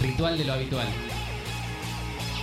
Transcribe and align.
Ritual 0.00 0.38
de 0.38 0.44
lo 0.44 0.52
habitual. 0.54 0.86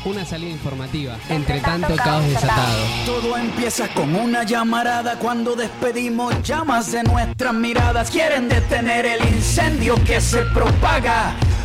Una 0.05 0.23
salida 0.23 0.51
informativa, 0.51 1.17
entre 1.27 1.59
tanto 1.59 1.93
caos 1.97 2.25
desatado. 2.25 2.77
Todo 3.05 3.35
empieza 3.37 3.89
con 3.89 4.15
una 4.15 4.43
llamarada 4.43 5.19
cuando 5.19 5.55
despedimos 5.55 6.41
llamas 6.41 6.91
de 6.93 7.03
nuestras 7.03 7.53
miradas. 7.53 8.09
Quieren 8.09 8.47
detener 8.47 9.05
el 9.05 9.21
incendio 9.27 9.95
que 10.05 10.21
se 10.21 10.43
propaga. 10.53 11.35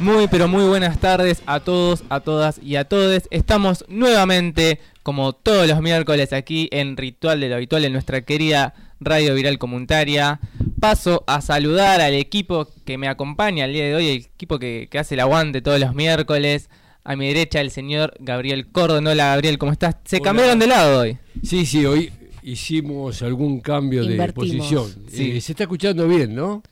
Muy 0.00 0.28
pero 0.28 0.48
muy 0.48 0.64
buenas 0.64 0.98
tardes 0.98 1.42
a 1.44 1.60
todos, 1.60 2.04
a 2.08 2.20
todas 2.20 2.60
y 2.62 2.76
a 2.76 2.84
todes. 2.84 3.28
Estamos 3.30 3.84
nuevamente, 3.88 4.80
como 5.02 5.32
todos 5.32 5.66
los 5.66 5.80
miércoles, 5.82 6.32
aquí 6.32 6.68
en 6.72 6.96
Ritual 6.96 7.40
de 7.40 7.48
lo 7.48 7.56
Habitual 7.56 7.84
en 7.84 7.92
nuestra 7.92 8.22
querida 8.22 8.74
Radio 9.00 9.34
Viral 9.34 9.58
Comunitaria. 9.58 10.40
Paso 10.80 11.24
a 11.26 11.40
saludar 11.40 12.00
al 12.00 12.14
equipo 12.14 12.68
que 12.84 12.98
me 12.98 13.08
acompaña 13.08 13.64
el 13.64 13.72
día 13.72 13.84
de 13.84 13.94
hoy, 13.94 14.08
el 14.08 14.16
equipo 14.18 14.58
que, 14.58 14.88
que 14.90 14.98
hace 14.98 15.14
el 15.14 15.20
aguante 15.20 15.60
todos 15.60 15.80
los 15.80 15.94
miércoles. 15.94 16.70
A 17.04 17.16
mi 17.16 17.28
derecha 17.28 17.60
el 17.60 17.70
señor 17.70 18.14
Gabriel 18.20 18.68
Cordon. 18.70 19.06
Hola 19.06 19.28
Gabriel, 19.28 19.58
¿cómo 19.58 19.72
estás? 19.72 19.96
Se 20.04 20.16
Hola. 20.16 20.24
cambiaron 20.24 20.58
de 20.58 20.66
lado 20.66 21.00
hoy. 21.00 21.18
Sí, 21.42 21.64
sí, 21.64 21.86
hoy 21.86 22.12
hicimos 22.42 23.22
algún 23.22 23.60
cambio 23.60 24.04
de 24.04 24.32
posición. 24.32 24.86
Sí. 25.10 25.32
Eh, 25.32 25.40
se 25.40 25.52
está 25.52 25.64
escuchando 25.64 26.06
bien, 26.06 26.34
¿no? 26.34 26.62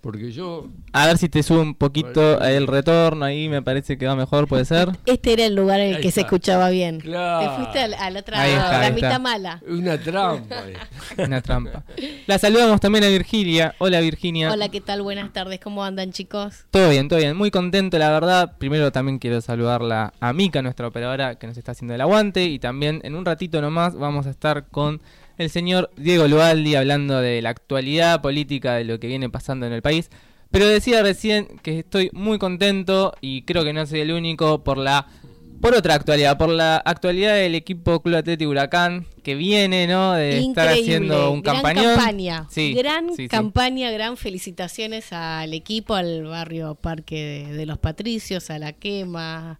Porque 0.00 0.30
yo... 0.30 0.68
A 0.92 1.06
ver 1.06 1.18
si 1.18 1.28
te 1.28 1.42
sube 1.42 1.58
un 1.58 1.74
poquito 1.74 2.40
el 2.40 2.68
retorno 2.68 3.24
ahí, 3.24 3.48
me 3.48 3.62
parece 3.62 3.98
que 3.98 4.06
va 4.06 4.14
mejor, 4.14 4.46
puede 4.46 4.64
ser. 4.64 4.90
Este 5.06 5.32
era 5.32 5.44
el 5.44 5.56
lugar 5.56 5.80
en 5.80 5.90
el 5.90 5.96
Ahí 5.96 6.02
que 6.02 6.12
se 6.12 6.20
escuchaba 6.20 6.70
bien. 6.70 7.00
Claro. 7.00 7.50
Te 7.50 7.56
fuiste 7.56 7.80
al, 7.80 7.94
al 7.94 8.16
otra 8.16 8.40
Ahí 8.40 8.52
está, 8.52 8.70
la 8.70 8.80
ahí 8.86 8.92
mitad 8.92 9.10
está. 9.10 9.18
mala. 9.18 9.62
Una 9.66 9.98
trampa. 9.98 10.56
Una 11.18 11.42
trampa. 11.42 11.82
La 12.26 12.38
saludamos 12.38 12.80
también 12.80 13.04
a 13.04 13.08
Virginia. 13.08 13.74
Hola 13.78 14.00
Virginia. 14.00 14.52
Hola, 14.52 14.68
¿qué 14.68 14.80
tal? 14.80 15.02
Buenas 15.02 15.32
tardes. 15.32 15.58
¿Cómo 15.58 15.82
andan, 15.82 16.12
chicos? 16.12 16.64
Todo 16.70 16.90
bien, 16.90 17.08
todo 17.08 17.18
bien. 17.18 17.36
Muy 17.36 17.50
contento, 17.50 17.98
la 17.98 18.10
verdad. 18.10 18.56
Primero 18.58 18.92
también 18.92 19.18
quiero 19.18 19.40
saludarla 19.40 20.12
a 20.20 20.32
Mica, 20.32 20.62
nuestra 20.62 20.86
operadora, 20.86 21.34
que 21.34 21.48
nos 21.48 21.58
está 21.58 21.72
haciendo 21.72 21.94
el 21.94 22.00
aguante. 22.00 22.44
Y 22.44 22.60
también 22.60 23.00
en 23.02 23.16
un 23.16 23.24
ratito 23.24 23.60
nomás 23.60 23.94
vamos 23.96 24.26
a 24.26 24.30
estar 24.30 24.68
con 24.68 25.00
el 25.38 25.50
señor 25.50 25.90
Diego 25.96 26.28
Lualdi 26.28 26.74
hablando 26.74 27.20
de 27.20 27.40
la 27.40 27.50
actualidad 27.50 28.20
política, 28.20 28.74
de 28.74 28.84
lo 28.84 29.00
que 29.00 29.06
viene 29.06 29.30
pasando 29.30 29.66
en 29.66 29.72
el 29.72 29.82
país. 29.82 30.10
Pero 30.50 30.66
decía 30.66 31.02
recién 31.02 31.46
que 31.62 31.78
estoy 31.78 32.10
muy 32.12 32.38
contento 32.38 33.14
y 33.20 33.42
creo 33.42 33.64
que 33.64 33.72
no 33.72 33.86
soy 33.86 34.00
el 34.00 34.12
único 34.12 34.62
por 34.64 34.78
la... 34.78 35.06
Por 35.60 35.74
otra 35.74 35.94
actualidad, 35.94 36.38
por 36.38 36.50
la 36.50 36.76
actualidad 36.76 37.34
del 37.34 37.56
equipo 37.56 38.00
Club 38.00 38.14
Atlético 38.14 38.52
Huracán, 38.52 39.06
que 39.24 39.34
viene, 39.34 39.88
¿no? 39.88 40.12
De 40.12 40.38
estar 40.38 40.68
haciendo 40.68 41.32
un 41.32 41.42
gran 41.42 41.56
campañón. 41.56 41.96
campaña. 41.96 42.46
Sí, 42.48 42.74
gran 42.74 43.08
sí, 43.08 43.24
sí. 43.24 43.28
campaña, 43.28 43.90
gran 43.90 44.16
felicitaciones 44.16 45.12
al 45.12 45.52
equipo, 45.54 45.96
al 45.96 46.22
barrio 46.22 46.76
Parque 46.76 47.48
de, 47.48 47.56
de 47.56 47.66
los 47.66 47.78
Patricios, 47.78 48.50
a 48.50 48.60
la 48.60 48.72
quema, 48.72 49.58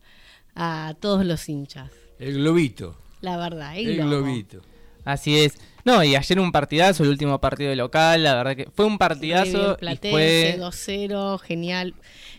a 0.54 0.94
todos 1.00 1.26
los 1.26 1.48
hinchas. 1.48 1.90
El 2.20 2.34
globito. 2.34 2.96
La 3.20 3.36
verdad, 3.36 3.76
el 3.76 3.96
globito. 3.96 4.62
Así 5.08 5.38
es. 5.38 5.54
No, 5.84 6.04
y 6.04 6.16
ayer 6.16 6.38
un 6.38 6.52
partidazo, 6.52 7.02
el 7.02 7.08
último 7.08 7.40
partido 7.40 7.70
de 7.70 7.76
local, 7.76 8.22
la 8.22 8.34
verdad 8.34 8.54
que 8.56 8.68
fue 8.74 8.84
un 8.84 8.98
partidazo 8.98 9.76
Platense, 9.78 10.10
fue 10.10 10.58
2-0, 10.60 11.38
genial. 11.40 11.94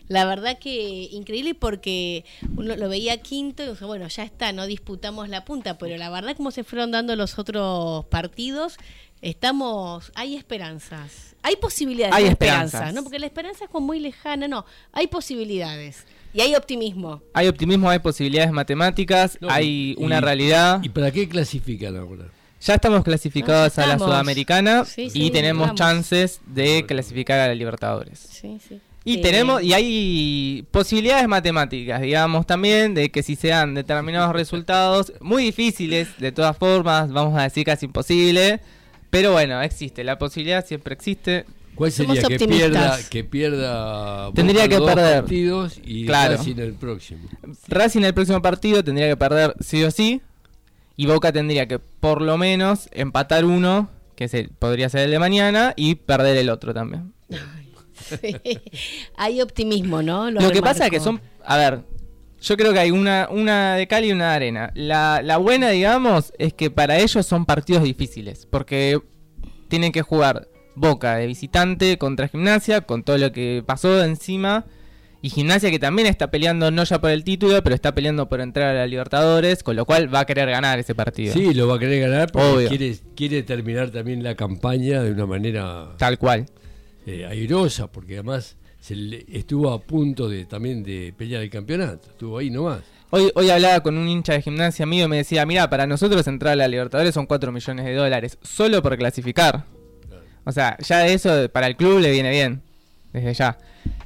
La 0.07 0.25
verdad 0.25 0.59
que 0.59 1.07
increíble 1.11 1.55
porque 1.55 2.25
uno 2.55 2.75
lo 2.75 2.89
veía 2.89 3.21
quinto 3.21 3.63
y 3.63 3.69
dice, 3.69 3.85
bueno, 3.85 4.07
ya 4.07 4.23
está, 4.23 4.51
no 4.53 4.67
disputamos 4.67 5.29
la 5.29 5.45
punta, 5.45 5.77
pero 5.79 5.97
la 5.97 6.09
verdad 6.11 6.35
como 6.37 6.51
se 6.51 6.63
fueron 6.63 6.91
dando 6.91 7.15
los 7.15 7.39
otros 7.39 8.05
partidos, 8.05 8.77
estamos, 9.23 10.11
hay 10.15 10.35
esperanzas, 10.35 11.35
hay 11.41 11.55
posibilidades 11.55 12.15
Hay 12.15 12.25
esperanzas. 12.25 12.65
esperanza, 12.73 12.91
¿no? 12.93 13.03
Porque 13.03 13.19
la 13.19 13.25
esperanza 13.25 13.65
es 13.65 13.69
como 13.71 13.87
muy 13.87 13.99
lejana, 13.99 14.47
no, 14.47 14.65
hay 14.91 15.07
posibilidades 15.07 16.05
y 16.33 16.41
hay 16.41 16.55
optimismo. 16.55 17.21
hay 17.33 17.47
optimismo, 17.47 17.89
hay 17.89 17.99
posibilidades 17.99 18.51
matemáticas, 18.51 19.37
No, 19.41 19.49
hay 19.49 19.95
y- 19.97 20.03
una 20.03 20.21
realidad. 20.21 20.81
¿Y 20.83 20.89
para 20.89 21.11
qué 21.11 21.27
clasifican 21.27 21.95
ahora? 21.97 22.25
Ya 22.61 22.75
estamos 22.75 23.03
clasificados 23.03 23.75
ya 23.75 23.83
a 23.83 23.87
la. 23.87 23.99
Sudamericana 23.99 24.85
Sí, 24.85 25.03
y 25.03 25.09
sí, 25.09 25.31
tenemos 25.31 25.67
vamos. 25.67 25.79
chances 25.79 26.41
de 26.45 26.85
clasificar 26.87 27.39
a 27.39 27.47
la 27.47 27.55
Libertadores. 27.55 28.19
Sí, 28.19 28.59
sí. 28.67 28.79
Y 29.05 29.19
Eh, 29.19 29.21
tenemos 29.21 29.63
y 29.63 29.73
hay 29.73 30.65
posibilidades 30.71 31.27
matemáticas, 31.27 32.01
digamos 32.01 32.45
también 32.45 32.93
de 32.93 33.09
que 33.11 33.23
si 33.23 33.35
se 33.37 33.47
dan 33.47 33.73
determinados 33.73 34.33
resultados 34.33 35.13
muy 35.21 35.43
difíciles, 35.43 36.09
de 36.19 36.31
todas 36.33 36.57
formas, 36.57 37.09
vamos 37.11 37.37
a 37.39 37.43
decir 37.43 37.63
casi 37.65 37.85
imposible, 37.85 38.59
pero 39.09 39.31
bueno, 39.31 39.61
existe, 39.61 40.03
la 40.03 40.17
posibilidad 40.19 40.65
siempre 40.65 40.93
existe. 40.93 41.45
¿Cuál 41.75 41.93
Somos 41.93 42.17
sería 42.19 42.37
que 42.37 42.45
pierda, 42.45 42.99
que 43.09 43.23
pierda 43.23 44.31
Tendría 44.33 44.67
que 44.67 44.75
dos 44.75 44.93
perder. 44.93 45.21
partidos 45.21 45.79
y 45.81 46.05
Claro. 46.05 46.35
Racing 46.35 46.55
el 46.57 46.73
próximo? 46.73 47.21
Racing 47.69 48.01
el 48.03 48.13
próximo 48.13 48.41
partido 48.41 48.83
tendría 48.83 49.07
que 49.07 49.15
perder 49.15 49.55
sí 49.61 49.81
o 49.85 49.89
sí. 49.91 50.21
Y 50.99 51.05
Boca 51.05 51.31
tendría 51.31 51.65
que 51.65 51.79
por 51.79 52.21
lo 52.21 52.37
menos 52.37 52.89
empatar 52.91 53.45
uno, 53.45 53.89
que 54.17 54.25
es 54.25 54.33
el- 54.33 54.49
podría 54.49 54.89
ser 54.89 55.05
el 55.05 55.11
de 55.11 55.17
mañana, 55.17 55.73
y 55.77 55.95
perder 55.95 56.35
el 56.35 56.49
otro 56.49 56.73
también. 56.73 57.13
sí. 57.95 58.35
hay 59.15 59.39
optimismo, 59.39 60.01
¿no? 60.01 60.29
Lo, 60.29 60.51
que 60.51 60.61
pasa 60.61 60.87
es 60.87 60.91
que 60.91 60.99
son... 60.99 61.21
A 61.45 61.55
ver, 61.55 61.85
yo 62.41 62.57
creo 62.57 62.73
que 62.73 62.79
hay 62.79 62.91
una, 62.91 63.29
una 63.31 63.75
de 63.75 63.87
cal 63.87 64.03
y 64.03 64.11
una 64.11 64.31
de 64.31 64.35
arena. 64.35 64.71
La, 64.75 65.21
la 65.23 65.37
buena, 65.37 65.69
digamos, 65.69 66.33
es 66.37 66.53
que 66.53 66.69
para 66.69 66.97
ellos 66.97 67.25
son 67.25 67.45
partidos 67.45 67.83
difíciles. 67.83 68.45
Porque 68.45 68.99
tienen 69.69 69.93
que 69.93 70.01
jugar 70.01 70.49
Boca 70.75 71.15
de 71.15 71.27
visitante 71.27 71.97
contra 71.97 72.27
Gimnasia, 72.27 72.81
con 72.81 73.03
todo 73.03 73.17
lo 73.17 73.31
que 73.31 73.63
pasó 73.65 74.03
encima. 74.03 74.65
Y 75.21 75.29
Gimnasia 75.29 75.69
que 75.69 75.79
también 75.79 76.07
está 76.07 76.31
peleando 76.31 76.71
no 76.71 76.83
ya 76.85 77.01
por 77.01 77.09
el 77.09 77.25
título, 77.25 77.61
pero 77.61 77.75
está 77.75 77.93
peleando 77.93 78.29
por 78.29 78.39
entrar 78.39 78.69
a 78.69 78.79
la 78.79 78.87
Libertadores, 78.87 79.63
con 79.63 79.75
lo 79.75 79.85
cual 79.85 80.13
va 80.13 80.21
a 80.21 80.25
querer 80.25 80.49
ganar 80.49 80.79
ese 80.79 80.95
partido. 80.95 81.33
Sí, 81.33 81.53
lo 81.53 81.67
va 81.67 81.75
a 81.75 81.79
querer 81.79 81.99
ganar 82.09 82.31
porque 82.31 82.47
Obvio. 82.47 82.69
quiere, 82.69 82.95
quiere 83.15 83.43
terminar 83.43 83.89
también 83.89 84.23
la 84.23 84.35
campaña 84.35 85.03
de 85.03 85.11
una 85.11 85.25
manera 85.25 85.89
Tal 85.97 86.17
cual. 86.17 86.45
eh, 87.05 87.25
airosa, 87.25 87.91
porque 87.91 88.13
además 88.13 88.55
se 88.79 88.95
le- 88.95 89.25
estuvo 89.29 89.71
a 89.73 89.81
punto 89.81 90.29
de 90.29 90.45
también 90.45 90.83
de 90.83 91.13
pelear 91.17 91.43
el 91.43 91.49
campeonato, 91.49 92.07
estuvo 92.11 92.37
ahí 92.37 92.49
nomás. 92.49 92.79
Hoy, 93.09 93.29
hoy 93.35 93.49
hablaba 93.49 93.81
con 93.81 93.97
un 93.97 94.07
hincha 94.07 94.33
de 94.33 94.41
gimnasia 94.41 94.85
mío 94.85 95.05
y 95.05 95.07
me 95.09 95.17
decía, 95.17 95.45
mira, 95.45 95.69
para 95.69 95.85
nosotros 95.85 96.25
entrar 96.27 96.53
a 96.53 96.55
la 96.55 96.67
Libertadores 96.69 97.13
son 97.13 97.25
4 97.25 97.51
millones 97.51 97.83
de 97.85 97.93
dólares, 97.93 98.37
solo 98.41 98.81
por 98.81 98.95
clasificar. 98.97 99.65
O 100.45 100.51
sea, 100.53 100.77
ya 100.79 101.05
eso 101.07 101.49
para 101.51 101.67
el 101.67 101.75
club 101.75 101.99
le 101.99 102.11
viene 102.11 102.29
bien, 102.29 102.61
desde 103.11 103.33
ya. 103.33 103.57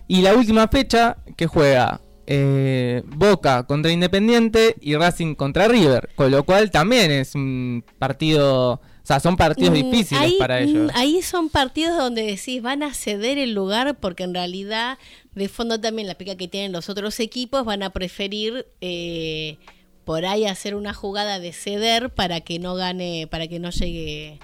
Y 0.07 0.21
la 0.21 0.33
última 0.33 0.67
fecha 0.67 1.17
que 1.35 1.47
juega 1.47 2.01
eh, 2.25 3.03
Boca 3.05 3.63
contra 3.63 3.91
Independiente 3.91 4.75
y 4.79 4.95
Racing 4.95 5.35
contra 5.35 5.67
River, 5.67 6.09
con 6.15 6.31
lo 6.31 6.43
cual 6.43 6.71
también 6.71 7.11
es 7.11 7.35
un 7.35 7.83
partido, 7.99 8.73
o 8.73 8.81
sea, 9.03 9.19
son 9.19 9.35
partidos 9.35 9.71
Mm, 9.71 9.91
difíciles 9.91 10.23
ahí, 10.23 10.35
para 10.39 10.59
mm, 10.59 10.63
ellos. 10.63 10.91
Ahí 10.95 11.21
son 11.21 11.49
partidos 11.49 11.97
donde 11.97 12.23
decís 12.23 12.61
van 12.61 12.83
a 12.83 12.93
ceder 12.93 13.37
el 13.37 13.53
lugar 13.53 13.97
porque 13.99 14.23
en 14.23 14.33
realidad 14.33 14.97
de 15.35 15.49
fondo 15.49 15.79
también 15.79 16.07
la 16.07 16.15
pica 16.15 16.35
que 16.35 16.47
tienen 16.47 16.71
los 16.71 16.89
otros 16.89 17.19
equipos 17.19 17.65
van 17.65 17.83
a 17.83 17.89
preferir 17.89 18.67
eh, 18.81 19.57
por 20.05 20.25
ahí 20.25 20.45
hacer 20.45 20.75
una 20.75 20.93
jugada 20.93 21.39
de 21.39 21.51
ceder 21.51 22.09
para 22.09 22.41
que 22.41 22.59
no 22.59 22.75
gane, 22.75 23.27
para 23.29 23.47
que 23.47 23.59
no 23.59 23.69
llegue 23.69 24.39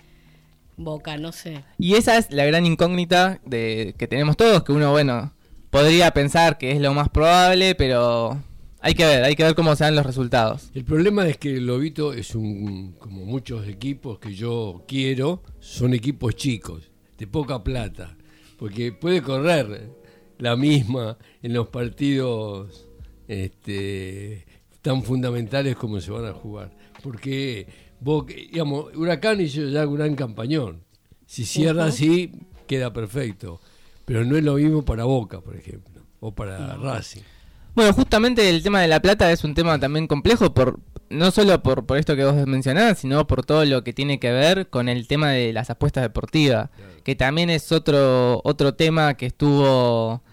Boca, 0.76 1.18
no 1.18 1.34
sé. 1.34 1.64
Y 1.78 1.96
esa 1.96 2.18
es 2.18 2.32
la 2.32 2.46
gran 2.46 2.66
incógnita 2.66 3.42
de, 3.46 3.96
que 3.98 4.08
tenemos 4.08 4.38
todos, 4.38 4.64
que 4.64 4.72
uno, 4.72 4.92
bueno, 4.92 5.34
podría 5.70 6.12
pensar 6.12 6.58
que 6.58 6.72
es 6.72 6.82
lo 6.82 6.94
más 6.94 7.10
probable, 7.10 7.76
pero 7.76 8.42
hay 8.82 8.94
que 8.94 9.06
ver, 9.06 9.24
hay 9.24 9.36
que 9.36 9.44
ver 9.44 9.56
cómo 9.56 9.76
se 9.76 9.84
dan 9.84 9.96
los 9.96 10.06
resultados. 10.06 10.70
El 10.74 10.86
problema 10.86 11.28
es 11.28 11.38
que 11.38 11.56
el 11.56 11.66
Lobito 11.66 12.14
es 12.14 12.36
un, 12.36 12.94
como 12.94 13.26
muchos 13.26 13.68
equipos 13.68 14.20
que 14.20 14.34
yo 14.34 14.84
quiero, 14.88 15.44
son 15.60 15.94
equipos 15.94 16.36
chicos, 16.36 16.90
de 17.18 17.28
poca 17.28 17.64
plata, 17.64 18.18
porque 18.58 18.92
puede 18.92 19.22
correr 19.22 19.92
la 20.38 20.56
misma 20.56 21.18
en 21.42 21.54
los 21.54 21.68
partidos 21.68 22.88
este, 23.28 24.46
tan 24.82 25.04
fundamentales 25.04 25.76
como 25.76 26.00
se 26.00 26.12
van 26.12 26.26
a 26.26 26.34
jugar. 26.34 26.72
Porque, 27.04 27.68
digamos, 28.52 28.96
Huracán 28.96 29.42
hizo 29.42 29.68
ya 29.68 29.88
un 29.88 29.96
gran 29.96 30.16
campañón. 30.16 30.84
Si 31.26 31.46
cierra 31.46 31.86
así, 31.86 32.32
queda 32.66 32.92
perfecto. 32.92 33.62
Pero 34.10 34.26
no 34.26 34.36
es 34.36 34.44
lo 34.44 34.56
mismo 34.56 34.84
para 34.84 35.04
Boca, 35.04 35.40
por 35.40 35.56
ejemplo, 35.56 36.02
o 36.20 36.32
para 36.32 36.76
Racing. 36.78 37.22
Bueno, 37.76 37.94
justamente 37.94 38.50
el 38.50 38.64
tema 38.64 38.82
de 38.82 38.88
la 38.88 39.04
plata 39.04 39.32
es 39.32 39.44
un 39.44 39.54
tema 39.54 39.80
también 39.80 40.08
complejo, 40.08 40.52
por 40.52 40.80
no 41.12 41.30
solo 41.30 41.62
por, 41.62 41.86
por 41.86 42.00
esto 42.00 42.16
que 42.16 42.26
vos 42.26 42.34
mencionás, 42.48 42.98
sino 42.98 43.28
por 43.28 43.46
todo 43.46 43.64
lo 43.66 43.84
que 43.84 43.94
tiene 43.94 44.20
que 44.20 44.32
ver 44.32 44.68
con 44.72 44.90
el 44.90 45.06
tema 45.08 45.30
de 45.30 45.54
las 45.54 45.70
apuestas 45.70 46.02
deportivas, 46.02 46.72
que 47.04 47.14
también 47.14 47.52
es 47.52 47.72
otro, 47.72 48.42
otro 48.44 48.74
tema 48.74 49.14
que 49.14 49.28
estuvo 49.28 50.24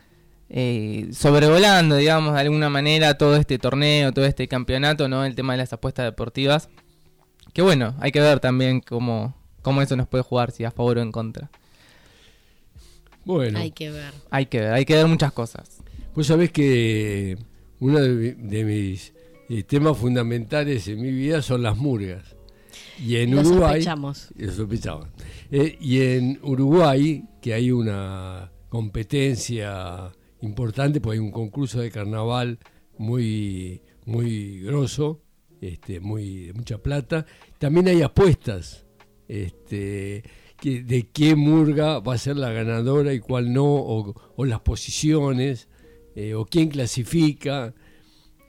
eh, 0.49 1.11
sobrevolando, 1.13 1.97
digamos, 1.97 2.33
de 2.33 2.41
alguna 2.41 2.71
manera 2.71 3.19
todo 3.19 3.37
este 3.37 3.59
torneo, 3.59 4.11
todo 4.11 4.25
este 4.25 4.49
campeonato, 4.49 5.07
¿no? 5.07 5.23
El 5.27 5.35
tema 5.35 5.53
de 5.53 5.59
las 5.59 5.75
apuestas 5.75 6.07
deportivas. 6.07 6.71
Que 7.53 7.61
bueno, 7.61 7.95
hay 8.01 8.11
que 8.11 8.23
ver 8.23 8.41
también 8.41 8.81
cómo, 8.81 9.35
cómo 9.61 9.83
eso 9.83 9.97
nos 9.97 10.09
puede 10.09 10.25
jugar, 10.25 10.51
si 10.51 10.65
a 10.65 10.71
favor 10.71 10.97
o 10.97 11.03
en 11.03 11.13
contra. 11.13 11.51
Bueno. 13.27 13.59
Hay 13.59 13.73
que 13.73 13.91
ver. 13.91 14.15
Hay 14.31 14.47
que 14.47 14.61
ver, 14.61 14.73
hay 14.73 14.85
que 14.85 14.95
ver 14.95 15.07
muchas 15.09 15.33
cosas. 15.33 15.83
Vos 16.15 16.29
sabés 16.29 16.53
que 16.53 17.37
uno 17.81 17.99
de, 17.99 18.65
mis 18.65 19.13
eh, 19.51 19.65
temas 19.65 19.99
fundamentales 19.99 20.87
en 20.87 21.03
mi 21.03 21.11
vida 21.11 21.43
son 21.43 21.63
las 21.63 21.77
murgas. 21.77 22.37
Y 23.05 23.17
en 23.17 23.37
Uruguay. 23.37 23.83
Sospechamos. 23.83 25.09
Eh, 25.51 25.77
y 25.81 26.01
en 26.03 26.39
Uruguay, 26.43 27.25
que 27.43 27.53
hay 27.53 27.73
una 27.73 28.53
competencia 28.69 30.13
importante, 30.41 31.01
porque 31.01 31.19
hay 31.19 31.25
un 31.25 31.33
concurso 31.33 31.81
de 31.81 31.91
carnaval 31.91 32.61
muy, 32.97 33.83
muy 34.05 34.61
grosso, 34.61 35.21
este, 35.61 35.99
muy, 35.99 36.47
de 36.47 36.53
mucha 36.53 36.79
plata. 36.79 37.27
También 37.59 37.89
hay 37.89 38.03
apuestas 38.03 38.87
este, 39.27 40.23
que, 40.59 40.83
de 40.83 41.09
qué 41.13 41.37
murga 41.37 42.01
va 42.01 42.15
a 42.15 42.19
ser 42.19 42.37
la 42.37 42.51
ganadora 42.51 43.13
y 43.13 43.21
cuál 43.21 43.53
no, 43.53 43.65
o, 43.67 44.45
las 44.45 44.61
posiciones, 44.61 45.69
eh, 46.15 46.35
o 46.35 46.45
quién 46.45 46.69
clasifica. 46.69 47.75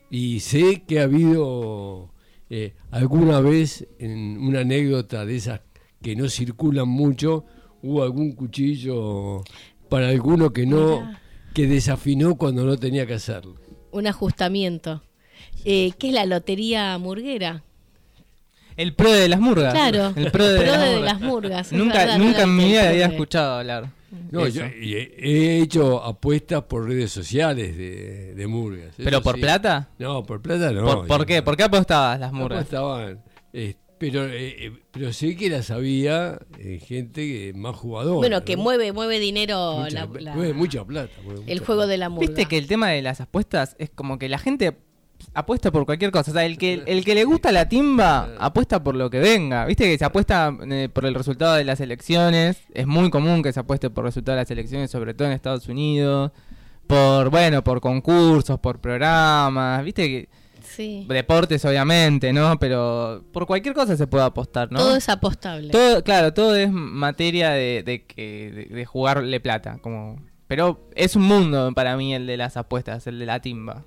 Y 0.09 0.39
sé 0.39 0.83
que 0.87 0.99
ha 0.99 1.03
habido 1.03 2.11
eh, 2.49 2.73
alguna 2.91 3.41
vez, 3.41 3.87
en 3.99 4.37
una 4.37 4.61
anécdota 4.61 5.25
de 5.25 5.35
esas 5.35 5.61
que 6.01 6.15
no 6.15 6.29
circulan 6.29 6.87
mucho, 6.87 7.45
hubo 7.81 8.03
algún 8.03 8.33
cuchillo 8.33 9.43
para 9.89 10.09
alguno 10.09 10.51
que 10.51 10.65
no 10.65 11.09
que 11.53 11.65
desafinó 11.65 12.35
cuando 12.35 12.65
no 12.65 12.77
tenía 12.77 13.07
que 13.07 13.15
hacerlo. 13.15 13.55
Un 13.91 14.05
ajustamiento. 14.05 15.01
Eh, 15.65 15.91
¿Qué 15.97 16.09
es 16.09 16.13
la 16.13 16.27
lotería 16.27 16.95
murguera? 16.99 17.63
El 18.77 18.93
pro 18.93 19.11
de 19.11 19.27
las 19.27 19.39
murgas. 19.39 19.73
Claro, 19.73 20.13
el 20.15 20.31
pro 20.31 20.47
de, 20.47 20.65
las, 21.01 21.19
murgas. 21.19 21.71
nunca 21.71 22.17
nunca 22.17 22.43
en 22.43 22.55
mi 22.55 22.65
vida 22.65 22.89
había 22.89 23.07
escuchado 23.07 23.59
hablar. 23.59 23.89
No, 24.31 24.47
yo 24.47 24.63
he 24.63 25.59
hecho 25.61 26.03
apuestas 26.03 26.63
por 26.63 26.87
redes 26.87 27.11
sociales 27.11 27.75
de, 27.75 28.35
de 28.35 28.47
murgas. 28.47 28.93
¿Pero 28.97 29.21
por 29.21 29.39
plata? 29.39 29.89
No, 29.97 30.23
por 30.23 30.41
plata 30.41 30.71
no. 30.71 31.05
¿Por, 31.05 31.25
qué? 31.25 31.41
¿Por 31.41 31.57
qué 31.57 31.63
apostabas 31.63 32.19
las 32.19 32.31
murgas? 32.31 32.59
Apostaban. 32.59 33.21
Este, 33.51 33.87
pero 33.97 34.25
eh, 34.25 34.65
eh, 34.65 34.71
pero 34.91 35.11
sí 35.11 35.35
que 35.35 35.49
las 35.49 35.71
había 35.71 36.39
eh, 36.59 36.79
gente 36.85 37.51
más 37.55 37.75
jugadora. 37.75 38.17
Bueno, 38.17 38.43
que 38.43 38.55
mueve 38.55 38.91
mueve 38.91 39.19
dinero. 39.19 39.85
mueve 40.35 40.53
mucha 40.53 40.85
plata. 40.85 41.11
el 41.47 41.59
juego 41.59 41.87
de 41.87 41.97
la 41.97 42.09
murga. 42.09 42.27
Viste 42.27 42.45
que 42.45 42.57
el 42.57 42.67
tema 42.67 42.89
de 42.89 43.01
las 43.01 43.21
apuestas 43.21 43.75
es 43.79 43.89
como 43.89 44.19
que 44.19 44.29
la 44.29 44.37
gente 44.37 44.77
apuesta 45.37 45.71
por 45.71 45.85
cualquier 45.85 46.11
cosa. 46.11 46.31
O 46.31 46.33
sea, 46.33 46.45
el 46.45 46.57
que, 46.57 46.83
el 46.85 47.05
que 47.05 47.15
le 47.15 47.23
gusta 47.23 47.51
la 47.51 47.69
timba 47.69 48.29
apuesta 48.39 48.83
por 48.83 48.95
lo 48.95 49.09
que 49.09 49.19
venga. 49.19 49.65
Viste 49.65 49.85
que 49.85 49.97
se 49.97 50.05
apuesta 50.05 50.55
por 50.93 51.05
el 51.05 51.13
resultado 51.13 51.55
de 51.55 51.63
las 51.63 51.79
elecciones. 51.79 52.57
Es 52.73 52.87
muy 52.87 53.09
común 53.09 53.43
que 53.43 53.53
se 53.53 53.59
apueste 53.59 53.89
por 53.89 54.03
el 54.03 54.09
resultado 54.09 54.35
de 54.35 54.41
las 54.41 54.51
elecciones, 54.51 54.89
sobre 54.89 55.13
todo 55.13 55.27
en 55.27 55.33
Estados 55.33 55.67
Unidos. 55.67 56.31
Por, 56.87 57.29
bueno, 57.29 57.63
por 57.63 57.81
concursos, 57.81 58.59
por 58.59 58.79
programas. 58.79 59.83
Viste 59.83 60.07
que 60.07 60.29
Deportes, 61.07 61.65
obviamente, 61.65 62.31
¿no? 62.33 62.59
Pero 62.59 63.23
por 63.31 63.47
cualquier 63.47 63.73
cosa 63.73 63.97
se 63.97 64.05
puede 64.05 64.25
apostar, 64.25 64.71
¿no? 64.71 64.79
Todo 64.79 64.95
es 64.95 65.09
apostable. 65.09 65.69
Todo, 65.69 66.03
claro, 66.03 66.33
todo 66.33 66.55
es 66.55 66.71
materia 66.71 67.51
de, 67.51 67.83
de, 67.83 68.05
que, 68.05 68.67
de, 68.69 68.85
jugarle 68.85 69.39
plata. 69.39 69.79
como 69.81 70.21
Pero 70.47 70.87
es 70.95 71.15
un 71.15 71.23
mundo 71.23 71.71
para 71.73 71.97
mí 71.97 72.13
el 72.13 72.27
de 72.27 72.37
las 72.37 72.57
apuestas, 72.57 73.07
el 73.07 73.17
de 73.17 73.25
la 73.25 73.39
timba. 73.39 73.85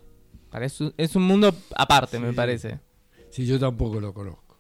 Es, 0.53 0.79
es 0.97 1.17
un 1.17 1.23
mundo 1.23 1.55
aparte, 1.77 2.19
me 2.19 2.33
parece. 2.33 2.79
Sí, 3.31 3.47
yo 3.47 3.59
tampoco 3.59 4.01
lo 4.01 4.13
conozco. 4.13 4.57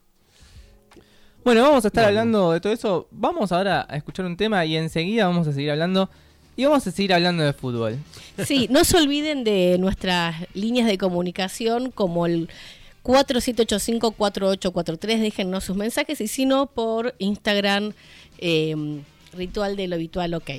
Bueno, 1.45 1.63
vamos 1.63 1.85
a 1.85 1.89
estar 1.89 2.05
hablando 2.05 2.53
de 2.53 2.61
todo 2.61 2.73
eso. 2.73 3.09
Vamos 3.11 3.51
ahora 3.51 3.87
a 3.89 3.97
escuchar 3.97 4.27
un 4.27 4.37
tema 4.37 4.65
y 4.65 4.77
enseguida 4.77 5.27
vamos 5.27 5.49
a 5.49 5.53
seguir 5.53 5.71
hablando 5.71 6.11
y 6.57 6.65
vamos 6.65 6.87
a 6.87 6.91
seguir 6.91 7.15
hablando 7.15 7.43
de 7.43 7.55
fútbol. 7.55 7.99
Sí, 8.45 8.69
no 8.71 8.85
se 8.85 8.99
olviden 8.99 9.45
de 9.45 9.77
nuestras 9.79 10.37
líneas 10.55 10.87
de 10.87 10.99
comunicación 10.99 11.91
como 11.91 12.27
el 12.27 12.51
4785-4843, 13.05 15.21
déjennos 15.21 15.65
sus 15.65 15.77
mensajes 15.77 16.21
y 16.21 16.29
si 16.29 16.45
no 16.45 16.67
por 16.67 17.15
Instagram, 17.19 17.95
eh, 18.39 18.75
ritual 19.33 19.77
de 19.77 19.89
lo 19.89 19.95
habitual, 19.95 20.35
ok. 20.35 20.51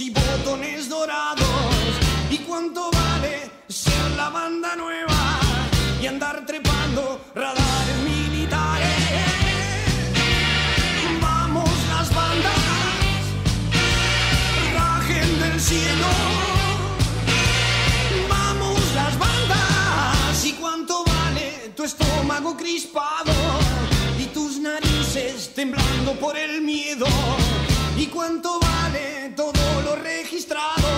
Y 0.00 0.10
botones 0.10 0.88
dorados. 0.88 1.46
¿Y 2.30 2.38
cuánto 2.38 2.90
vale 2.90 3.50
ser 3.68 4.10
la 4.16 4.28
banda 4.28 4.76
nueva 4.76 5.40
y 6.00 6.06
andar 6.06 6.44
trepando 6.44 7.20
radares 7.34 7.96
militares? 8.04 8.88
Vamos 11.20 11.70
las 11.88 12.14
bandas, 12.14 12.62
rajen 14.74 15.40
del 15.40 15.60
cielo. 15.60 16.06
Vamos 18.28 18.80
las 18.94 19.18
bandas. 19.18 20.44
¿Y 20.44 20.52
cuánto 20.52 21.02
vale 21.04 21.72
tu 21.74 21.84
estómago 21.84 22.56
crispado 22.56 23.32
temblando 25.58 26.12
por 26.20 26.36
el 26.38 26.62
miedo? 26.62 27.04
¿Y 27.96 28.06
cuánto 28.06 28.60
vale 28.60 29.32
todo 29.34 29.82
lo 29.82 29.96
registrado? 29.96 30.88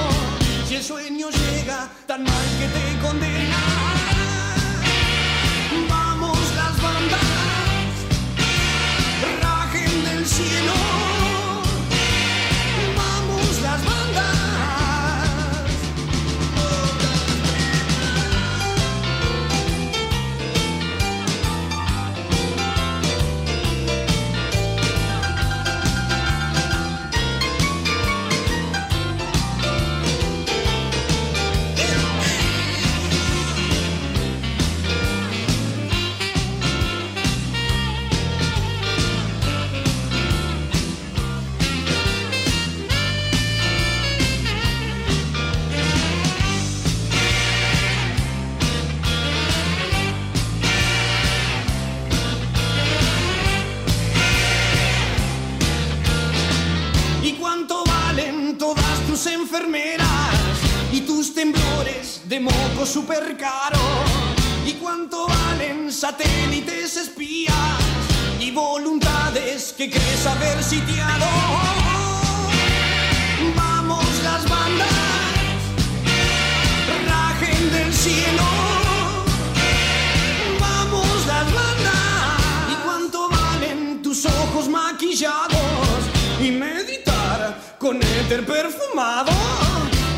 Si 0.68 0.74
el 0.74 0.84
sueño 0.84 1.30
llega 1.30 1.88
tan 2.06 2.24
mal 2.24 2.46
que 2.58 2.66
te 2.66 3.08
condena. 3.08 3.99
Y 60.92 61.00
tus 61.00 61.34
temblores 61.34 62.22
de 62.28 62.38
moco 62.38 62.86
super 62.86 63.36
caro. 63.36 63.80
¿Y 64.64 64.74
cuánto 64.74 65.26
valen 65.26 65.90
satélites 65.92 66.96
espías 66.96 67.54
y 68.38 68.52
voluntades 68.52 69.74
que 69.76 69.90
crees 69.90 70.26
haber 70.26 70.62
sitiado? 70.62 71.26
Vamos 73.56 74.06
las 74.22 74.48
bandas, 74.48 74.88
rajen 77.08 77.72
del 77.72 77.92
cielo. 77.92 78.79
Con 87.90 87.98
perfumado? 88.46 89.32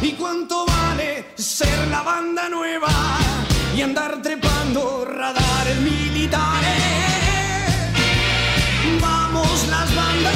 ¿Y 0.02 0.12
cuánto 0.12 0.66
vale 0.66 1.24
ser 1.36 1.88
la 1.88 2.02
banda 2.02 2.46
nueva 2.50 2.90
y 3.74 3.80
andar 3.80 4.20
trepando 4.20 5.06
radares 5.06 5.80
militares? 5.80 6.82
Vamos 9.00 9.68
las 9.70 9.94
bandas, 9.94 10.34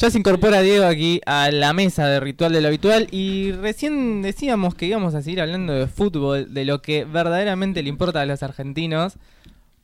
Ya 0.00 0.10
se 0.10 0.16
incorpora 0.16 0.62
Diego 0.62 0.86
aquí 0.86 1.20
a 1.26 1.50
la 1.50 1.74
mesa 1.74 2.06
de 2.06 2.20
Ritual 2.20 2.54
de 2.54 2.62
lo 2.62 2.68
Habitual 2.68 3.06
y 3.10 3.52
recién 3.52 4.22
decíamos 4.22 4.74
que 4.74 4.86
íbamos 4.86 5.14
a 5.14 5.20
seguir 5.20 5.42
hablando 5.42 5.74
de 5.74 5.86
fútbol, 5.88 6.54
de 6.54 6.64
lo 6.64 6.80
que 6.80 7.04
verdaderamente 7.04 7.82
le 7.82 7.90
importa 7.90 8.22
a 8.22 8.24
los 8.24 8.42
argentinos, 8.42 9.18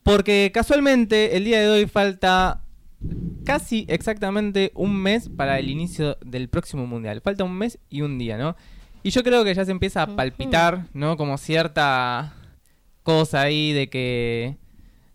porque 0.03 0.51
casualmente 0.55 1.37
el 1.37 1.45
día 1.45 1.61
de 1.61 1.69
hoy 1.69 1.87
falta 1.87 2.63
casi 3.45 3.85
exactamente 3.91 4.73
un 4.75 4.97
mes 4.97 5.29
para 5.29 5.59
el 5.59 5.69
inicio 5.69 6.17
del 6.25 6.49
próximo 6.49 6.87
Mundial. 6.87 7.21
Falta 7.21 7.45
un 7.45 7.53
mes 7.53 7.79
y 7.91 8.01
un 8.01 8.17
día, 8.17 8.39
¿no? 8.39 8.57
Y 9.03 9.11
yo 9.11 9.23
creo 9.23 9.45
que 9.45 9.55
ya 9.55 9.67
se 9.67 9.71
empieza 9.71 10.01
a 10.01 10.17
palpitar, 10.17 10.87
¿no? 10.95 11.19
Como 11.19 11.37
cierta 11.37 12.33
cosa 13.03 13.43
ahí 13.43 13.75
de 13.75 13.91
que 13.91 14.57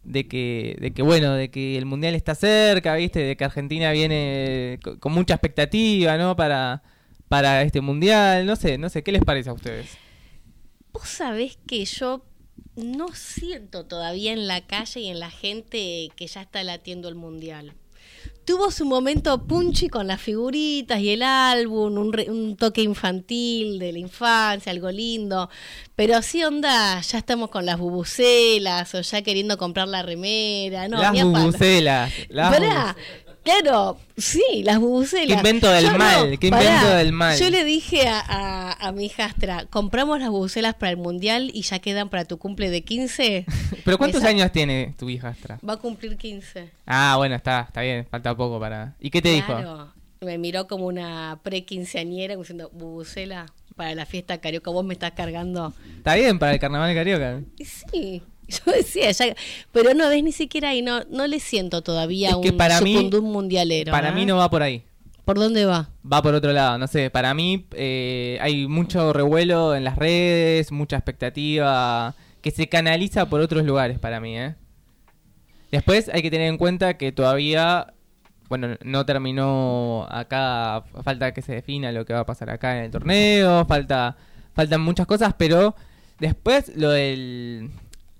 de 0.03 0.27
que, 0.27 0.77
de 0.79 0.91
que 0.91 1.01
bueno, 1.01 1.33
de 1.33 1.49
que 1.51 1.77
el 1.77 1.85
mundial 1.85 2.15
está 2.15 2.35
cerca, 2.35 2.95
viste, 2.95 3.19
de 3.19 3.35
que 3.37 3.43
Argentina 3.45 3.91
viene 3.91 4.79
co- 4.83 4.99
con, 4.99 5.11
mucha 5.13 5.35
expectativa, 5.35 6.17
¿no? 6.17 6.35
Para, 6.35 6.81
para 7.27 7.61
este 7.61 7.81
mundial, 7.81 8.45
no 8.45 8.55
sé, 8.55 8.77
no 8.77 8.89
sé, 8.89 9.03
¿qué 9.03 9.11
les 9.11 9.23
parece 9.23 9.49
a 9.49 9.53
ustedes? 9.53 9.97
Vos 10.93 11.07
sabés 11.07 11.57
que 11.67 11.85
yo 11.85 12.25
no 12.75 13.09
siento 13.13 13.85
todavía 13.85 14.33
en 14.33 14.47
la 14.47 14.65
calle 14.65 15.01
y 15.01 15.07
en 15.07 15.19
la 15.19 15.29
gente 15.29 16.09
que 16.15 16.27
ya 16.27 16.41
está 16.41 16.63
latiendo 16.63 17.07
el 17.07 17.15
mundial. 17.15 17.73
Tuvo 18.43 18.71
su 18.71 18.85
momento 18.85 19.43
punchy 19.45 19.87
con 19.87 20.07
las 20.07 20.19
figuritas 20.19 20.99
y 20.99 21.11
el 21.11 21.21
álbum, 21.21 21.97
un, 21.97 22.11
re- 22.11 22.29
un 22.29 22.57
toque 22.57 22.81
infantil 22.81 23.77
de 23.79 23.93
la 23.93 23.99
infancia, 23.99 24.71
algo 24.71 24.89
lindo. 24.91 25.49
Pero 25.95 26.17
así 26.17 26.43
onda, 26.43 26.99
ya 27.01 27.17
estamos 27.19 27.49
con 27.49 27.65
las 27.65 27.77
bubucelas 27.77 28.93
o 28.95 29.01
ya 29.01 29.21
queriendo 29.21 29.57
comprar 29.57 29.87
la 29.87 30.01
remera. 30.01 30.87
No, 30.87 30.97
las 30.99 31.13
bubucelas, 31.23 32.11
las 32.29 32.51
Pará, 32.51 32.95
claro, 33.43 33.97
sí, 34.17 34.63
las 34.63 34.79
bubucelas. 34.79 35.27
Qué 35.27 35.33
invento 35.33 35.69
del 35.69 35.85
Yo 35.85 35.97
mal, 35.97 36.39
qué 36.39 36.49
pará. 36.49 36.63
invento 36.63 36.95
del 36.95 37.11
mal. 37.11 37.37
Yo 37.39 37.49
le 37.49 37.63
dije 37.63 38.07
a, 38.07 38.19
a, 38.19 38.87
a 38.87 38.91
mi 38.91 39.05
hijastra, 39.05 39.65
compramos 39.69 40.19
las 40.19 40.29
bubucelas 40.29 40.75
para 40.75 40.91
el 40.91 40.97
mundial 40.97 41.51
y 41.53 41.61
ya 41.63 41.79
quedan 41.79 42.09
para 42.09 42.25
tu 42.25 42.37
cumple 42.37 42.69
de 42.69 42.81
15. 42.83 43.45
Pero 43.85 43.97
¿cuántos 43.97 44.23
años 44.23 44.51
tiene 44.51 44.93
tu 44.97 45.09
hijastra? 45.09 45.59
Va 45.67 45.73
a 45.73 45.77
cumplir 45.77 46.17
15. 46.17 46.69
Ah, 46.85 47.15
bueno, 47.17 47.35
está, 47.35 47.61
está 47.61 47.81
bien, 47.81 48.05
falta 48.09 48.35
poco 48.35 48.59
para... 48.59 48.95
¿Y 48.99 49.09
qué 49.09 49.21
te 49.21 49.29
dijo? 49.29 49.89
Me 50.21 50.37
miró 50.37 50.67
como 50.67 50.85
una 50.85 51.39
pre-quinceañera 51.41 52.35
diciendo, 52.35 52.69
bubucela 52.73 53.47
para 53.75 53.95
la 53.95 54.05
fiesta 54.05 54.39
carioca, 54.39 54.69
vos 54.69 54.85
me 54.85 54.93
estás 54.93 55.13
cargando. 55.13 55.73
Está 55.97 56.13
bien 56.15 56.37
para 56.37 56.53
el 56.53 56.59
carnaval 56.59 56.93
carioca. 56.93 57.41
Sí, 57.91 58.21
yo 58.65 58.71
decía, 58.71 59.11
ya, 59.11 59.35
pero 59.71 59.93
no 59.93 60.09
ves 60.09 60.23
ni 60.23 60.31
siquiera 60.31 60.69
ahí, 60.69 60.81
no, 60.81 61.03
no 61.09 61.27
le 61.27 61.39
siento 61.39 61.81
todavía 61.81 62.29
Es 62.31 62.37
que 62.37 62.49
un 62.49 62.57
para 62.57 62.81
mí- 62.81 62.95
sucundum 62.95 63.25
mundialero. 63.31 63.91
Para 63.91 64.09
¿eh? 64.09 64.13
mí 64.13 64.25
no 64.25 64.37
va 64.37 64.49
por 64.49 64.61
ahí. 64.63 64.83
¿Por 65.25 65.37
dónde 65.37 65.65
va? 65.65 65.89
Va 66.11 66.21
por 66.21 66.33
otro 66.33 66.51
lado, 66.51 66.77
no 66.77 66.87
sé, 66.87 67.09
para 67.09 67.33
mí 67.33 67.65
eh, 67.73 68.37
hay 68.41 68.67
mucho 68.67 69.13
revuelo 69.13 69.75
en 69.75 69.83
las 69.83 69.95
redes, 69.95 70.71
mucha 70.71 70.97
expectativa 70.97 72.15
que 72.41 72.49
se 72.51 72.67
canaliza 72.67 73.27
por 73.27 73.39
otros 73.39 73.63
lugares 73.63 73.99
para 73.99 74.19
mí, 74.19 74.37
¿eh? 74.37 74.55
Después 75.71 76.09
hay 76.13 76.21
que 76.21 76.31
tener 76.31 76.47
en 76.47 76.57
cuenta 76.57 76.97
que 76.97 77.11
todavía, 77.11 77.93
bueno, 78.49 78.75
no 78.83 79.05
terminó 79.05 80.05
acá, 80.09 80.83
falta 81.03 81.33
que 81.33 81.41
se 81.41 81.53
defina 81.53 81.91
lo 81.91 82.03
que 82.03 82.13
va 82.13 82.21
a 82.21 82.25
pasar 82.25 82.49
acá 82.49 82.77
en 82.79 82.85
el 82.85 82.91
torneo, 82.91 83.65
falta, 83.65 84.17
faltan 84.53 84.81
muchas 84.81 85.05
cosas, 85.07 85.33
pero 85.37 85.75
después 86.19 86.75
lo 86.75 86.89
del, 86.89 87.69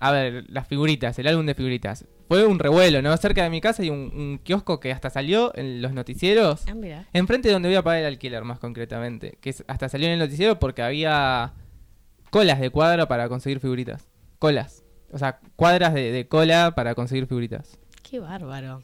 a 0.01 0.11
ver, 0.11 0.45
las 0.49 0.67
figuritas, 0.67 1.17
el 1.19 1.27
álbum 1.27 1.45
de 1.45 1.53
figuritas, 1.55 2.05
fue 2.27 2.45
un 2.45 2.59
revuelo, 2.59 3.01
¿no? 3.01 3.15
Cerca 3.17 3.43
de 3.43 3.49
mi 3.49 3.61
casa 3.61 3.83
hay 3.83 3.89
un, 3.89 4.11
un 4.15 4.39
kiosco 4.43 4.79
que 4.79 4.91
hasta 4.91 5.09
salió 5.09 5.55
en 5.55 5.81
los 5.81 5.93
noticieros. 5.93 6.63
Ah, 6.67 6.73
mira. 6.73 7.07
Enfrente 7.13 7.47
de 7.49 7.53
donde 7.53 7.69
voy 7.69 7.75
a 7.75 7.83
pagar 7.83 7.99
el 8.01 8.07
alquiler, 8.07 8.43
más 8.43 8.57
concretamente. 8.59 9.37
Que 9.41 9.53
hasta 9.67 9.89
salió 9.89 10.07
en 10.07 10.13
el 10.13 10.19
noticiero 10.19 10.59
porque 10.59 10.81
había 10.81 11.53
colas 12.29 12.59
de 12.59 12.69
cuadra 12.71 13.07
para 13.07 13.29
conseguir 13.29 13.59
figuritas. 13.59 14.07
Colas. 14.39 14.83
O 15.11 15.17
sea, 15.17 15.39
cuadras 15.55 15.93
de, 15.93 16.11
de 16.11 16.27
cola 16.27 16.73
para 16.75 16.95
conseguir 16.95 17.27
figuritas. 17.27 17.77
Qué 18.01 18.19
bárbaro. 18.19 18.81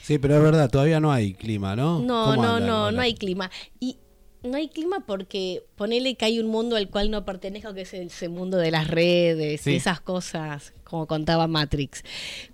Sí, 0.00 0.18
pero 0.18 0.36
es 0.36 0.42
verdad, 0.42 0.70
todavía 0.70 1.00
no 1.00 1.12
hay 1.12 1.34
clima, 1.34 1.74
¿no? 1.76 2.00
No, 2.00 2.26
¿Cómo 2.26 2.42
no, 2.42 2.60
no, 2.60 2.76
dólar? 2.76 2.94
no 2.94 3.00
hay 3.00 3.14
clima. 3.14 3.50
Y 3.80 3.98
no 4.44 4.56
hay 4.56 4.68
clima 4.68 5.00
porque 5.06 5.64
ponele 5.76 6.14
que 6.16 6.24
hay 6.26 6.38
un 6.38 6.46
mundo 6.48 6.76
al 6.76 6.88
cual 6.90 7.10
no 7.10 7.24
pertenezco, 7.24 7.74
que 7.74 7.80
es 7.82 7.94
ese 7.94 8.28
mundo 8.28 8.56
de 8.58 8.70
las 8.70 8.86
redes 8.88 9.62
Sí. 9.62 9.72
y 9.72 9.76
esas 9.76 10.00
cosas, 10.00 10.72
como 10.84 11.06
contaba 11.06 11.46
Matrix. 11.48 12.04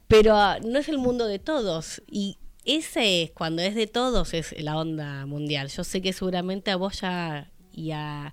Pero 0.09 0.37
ah, 0.37 0.59
no 0.65 0.79
es 0.79 0.89
el 0.89 0.99
mundo 0.99 1.27
de 1.27 1.39
todos. 1.39 2.03
Y 2.11 2.39
ese 2.65 3.23
es, 3.23 3.31
cuando 3.33 3.63
es 3.63 3.75
de 3.75 3.87
todos, 3.87 4.33
es 4.35 4.55
la 4.63 4.77
onda 4.79 5.27
mundial. 5.27 5.69
Yo 5.69 5.85
sé 5.85 6.01
que 6.01 6.13
seguramente 6.13 6.71
a 6.71 6.77
vos 6.77 7.01
ya 7.01 7.51
y 7.73 7.91
a, 7.91 8.33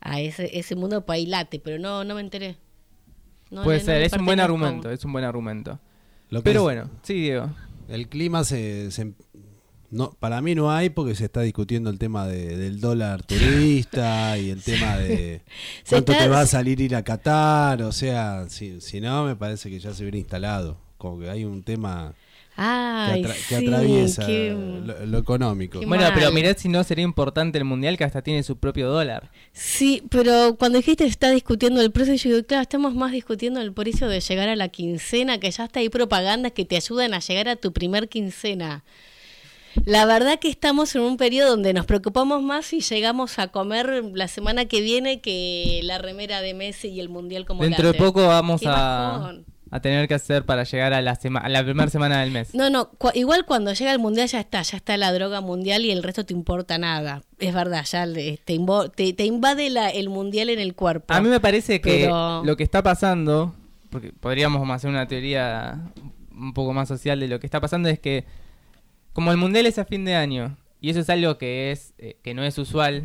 a 0.00 0.20
ese, 0.20 0.58
ese 0.58 0.74
mundo 0.74 1.04
pues 1.06 1.18
ahí 1.18 1.26
late, 1.26 1.58
pero 1.60 1.78
no, 1.78 2.04
no 2.04 2.14
me 2.14 2.20
enteré. 2.20 2.56
No 3.50 3.62
Puede 3.62 3.78
no 3.78 3.84
ser, 3.84 4.02
es 4.02 4.12
un 4.12 4.24
buen 4.26 4.40
argumento, 4.40 4.90
es 4.90 5.04
un 5.04 5.12
buen 5.12 5.24
argumento. 5.24 5.78
Lo 6.30 6.40
que 6.40 6.44
Pero 6.44 6.60
es- 6.60 6.64
bueno, 6.64 6.90
sí, 7.02 7.14
Diego. 7.14 7.50
El 7.88 8.08
clima 8.08 8.42
se, 8.42 8.90
se- 8.90 9.12
no, 9.90 10.10
para 10.18 10.40
mí 10.40 10.54
no 10.54 10.70
hay 10.70 10.90
porque 10.90 11.14
se 11.14 11.24
está 11.26 11.40
discutiendo 11.42 11.90
el 11.90 11.98
tema 11.98 12.26
de- 12.26 12.56
del 12.56 12.80
dólar 12.80 13.22
turista 13.24 14.36
y 14.38 14.50
el 14.50 14.62
tema 14.62 14.96
de 14.96 15.40
cuánto 15.88 16.12
está- 16.12 16.24
te 16.24 16.30
va 16.30 16.40
a 16.40 16.46
salir 16.46 16.80
ir 16.80 16.94
a 16.96 17.02
Qatar, 17.02 17.82
o 17.82 17.92
sea, 17.92 18.46
si, 18.48 18.80
si 18.80 19.00
no 19.00 19.24
me 19.24 19.36
parece 19.36 19.70
que 19.70 19.78
ya 19.78 19.92
se 19.94 20.02
hubiera 20.02 20.18
instalado, 20.18 20.76
como 20.98 21.20
que 21.20 21.30
hay 21.30 21.44
un 21.44 21.62
tema 21.62 22.14
que, 22.56 22.62
Ay, 22.62 23.22
atra- 23.22 23.34
que 23.48 23.58
sí, 23.58 23.66
atraviesa 23.66 24.26
qué- 24.26 24.80
lo, 24.84 25.04
lo 25.06 25.18
económico. 25.18 25.78
Qué 25.80 25.84
Bueno, 25.86 26.04
mal. 26.04 26.12
pero 26.14 26.32
mirad 26.32 26.56
si 26.56 26.68
no 26.70 26.82
sería 26.84 27.04
importante 27.04 27.58
el 27.58 27.64
mundial 27.64 27.98
que 27.98 28.04
hasta 28.04 28.22
tiene 28.22 28.42
su 28.42 28.56
propio 28.56 28.88
dólar. 28.88 29.30
Sí, 29.52 30.02
pero 30.10 30.56
cuando 30.58 30.78
dijiste 30.78 31.04
está 31.04 31.30
discutiendo 31.30 31.82
el 31.82 31.90
precio, 31.92 32.14
yo 32.14 32.30
digo, 32.36 32.46
claro, 32.46 32.62
estamos 32.62 32.94
más 32.94 33.12
discutiendo 33.12 33.60
el 33.60 33.74
precio 33.74 34.08
de 34.08 34.20
llegar 34.20 34.48
a 34.48 34.56
la 34.56 34.68
quincena, 34.68 35.38
que 35.38 35.50
ya 35.50 35.64
está 35.66 35.80
ahí 35.80 35.90
propagandas 35.90 36.52
que 36.52 36.64
te 36.64 36.76
ayudan 36.76 37.12
a 37.12 37.18
llegar 37.20 37.48
a 37.48 37.56
tu 37.56 37.72
primer 37.74 38.08
quincena. 38.08 38.84
La 39.84 40.04
verdad 40.06 40.38
que 40.38 40.48
estamos 40.48 40.94
en 40.96 41.02
un 41.02 41.16
periodo 41.16 41.50
donde 41.50 41.72
nos 41.72 41.86
preocupamos 41.86 42.42
más 42.42 42.66
si 42.66 42.80
llegamos 42.80 43.38
a 43.38 43.48
comer 43.48 44.02
la 44.14 44.28
semana 44.28 44.64
que 44.64 44.80
viene 44.80 45.20
que 45.20 45.80
la 45.84 45.98
remera 45.98 46.40
de 46.40 46.54
Messi 46.54 46.88
y 46.88 47.00
el 47.00 47.08
Mundial 47.08 47.44
como 47.46 47.62
Dentro 47.62 47.92
de 47.92 47.94
poco 47.98 48.26
vamos 48.26 48.62
a, 48.64 49.32
tener 49.82 50.08
que 50.08 50.14
hacer 50.14 50.44
para 50.46 50.64
llegar 50.64 50.94
a 50.94 51.02
la, 51.02 51.14
sema- 51.16 51.40
a 51.40 51.48
la 51.48 51.62
primera 51.62 51.90
semana 51.90 52.20
del 52.22 52.30
mes. 52.30 52.54
No, 52.54 52.70
no, 52.70 52.90
igual 53.14 53.44
cuando 53.44 53.72
llega 53.74 53.92
el 53.92 53.98
mundial 53.98 54.26
ya 54.28 54.40
está, 54.40 54.62
ya 54.62 54.78
está 54.78 54.96
la 54.96 55.12
droga 55.12 55.40
mundial 55.40 55.84
y 55.84 55.90
el 55.90 56.02
resto 56.02 56.24
te 56.24 56.32
importa 56.32 56.78
nada. 56.78 57.22
Es 57.38 57.52
verdad, 57.52 57.84
ya 57.84 58.06
te, 58.06 58.54
invo- 58.54 58.90
te, 58.90 59.12
te 59.12 59.24
invade 59.24 59.68
la- 59.70 59.90
el 59.90 60.08
mundial 60.08 60.48
en 60.48 60.60
el 60.60 60.74
cuerpo. 60.74 61.12
A 61.12 61.20
mí 61.20 61.28
me 61.28 61.40
parece 61.40 61.80
que 61.80 62.04
Pero- 62.04 62.42
lo 62.44 62.56
que 62.56 62.62
está 62.64 62.82
pasando, 62.82 63.54
porque 63.90 64.12
podríamos 64.12 64.68
hacer 64.70 64.88
una 64.90 65.06
teoría 65.06 65.78
un 66.32 66.54
poco 66.54 66.72
más 66.72 66.88
social 66.88 67.20
de 67.20 67.28
lo 67.28 67.38
que 67.38 67.46
está 67.46 67.60
pasando, 67.60 67.88
es 67.88 67.98
que 67.98 68.24
como 69.16 69.30
el 69.32 69.38
mundial 69.38 69.64
es 69.64 69.78
a 69.78 69.86
fin 69.86 70.04
de 70.04 70.14
año, 70.14 70.56
y 70.80 70.90
eso 70.90 71.00
es 71.00 71.08
algo 71.08 71.38
que 71.38 71.72
es 71.72 71.94
eh, 71.96 72.16
que 72.22 72.34
no 72.34 72.44
es 72.44 72.58
usual, 72.58 73.04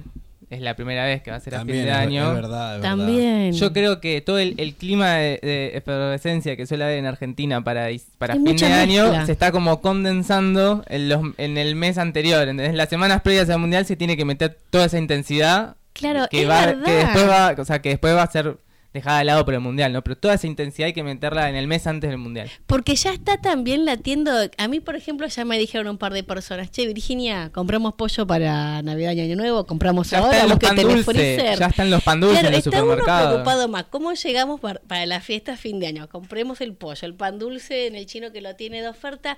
es 0.50 0.60
la 0.60 0.76
primera 0.76 1.06
vez 1.06 1.22
que 1.22 1.32
va 1.32 1.38
a 1.38 1.40
ser 1.40 1.56
a 1.56 1.60
fin 1.60 1.68
de 1.70 1.88
es, 1.88 1.96
año. 1.96 2.28
es 2.28 2.36
verdad, 2.36 2.76
es 2.76 2.82
verdad. 2.82 2.98
También. 2.98 3.54
Yo 3.54 3.72
creo 3.72 4.02
que 4.02 4.20
todo 4.20 4.38
el, 4.38 4.56
el 4.58 4.76
clima 4.76 5.14
de, 5.14 5.40
de 5.42 5.72
efervescencia 5.78 6.58
que 6.58 6.66
suele 6.68 6.84
haber 6.84 6.98
en 6.98 7.06
Argentina 7.06 7.64
para, 7.64 7.88
para 8.18 8.34
fin 8.34 8.58
de 8.58 8.66
año 8.66 9.04
mezcla. 9.04 9.26
se 9.26 9.32
está 9.32 9.54
como 9.54 9.80
condensando 9.82 10.84
en, 10.90 11.08
los, 11.08 11.22
en 11.38 11.58
el 11.58 11.76
mes 11.76 11.98
anterior. 11.98 12.46
En 12.50 12.76
las 12.76 12.90
semanas 12.90 13.22
previas 13.22 13.50
al 13.50 13.60
mundial 13.60 13.86
se 13.86 13.96
tiene 13.96 14.18
que 14.18 14.26
meter 14.26 14.58
toda 14.70 14.86
esa 14.88 14.98
intensidad 15.00 15.78
Claro, 15.94 16.28
que 16.30 16.42
es 16.44 16.50
va, 16.50 16.66
verdad. 16.66 16.84
que 16.84 16.92
después 16.92 17.30
va, 17.30 17.56
o 17.58 17.66
sea, 17.66 17.80
que 17.82 17.90
después 17.90 18.14
va 18.14 18.24
a 18.24 18.32
ser 18.32 18.58
dejada 18.94 19.20
de 19.20 19.26
lado 19.26 19.46
por 19.46 19.54
el 19.54 19.60
mundial, 19.62 19.94
¿no? 19.94 20.04
Pero 20.04 20.18
toda 20.18 20.34
esa 20.34 20.48
intensidad 20.48 20.88
hay 20.88 20.94
que 20.94 21.04
meterla 21.04 21.50
en 21.50 21.56
el 21.56 21.68
mes 21.68 21.88
antes 21.88 22.10
del 22.10 22.18
mundial. 22.20 22.50
Porque 22.68 22.96
ya 22.96 23.12
está 23.14 23.38
también 23.38 23.86
latiendo. 23.86 24.32
A 24.58 24.68
mí, 24.68 24.80
por 24.80 24.96
ejemplo, 24.96 25.28
ya 25.28 25.46
me 25.46 25.58
dijeron 25.58 25.88
un 25.88 25.98
par 25.98 26.14
de 26.14 26.24
personas: 26.24 26.72
Che, 26.72 26.86
Virginia, 26.88 27.52
compramos 27.54 27.94
pollo 27.94 28.28
para 28.28 28.82
Navidad 28.82 29.14
y 29.14 29.22
Año 29.22 29.36
Nuevo, 29.36 29.66
compramos 29.66 30.10
Ya 30.10 30.20
ahora, 30.20 30.46
los 30.46 30.60
que 30.60 30.68
tenés 30.68 31.06
freezer. 31.06 31.58
ya 31.58 31.68
están 31.68 31.90
los 31.90 32.04
pan 32.04 32.20
dulces 32.20 32.40
Claro, 32.42 32.48
en 32.50 32.54
los 32.54 32.68
está 32.68 32.84
uno 32.84 32.92
supermercados. 32.92 33.30
preocupado 33.30 33.68
más. 33.70 33.84
¿Cómo 33.86 34.14
llegamos 34.14 34.60
par- 34.60 34.82
para 34.88 35.06
la 35.06 35.22
fiesta 35.22 35.56
fin 35.58 35.80
de 35.80 35.88
año? 35.88 36.10
Compremos 36.10 36.60
el 36.62 36.74
pollo, 36.74 37.06
el 37.08 37.14
pan 37.16 37.40
dulce 37.40 37.88
en 37.88 37.96
el 37.96 38.06
chino 38.06 38.32
que 38.32 38.42
lo 38.42 38.56
tiene 38.56 38.82
de 38.82 38.88
oferta. 38.90 39.38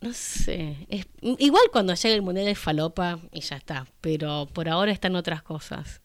No 0.00 0.12
sé. 0.12 0.76
es- 0.88 1.06
igual 1.20 1.64
cuando 1.72 1.94
llega 1.94 2.14
el 2.14 2.22
mundial 2.22 2.48
es 2.48 2.58
falopa 2.58 3.18
y 3.32 3.40
ya 3.40 3.56
está. 3.56 3.86
Pero 4.00 4.48
por 4.52 4.68
ahora 4.68 4.92
están 4.92 5.14
otras 5.16 5.42
cosas. 5.42 5.99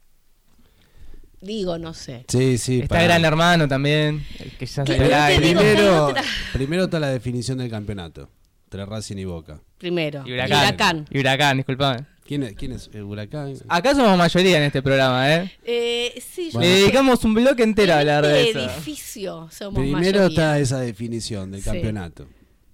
Digo, 1.46 1.78
no 1.78 1.94
sé. 1.94 2.26
Sí, 2.28 2.58
sí. 2.58 2.80
Está 2.82 2.96
para- 2.96 3.04
Gran 3.04 3.24
Hermano 3.26 3.68
también, 3.68 4.26
hay 4.40 5.38
Primero, 5.38 6.14
primero 6.54 6.84
está 6.86 7.00
la 7.00 7.10
definición 7.10 7.58
del 7.60 7.70
campeonato. 7.70 8.30
Entre 8.66 8.84
Racing 8.86 9.18
y 9.18 9.26
Boca. 9.26 9.62
Primero. 9.78 10.24
Y 10.26 10.34
Huracán. 10.34 10.58
Huracán. 10.60 11.06
Y 11.12 11.20
Huracán, 11.20 11.58
disculpame. 11.58 12.06
¿Quién 12.26 12.42
es? 12.44 12.54
¿Quién 12.56 12.72
es? 12.72 12.90
¿El 12.94 13.04
Huracán? 13.04 13.54
Acá 13.70 13.94
somos 13.94 14.18
mayoría 14.18 14.58
en 14.58 14.64
este 14.64 14.82
programa, 14.82 15.32
¿eh? 15.36 15.52
Eh, 15.64 16.20
sí, 16.34 16.50
yo 16.52 16.60
Le 16.60 16.68
dedicamos 16.68 17.24
un 17.24 17.36
bloque 17.36 17.62
entero 17.62 17.94
a 17.94 18.00
hablar 18.00 18.26
de 18.26 18.50
eso. 18.50 18.60
edificio 18.60 19.48
somos 19.52 19.80
Primero 19.80 20.00
mayoría. 20.22 20.26
está 20.28 20.60
esa 20.60 20.80
definición 20.80 21.52
del 21.52 21.62
Sí. 21.62 21.70
campeonato. 21.70 22.28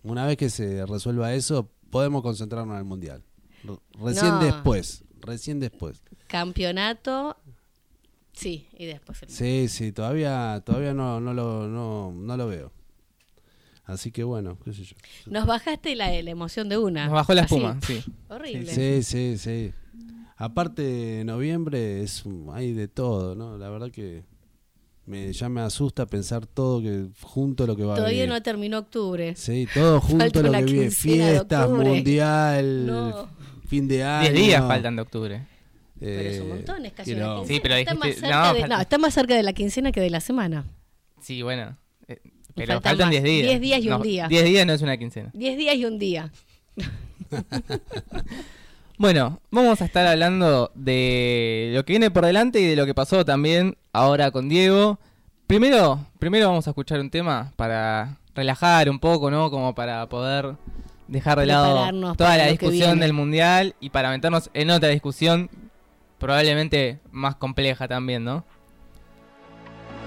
Una 0.03 0.25
vez 0.25 0.37
que 0.37 0.49
se 0.49 0.85
resuelva 0.85 1.33
eso, 1.33 1.69
podemos 1.89 2.21
concentrarnos 2.23 2.73
en 2.75 2.79
el 2.79 2.85
Mundial. 2.85 3.21
Recién 4.01 4.29
No. 4.31 4.39
después. 4.39 5.03
Recién 5.19 5.59
después. 5.59 6.01
Campeonato. 6.27 7.37
Sí, 8.41 8.67
y 8.77 8.85
después 8.85 9.21
el 9.23 9.29
Sí, 9.29 9.67
sí, 9.67 9.91
todavía, 9.91 10.61
todavía 10.65 10.93
no, 10.93 11.19
no, 11.19 11.33
lo, 11.33 11.67
no, 11.67 12.11
no 12.11 12.37
lo 12.37 12.47
veo. 12.47 12.71
Así 13.85 14.11
que 14.11 14.23
bueno, 14.23 14.57
qué 14.63 14.73
sé 14.73 14.83
yo. 14.83 14.95
Nos 15.27 15.45
bajaste 15.45 15.95
la, 15.95 16.09
la 16.21 16.29
emoción 16.31 16.69
de 16.69 16.77
una. 16.77 17.05
Nos 17.05 17.13
bajó 17.13 17.33
la 17.33 17.41
Así. 17.43 17.55
espuma, 17.55 17.79
sí. 17.85 18.03
Horrible. 18.29 18.73
Sí, 18.73 19.03
sí, 19.03 19.37
sí. 19.37 19.73
Aparte, 20.37 21.23
noviembre 21.25 22.01
es 22.01 22.25
un- 22.25 22.49
hay 22.53 22.73
de 22.73 22.87
todo, 22.87 23.35
¿no? 23.35 23.57
La 23.57 23.69
verdad 23.69 23.91
que 23.91 24.23
me, 25.05 25.31
ya 25.33 25.49
me 25.49 25.61
asusta 25.61 26.05
pensar 26.07 26.47
todo 26.47 26.81
que 26.81 27.09
junto 27.21 27.67
lo 27.67 27.75
que 27.75 27.83
va 27.83 27.93
a 27.93 27.97
Todavía 27.97 28.25
no 28.27 28.41
terminó 28.41 28.79
octubre. 28.79 29.35
Sí, 29.35 29.67
todo 29.73 29.99
junto 30.01 30.23
Falta 30.23 30.41
lo 30.41 30.49
una 30.49 30.59
que 30.59 30.65
viene. 30.65 30.81
quincena 30.83 31.25
de 31.27 31.31
Fiestas, 31.33 31.65
octubre. 31.65 31.89
mundial, 31.89 32.85
No. 32.87 33.27
fin 33.67 33.87
de 33.87 34.03
año. 34.03 34.31
Diez 34.31 34.45
días 34.47 34.61
faltan 34.65 34.95
de 34.95 35.01
octubre. 35.03 35.47
Pero 36.01 36.29
es 36.29 36.39
un 36.41 36.47
Eh, 36.47 36.53
montón, 36.55 36.85
es 36.85 36.91
casi 36.93 37.13
una 37.13 37.35
quincena. 37.35 37.47
Sí, 37.47 37.59
pero 37.61 37.75
está, 37.75 37.93
más 37.93 38.13
cerca 38.15 38.29
no, 38.47 38.53
de, 38.55 38.67
no, 38.67 38.81
está 38.81 38.97
más 38.97 39.13
cerca 39.13 39.35
de 39.35 39.43
la 39.43 39.53
quincena 39.53 39.91
que 39.93 40.01
de 40.01 40.09
la 40.09 40.19
semana. 40.19 40.65
Sí, 41.21 41.41
bueno. 41.43 41.77
eh, 42.07 42.19
pero 42.55 42.73
faltan 42.81 42.97
faltan 42.97 43.07
más. 43.07 43.11
10 43.11 43.23
días. 43.23 43.47
Diez 43.47 43.61
días 43.61 43.81
y 43.81 43.89
un 43.89 44.01
día. 44.01 44.27
10 44.27 44.43
días 44.45 44.65
no 44.65 44.73
es 44.73 44.81
una 44.81 44.97
quincena. 44.97 45.29
Diez 45.33 45.57
días 45.57 45.75
y 45.75 45.85
un 45.85 45.97
día. 45.99 46.31
Bueno, 48.97 49.41
vamos 49.49 49.81
a 49.81 49.85
estar 49.85 50.05
hablando 50.05 50.71
de 50.75 51.71
lo 51.73 51.83
que 51.85 51.93
viene 51.93 52.11
por 52.11 52.23
delante 52.23 52.59
y 52.59 52.65
de 52.65 52.75
lo 52.75 52.85
que 52.85 52.93
pasó 52.93 53.25
también 53.25 53.75
ahora 53.93 54.29
con 54.29 54.47
Diego. 54.47 54.99
Primero, 55.47 56.05
primero 56.19 56.49
vamos 56.49 56.67
a 56.67 56.69
escuchar 56.69 56.99
un 56.99 57.09
tema 57.09 57.51
para 57.55 58.19
relajar 58.35 58.91
un 58.91 58.99
poco, 58.99 59.31
¿no? 59.31 59.49
Como 59.49 59.73
para 59.73 60.07
poder 60.07 60.55
dejar 61.07 61.39
de 61.39 61.47
lado 61.47 62.13
toda 62.15 62.37
la 62.37 62.45
discusión 62.47 62.99
del 62.99 63.13
mundial 63.13 63.75
y 63.79 63.89
para 63.89 64.11
meternos 64.11 64.51
en 64.53 64.69
otra 64.69 64.89
discusión 64.89 65.49
probablemente 66.21 66.99
más 67.11 67.35
compleja 67.35 67.87
también, 67.87 68.23
¿no? 68.23 68.45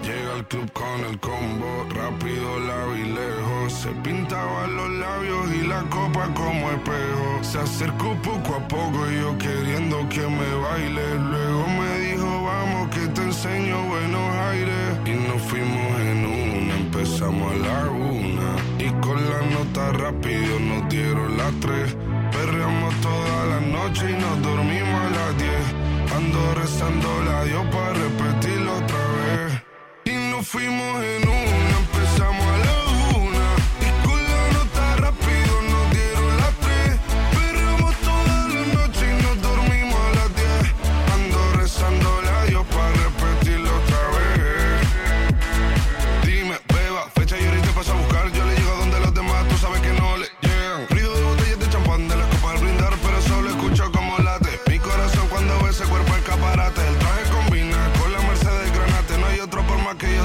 Llega 0.04 0.34
al 0.34 0.46
club 0.46 0.70
con 0.72 1.00
el 1.10 1.18
combo, 1.18 1.86
rápido 1.90 2.60
la 2.60 2.86
vi 2.86 3.02
lejos. 3.02 3.72
Se 3.72 3.88
pintaban 4.02 4.76
los 4.76 4.90
labios 4.90 5.46
y 5.60 5.66
la 5.66 5.82
copa 5.90 6.32
como 6.34 6.70
espejo. 6.70 7.42
Se 7.42 7.58
acercó 7.58 8.14
poco 8.22 8.54
a 8.54 8.68
poco 8.68 9.10
y 9.10 9.20
yo 9.20 9.36
queriendo 9.38 10.08
que 10.08 10.20
me 10.20 10.54
baile. 10.54 11.14
Luego 11.18 11.66
me 11.66 11.98
dijo, 11.98 12.44
vamos 12.44 12.94
que 12.94 13.06
te 13.08 13.22
enseño 13.22 13.86
buenos 13.88 14.36
aires. 14.50 15.00
Y 15.06 15.14
nos 15.28 15.42
fuimos 15.42 16.00
en 16.00 16.26
una, 16.26 16.76
empezamos 16.76 17.52
a 17.52 17.56
la 17.56 17.90
una. 17.90 18.50
Y 18.78 18.90
con 19.00 19.16
la 19.16 19.40
nota 19.56 19.92
rápido 19.92 20.60
nos 20.60 20.88
dieron 20.88 21.36
las 21.36 21.52
tres. 21.60 21.96
Perreamos 22.30 22.94
toda 23.00 23.46
la 23.46 23.60
noche 23.60 24.10
y 24.10 24.14
nos 24.14 24.42
dormimos 24.42 25.00
a 25.00 25.10
las 25.10 25.38
diez. 25.38 25.93
Ando 26.16 26.54
rezando 26.54 27.24
la 27.24 27.44
Dios 27.44 27.66
para 27.72 27.92
repetirlo 27.92 28.76
otra 28.76 28.98
vez. 29.16 29.62
Y 30.04 30.30
nos 30.30 30.46
fuimos 30.46 31.02
en 31.02 31.28
una, 31.28 31.83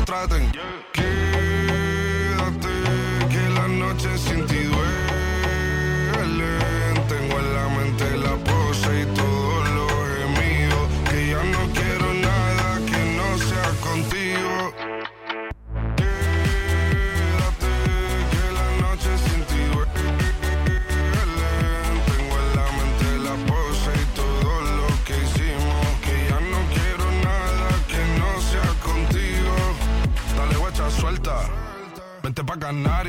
traten. 0.10 0.42
Quédate, 0.52 0.89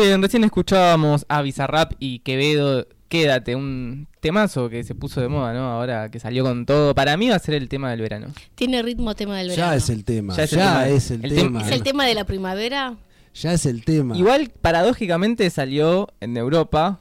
Bien, 0.00 0.22
recién 0.22 0.44
escuchábamos 0.44 1.26
a 1.28 1.42
Bizarrap 1.42 1.92
y 1.98 2.20
Quevedo, 2.20 2.86
Quédate, 3.08 3.56
un 3.56 4.06
temazo 4.20 4.68
que 4.68 4.84
se 4.84 4.94
puso 4.94 5.20
de 5.20 5.28
moda, 5.28 5.52
¿no? 5.54 5.70
Ahora 5.72 6.10
que 6.10 6.20
salió 6.20 6.44
con 6.44 6.66
todo. 6.66 6.94
Para 6.94 7.16
mí 7.16 7.28
va 7.28 7.36
a 7.36 7.38
ser 7.38 7.54
el 7.54 7.68
tema 7.68 7.90
del 7.90 8.00
verano. 8.02 8.28
Tiene 8.54 8.82
ritmo 8.82 9.14
tema 9.14 9.38
del 9.38 9.48
verano. 9.48 9.72
Ya 9.72 9.76
es 9.76 9.88
el 9.88 10.04
tema. 10.04 10.34
Ya 10.36 10.44
Ya 10.44 10.88
es 10.88 11.04
es 11.04 11.10
el 11.12 11.24
el, 11.24 11.34
tema. 11.34 11.62
¿Es 11.62 11.70
el 11.72 11.82
tema 11.82 12.04
de 12.06 12.14
la 12.14 12.24
primavera? 12.24 12.96
Ya 13.34 13.52
es 13.54 13.66
el 13.66 13.84
tema. 13.84 14.16
Igual, 14.16 14.50
paradójicamente, 14.60 15.48
salió 15.50 16.08
en 16.20 16.36
Europa 16.36 17.00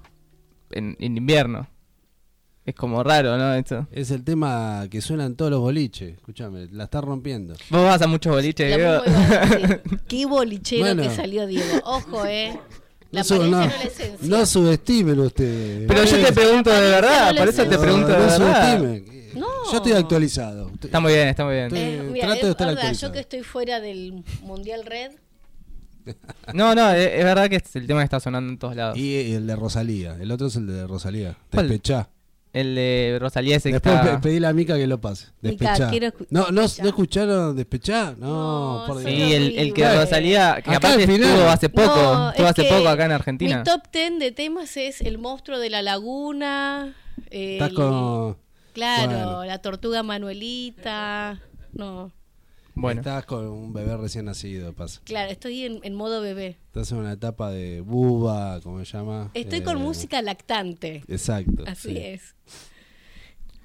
en, 0.72 0.96
en 1.00 1.18
invierno. 1.18 1.68
Es 2.66 2.76
como 2.76 3.02
raro, 3.04 3.38
¿no? 3.38 3.54
Esto. 3.54 3.88
Es 3.92 4.12
el 4.12 4.24
tema 4.26 4.86
que 4.90 5.02
suena 5.02 5.26
en 5.26 5.36
todos 5.36 5.52
los 5.52 5.62
boliches. 5.62 6.16
Escúchame, 6.16 6.68
la 6.72 6.86
está 6.86 7.00
rompiendo. 7.02 7.54
Vos 7.70 7.84
vas 7.84 8.02
a 8.02 8.08
muchos 8.08 8.34
boliches, 8.34 8.76
Diego? 8.76 9.02
Qué 10.08 10.26
bolichero 10.26 10.84
Bueno. 10.84 11.04
que 11.04 11.10
salió 11.10 11.48
Diego. 11.48 11.80
Ojo, 11.86 12.26
eh. 12.26 12.60
La 13.12 13.24
No, 13.24 13.38
no, 13.38 13.46
no 13.46 13.60
la 13.66 13.68
esencia. 13.84 14.18
no 14.22 14.46
subestimen 14.46 15.20
ustedes. 15.20 15.88
Pero 15.88 16.04
yo 16.04 16.26
te 16.26 16.34
pregunto 16.34 16.70
de 16.72 16.82
verdad, 16.82 17.36
por 17.38 17.48
eso 17.48 17.64
te 17.66 17.76
No, 17.76 17.82
pregunto 17.82 18.08
de 18.08 18.14
no 18.18 18.28
verdad. 18.28 18.80
No. 19.36 19.48
Yo 19.72 19.78
estoy 19.78 19.92
actualizado. 19.94 20.72
Está 20.82 21.00
muy 21.00 21.14
bien, 21.14 21.28
está 21.28 21.46
muy 21.46 21.54
bien. 21.54 21.66
Estoy- 21.68 21.80
Eh, 21.80 22.10
mira, 22.12 22.26
trato 22.28 22.42
de 22.42 22.48
es 22.48 22.50
estar 22.52 22.68
verdad, 22.76 22.94
yo 22.94 23.12
que 23.12 23.20
estoy 23.20 23.44
fuera 23.44 23.80
del 23.80 24.24
Mundial 24.42 24.84
Red. 24.86 25.12
No, 26.54 26.74
no, 26.74 26.90
es, 26.92 27.12
es 27.16 27.24
verdad 27.24 27.50
que 27.50 27.58
es 27.58 27.76
el 27.76 27.86
tema 27.86 28.00
que 28.00 28.06
está 28.06 28.20
sonando 28.20 28.52
en 28.52 28.58
todos 28.58 28.76
lados. 28.76 28.98
Y 28.98 29.34
el 29.34 29.46
de 29.46 29.56
Rosalía. 29.56 30.16
El 30.20 30.32
otro 30.32 30.48
es 30.48 30.56
el 30.56 30.66
de 30.68 30.88
Rosalía. 30.88 31.38
¿Cuál? 31.52 31.68
Despechá. 31.68 32.10
El 32.60 32.76
de 32.76 33.18
Rosalía 33.20 33.58
ese 33.58 33.70
que 33.70 33.74
Después 33.74 33.96
está... 33.96 34.20
pe- 34.22 34.30
pedí 34.30 34.44
a 34.44 34.54
Mica 34.54 34.76
que 34.78 34.88
lo 34.88 35.00
pase. 35.00 35.28
Mica, 35.42 35.66
Despechá. 35.72 35.90
quiero 35.90 36.08
escu- 36.08 36.28
no, 36.30 36.50
no, 36.52 36.62
Despechá. 36.62 36.84
¿No 36.84 36.90
escucharon 36.90 37.56
Despechá? 37.56 38.16
No, 38.18 38.80
No, 38.80 38.84
por 38.88 39.00
Dios. 39.00 39.12
Sí, 39.12 39.34
el, 39.34 39.58
el 39.58 39.74
que. 39.74 39.96
Rosalía, 39.96 40.56
que 40.64 40.70
Acá 40.72 40.78
aparte 40.78 41.04
al 41.04 41.10
final. 41.12 41.30
estuvo 41.30 41.50
hace 41.50 41.70
poco, 41.70 41.96
No, 41.96 42.30
estuvo 42.30 42.46
es 42.46 42.52
hace 42.52 42.64
que 42.64 42.70
poco 42.76 42.88
acá 42.90 43.06
en 43.06 43.12
Argentina. 43.12 43.58
Mi 43.58 43.64
top 43.64 43.82
10 43.92 44.20
de 44.20 44.32
temas 44.32 44.78
es 44.78 45.02
El 45.02 45.18
monstruo 45.18 45.60
de 45.60 45.70
la 45.70 45.82
laguna. 45.82 46.96
Estás 47.30 47.70
el- 47.70 47.76
con. 47.76 48.38
Claro, 48.74 49.08
Bueno. 49.12 49.46
la 49.46 49.58
tortuga 49.60 50.04
Manuelita. 50.04 51.40
No, 51.74 52.12
Bueno, 52.80 53.02
Estás 53.02 53.26
con 53.26 53.48
un 53.48 53.74
bebé 53.74 53.98
recién 53.98 54.26
nacido, 54.26 54.74
pasa. 54.74 55.02
claro, 55.04 55.32
estoy 55.32 55.64
en, 55.64 55.80
en 55.84 55.94
modo 55.96 56.22
bebé. 56.22 56.58
Estás 56.68 56.92
en 56.92 57.00
una 57.00 57.14
etapa 57.14 57.50
de 57.52 57.82
buba, 57.82 58.60
¿cómo 58.62 58.84
se 58.86 58.92
llama? 58.98 59.32
Estoy 59.34 59.60
Eh, 59.60 59.64
con 59.64 59.82
música 59.82 60.22
lactante. 60.22 61.04
Exacto. 61.08 61.64
Así 61.66 61.90
sí. 61.90 61.98
es. 61.98 62.36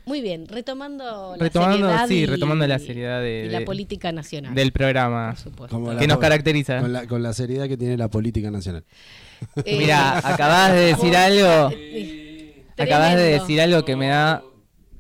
Muy 0.04 0.20
bien, 0.20 0.48
retomando 0.48 1.36
la 1.36 1.44
retomando, 1.44 1.76
seriedad 1.86 2.08
sí, 2.08 2.14
y- 2.14 2.26
retomando 2.26 2.66
la 2.66 2.78
seriedad 2.80 3.20
de, 3.20 3.44
y 3.46 3.50
la 3.50 3.60
de- 3.60 3.64
política 3.66 4.10
nacional. 4.10 4.52
del 4.54 4.72
programa 4.72 5.28
por 5.30 5.38
supuesto. 5.38 5.76
Como 5.76 5.92
la 5.92 6.00
que 6.00 6.08
nos 6.08 6.18
caracteriza. 6.18 6.80
Con 6.80 6.92
la, 6.92 7.06
con 7.06 7.22
la 7.22 7.32
seriedad 7.32 7.68
que 7.68 7.76
tiene 7.76 7.96
la 7.96 8.08
política 8.08 8.50
nacional. 8.50 8.84
Eh, 9.64 9.76
Mira, 9.78 10.18
acabas 10.18 10.72
de 10.72 10.80
decir 10.80 11.14
algo, 11.16 11.70
eh, 11.76 12.64
acabas 12.78 13.14
de 13.14 13.22
decir 13.22 13.60
algo 13.60 13.84
que 13.84 13.94
me 13.94 14.08
da 14.08 14.42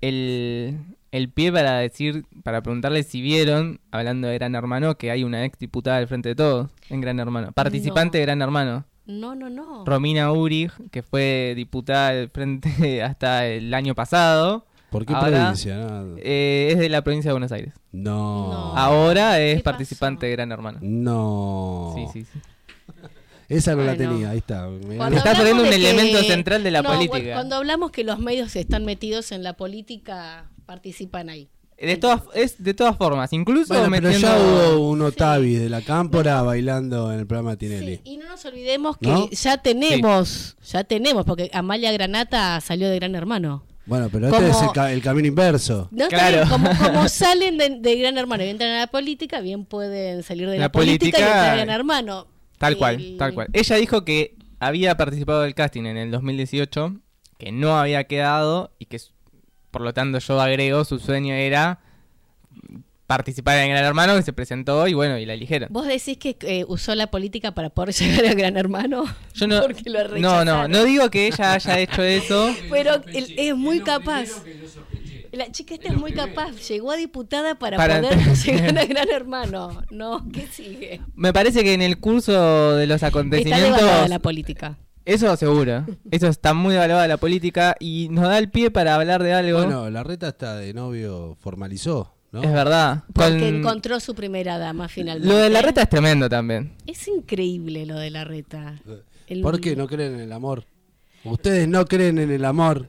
el, 0.00 0.78
el 1.12 1.28
pie 1.30 1.52
para 1.52 1.78
decir, 1.78 2.24
para 2.42 2.62
preguntarle 2.62 3.02
si 3.04 3.20
vieron, 3.20 3.80
hablando 3.92 4.26
de 4.28 4.34
Gran 4.34 4.54
Hermano, 4.54 4.96
que 4.96 5.10
hay 5.10 5.22
una 5.24 5.44
ex 5.44 5.58
diputada 5.58 5.98
del 5.98 6.08
Frente 6.08 6.30
de 6.30 6.34
Todos 6.34 6.70
en 6.88 7.00
Gran 7.00 7.20
Hermano, 7.20 7.52
participante 7.52 8.18
No. 8.18 8.20
de 8.20 8.26
Gran 8.26 8.42
Hermano. 8.42 8.84
No, 9.06 9.34
no, 9.34 9.50
no. 9.50 9.84
Romina 9.84 10.32
Urig, 10.32 10.70
que 10.90 11.02
fue 11.02 11.52
diputada 11.56 12.10
del 12.12 12.28
Frente 12.30 13.02
hasta 13.02 13.46
el 13.46 13.72
año 13.74 13.94
pasado. 13.94 14.66
¿Por 14.90 15.06
qué 15.06 15.14
Ahora, 15.14 15.38
provincia? 15.38 15.76
Eh, 16.18 16.68
es 16.72 16.78
de 16.78 16.88
la 16.90 17.02
provincia 17.02 17.30
de 17.30 17.32
Buenos 17.32 17.50
Aires. 17.52 17.72
No. 17.92 18.52
No. 18.52 18.76
Ahora 18.76 19.40
es 19.40 19.56
¿Qué 19.56 19.62
participante 19.62 20.18
pasó? 20.20 20.26
de 20.26 20.32
Gran 20.32 20.52
Hermano. 20.52 20.78
No. 20.82 21.94
Sí, 21.96 22.06
sí, 22.12 22.26
sí. 22.32 22.38
Esa 23.48 23.74
no 23.74 23.82
la 23.84 23.96
tenía, 23.96 24.30
ahí 24.30 24.38
está. 24.38 24.66
Cuando 24.96 25.22
perdiendo 25.22 25.62
un 25.64 25.68
que- 25.68 25.74
elemento 25.76 26.22
central 26.22 26.62
de 26.62 26.70
la 26.70 26.80
No, 26.82 26.90
política. 26.90 27.18
cu- 27.18 27.32
Cuando 27.32 27.56
hablamos 27.56 27.90
que 27.90 28.02
los 28.04 28.18
medios 28.18 28.54
están 28.56 28.84
metidos 28.86 29.30
en 29.32 29.42
la 29.42 29.54
política, 29.54 30.46
participan 30.66 31.28
ahí. 31.30 31.48
De 31.78 31.96
todas, 31.96 32.22
es 32.34 32.62
de 32.62 32.74
todas 32.74 32.96
formas, 32.96 33.32
incluso 33.32 33.74
Bueno, 33.74 33.88
pero 33.90 34.02
metiendo... 34.08 34.28
ya 34.28 34.38
hubo 34.76 34.88
un 34.90 35.02
Otavi 35.02 35.54
de 35.56 35.68
la 35.68 35.80
Cámpora 35.82 36.40
bailando 36.42 37.12
en 37.12 37.18
el 37.20 37.26
programa 37.26 37.52
de 37.52 37.56
Tinelli. 37.56 37.96
Sí, 37.96 38.02
y 38.04 38.16
no 38.18 38.28
nos 38.28 38.44
olvidemos 38.44 38.96
que 38.98 39.08
¿No? 39.08 39.28
ya 39.30 39.56
tenemos, 39.58 40.56
ya 40.64 40.84
tenemos, 40.84 41.24
porque 41.24 41.50
Amalia 41.52 41.90
Granata 41.90 42.60
salió 42.60 42.88
de 42.88 42.96
Gran 42.96 43.14
Hermano. 43.16 43.64
Bueno, 43.84 44.08
pero 44.12 44.28
este 44.28 44.48
es 44.50 44.62
el, 44.62 44.70
ca- 44.70 44.92
el 44.92 45.02
camino 45.02 45.26
inverso. 45.26 45.88
No, 45.90 46.06
Claro. 46.06 46.48
como, 46.48 46.70
como 46.78 47.08
salen 47.08 47.58
de, 47.58 47.70
de 47.80 47.96
Gran 47.98 48.16
Hermano 48.16 48.44
y 48.44 48.48
entran 48.50 48.70
a 48.70 48.78
la 48.80 48.86
política, 48.86 49.40
bien 49.40 49.64
pueden 49.64 50.22
salir 50.22 50.48
de 50.48 50.58
la, 50.58 50.64
La 50.66 50.72
política, 50.72 51.06
y 51.06 51.10
política- 51.10 51.26
entrar 51.26 51.50
a 51.50 51.56
Gran 51.56 51.70
Hermano. 51.70 52.26
Tal 52.58 52.76
cual, 52.76 53.16
tal 53.18 53.34
cual. 53.34 53.48
Ella 53.52 53.74
dijo 53.76 54.04
que 54.04 54.36
había 54.60 54.96
participado 54.96 55.40
del 55.42 55.56
casting 55.56 55.86
en 55.86 55.96
el 55.96 56.12
2018, 56.12 56.94
que 57.38 57.50
no 57.50 57.76
había 57.76 58.04
quedado 58.04 58.72
y 58.78 58.84
que, 58.84 59.00
por 59.72 59.82
lo 59.82 59.92
tanto, 59.92 60.20
yo 60.20 60.40
agrego, 60.40 60.84
su 60.84 61.00
sueño 61.00 61.34
era 61.34 61.80
participar 63.06 63.58
en 63.58 63.70
Gran 63.70 63.84
Hermano, 63.84 64.14
que 64.16 64.22
se 64.22 64.32
presentó 64.32 64.86
y 64.88 64.94
bueno, 64.94 65.18
y 65.18 65.26
la 65.26 65.34
eligieron. 65.34 65.68
¿Vos 65.72 65.86
decís 65.86 66.16
que 66.18 66.36
eh, 66.42 66.64
usó 66.68 66.94
la 66.94 67.08
política 67.10 67.52
para 67.52 67.68
poder 67.70 67.92
llegar 67.94 68.26
a 68.26 68.34
Gran 68.34 68.56
Hermano? 68.56 69.04
Yo 69.34 69.46
no, 69.48 69.60
Porque 69.66 69.90
lo 69.90 70.08
no, 70.18 70.44
no, 70.44 70.68
no 70.68 70.84
digo 70.84 71.10
que 71.10 71.26
ella 71.26 71.54
haya 71.54 71.78
hecho 71.80 72.02
eso. 72.02 72.54
Pero 72.70 73.02
él 73.12 73.34
es 73.36 73.56
muy 73.56 73.80
capaz. 73.80 74.28
La 75.32 75.50
chica 75.50 75.74
esta 75.74 75.88
es 75.88 75.96
muy 75.96 76.12
capaz. 76.12 76.50
Llegó 76.68 76.90
a 76.92 76.96
diputada 76.96 77.54
para, 77.58 77.78
Para- 77.78 78.02
poder 78.02 78.18
llegar 78.36 78.78
a 78.78 78.84
Gran 78.84 79.08
Hermano. 79.10 79.82
No, 79.90 80.26
¿qué 80.32 80.46
sigue? 80.46 81.00
Me 81.14 81.32
parece 81.32 81.64
que 81.64 81.72
en 81.72 81.80
el 81.82 81.98
curso 81.98 82.76
de 82.76 82.86
los 82.86 82.96
Está 82.96 83.06
acontecimientos... 83.08 83.76
devaluada 83.80 84.08
la 84.08 84.18
política. 84.18 84.76
Eso 85.04 85.36
seguro. 85.36 85.84
Eso 86.10 86.28
está 86.28 86.54
muy 86.54 86.74
evaluada 86.74 87.08
la 87.08 87.16
política 87.16 87.74
y 87.80 88.08
nos 88.10 88.24
da 88.24 88.38
el 88.38 88.50
pie 88.50 88.70
para 88.70 88.94
hablar 88.94 89.22
de 89.22 89.32
algo. 89.32 89.58
Bueno, 89.58 89.90
la 89.90 90.02
reta 90.04 90.28
está 90.28 90.56
de 90.56 90.72
novio 90.74 91.36
formalizó, 91.40 92.14
¿no? 92.30 92.42
es 92.42 92.52
verdad. 92.52 93.02
Porque 93.12 93.30
Con- 93.38 93.42
encontró 93.56 93.98
su 94.00 94.14
primera 94.14 94.58
dama 94.58 94.88
finalmente. 94.88 95.28
Lo 95.28 95.36
de 95.40 95.50
la 95.50 95.60
reta 95.62 95.82
es 95.82 95.88
tremendo 95.88 96.28
también. 96.28 96.74
Es 96.86 97.08
increíble 97.08 97.84
lo 97.86 97.96
de 97.98 98.10
la 98.10 98.24
reta. 98.24 98.80
El- 99.26 99.40
¿Por 99.42 99.60
qué 99.60 99.74
no 99.74 99.86
creen 99.88 100.14
en 100.14 100.20
el 100.20 100.32
amor? 100.32 100.64
Ustedes 101.24 101.66
no 101.68 101.84
creen 101.86 102.18
en 102.18 102.30
el 102.30 102.44
amor. 102.44 102.88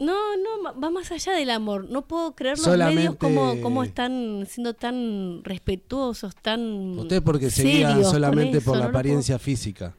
No, 0.00 0.14
no, 0.36 0.80
va 0.80 0.90
más 0.90 1.10
allá 1.10 1.32
del 1.32 1.50
amor. 1.50 1.88
No 1.90 2.06
puedo 2.06 2.34
creer 2.36 2.56
los 2.56 2.64
Solamente- 2.66 3.00
medios 3.00 3.16
como, 3.16 3.60
como 3.60 3.82
están 3.82 4.46
siendo 4.48 4.74
tan 4.74 5.42
respetuosos, 5.42 6.36
tan 6.36 6.96
Ustedes 6.98 7.22
porque 7.22 7.50
se 7.50 7.64
guían 7.64 8.04
solamente 8.04 8.58
eso, 8.58 8.64
por 8.66 8.74
la 8.76 8.84
no 8.84 8.86
lo 8.88 8.92
puedo- 8.92 8.98
apariencia 9.00 9.38
física. 9.40 9.96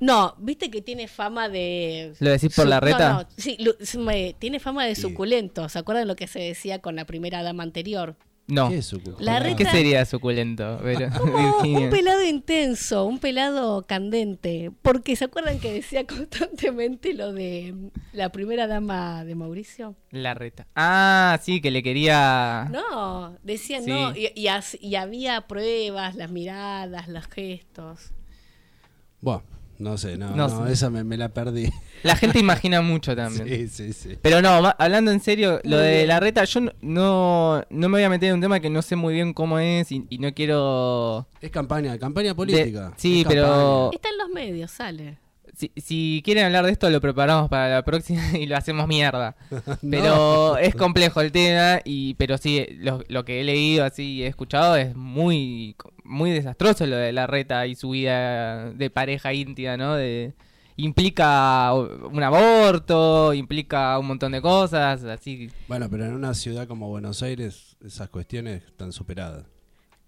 No, 0.00 0.34
viste 0.38 0.70
que 0.70 0.82
tiene 0.82 1.08
fama 1.08 1.48
de... 1.48 2.12
¿Lo 2.20 2.30
decís 2.30 2.54
por 2.54 2.66
la 2.66 2.80
reta? 2.80 3.12
no, 3.12 3.28
sí, 3.36 3.56
lo- 3.60 3.74
me- 4.02 4.34
tiene 4.38 4.60
fama 4.60 4.84
de 4.84 4.94
suculento. 4.94 5.68
¿Se 5.68 5.78
acuerdan 5.78 6.08
lo 6.08 6.16
que 6.16 6.26
se 6.26 6.40
decía 6.40 6.80
con 6.80 6.96
la 6.96 7.04
primera 7.06 7.42
dama 7.42 7.62
anterior? 7.62 8.16
No. 8.48 8.68
¿Qué 8.70 8.78
es 8.78 8.92
La 8.92 8.98
culpa? 9.38 9.56
¿Qué 9.56 9.64
reta- 9.64 9.70
sería 9.70 10.04
suculento? 10.04 10.80
Pero- 10.82 11.08
un 11.62 11.90
pelado 11.90 12.24
intenso, 12.24 13.04
un 13.06 13.18
pelado 13.20 13.86
candente. 13.86 14.72
Porque 14.82 15.14
¿se 15.14 15.26
acuerdan 15.26 15.60
que 15.60 15.72
decía 15.72 16.04
constantemente 16.08 17.14
lo 17.14 17.32
de 17.32 17.72
la 18.12 18.30
primera 18.32 18.66
dama 18.66 19.24
de 19.24 19.36
Mauricio? 19.36 19.94
La 20.10 20.34
reta. 20.34 20.66
Ah, 20.74 21.38
sí, 21.40 21.60
que 21.60 21.70
le 21.70 21.82
quería... 21.84 22.68
No, 22.70 23.36
decían 23.44 23.84
Sí. 23.84 23.90
no. 23.90 24.14
Y, 24.14 24.32
y 24.34 24.48
as- 24.48 24.76
y 24.80 24.96
había 24.96 25.42
pruebas, 25.46 26.16
las 26.16 26.30
miradas, 26.30 27.06
los 27.08 27.26
gestos. 27.28 28.12
Bueno, 29.20 29.44
No 29.82 29.98
sé, 29.98 30.16
no, 30.16 30.30
No 30.36 30.48
no, 30.48 30.66
sé. 30.66 30.72
esa 30.72 30.90
me, 30.90 31.02
me 31.04 31.16
la 31.16 31.28
perdí. 31.30 31.68
La 32.02 32.14
gente 32.16 32.38
imagina 32.40 32.80
mucho 32.82 33.16
también. 33.16 33.46
Sí, 33.48 33.68
sí, 33.68 33.92
sí. 33.92 34.18
Pero 34.22 34.40
no, 34.40 34.72
hablando 34.78 35.10
en 35.10 35.20
serio, 35.20 35.60
lo 35.64 35.76
de 35.78 36.06
la 36.06 36.20
reta, 36.20 36.44
yo 36.44 36.60
no- 36.60 36.72
no, 36.80 37.64
me 37.70 37.88
voy 37.88 38.02
a 38.04 38.08
meter 38.08 38.28
en 38.30 38.36
un 38.36 38.40
tema 38.40 38.60
que 38.60 38.70
no 38.70 38.80
sé 38.82 38.96
muy 38.96 39.14
bien 39.14 39.32
cómo 39.34 39.58
es 39.58 39.90
y, 39.92 40.06
y 40.08 40.18
no 40.18 40.32
quiero... 40.34 41.26
Es 41.40 41.50
campaña, 41.50 41.98
campaña 41.98 42.28
de- 42.28 42.34
política. 42.34 42.92
sí, 42.96 43.22
Es 43.22 43.26
pero 43.26 43.90
Está 43.92 44.08
en 44.10 44.18
los 44.18 44.28
medios, 44.30 44.70
sale. 44.70 45.18
Si, 45.56 45.72
si 45.76 46.22
quieren 46.24 46.44
hablar 46.44 46.64
de 46.64 46.72
esto 46.72 46.90
lo 46.90 47.00
preparamos 47.00 47.48
para 47.48 47.68
la 47.68 47.82
próxima 47.82 48.22
y 48.38 48.46
lo 48.46 48.56
hacemos 48.56 48.86
mierda. 48.88 49.36
Pero 49.90 50.56
es 50.58 50.74
complejo 50.74 51.20
el 51.20 51.32
tema, 51.32 51.80
y 51.84 52.14
pero 52.14 52.38
sí, 52.38 52.66
lo, 52.78 53.02
lo 53.08 53.24
que 53.24 53.40
he 53.40 53.44
leído 53.44 53.84
así 53.84 54.14
y 54.14 54.22
he 54.22 54.26
escuchado 54.26 54.76
es 54.76 54.94
muy, 54.94 55.76
muy 56.04 56.30
desastroso 56.30 56.86
lo 56.86 56.96
de 56.96 57.12
la 57.12 57.26
reta 57.26 57.66
y 57.66 57.74
su 57.74 57.90
vida 57.90 58.70
de 58.70 58.90
pareja 58.90 59.32
íntima, 59.32 59.76
¿no? 59.76 59.94
De, 59.94 60.34
implica 60.76 61.72
un 61.74 62.22
aborto, 62.22 63.34
implica 63.34 63.98
un 63.98 64.06
montón 64.06 64.32
de 64.32 64.40
cosas, 64.40 65.04
así 65.04 65.50
Bueno, 65.68 65.88
pero 65.90 66.06
en 66.06 66.12
una 66.12 66.34
ciudad 66.34 66.66
como 66.66 66.88
Buenos 66.88 67.22
Aires 67.22 67.76
esas 67.84 68.08
cuestiones 68.08 68.64
están 68.64 68.92
superadas, 68.92 69.44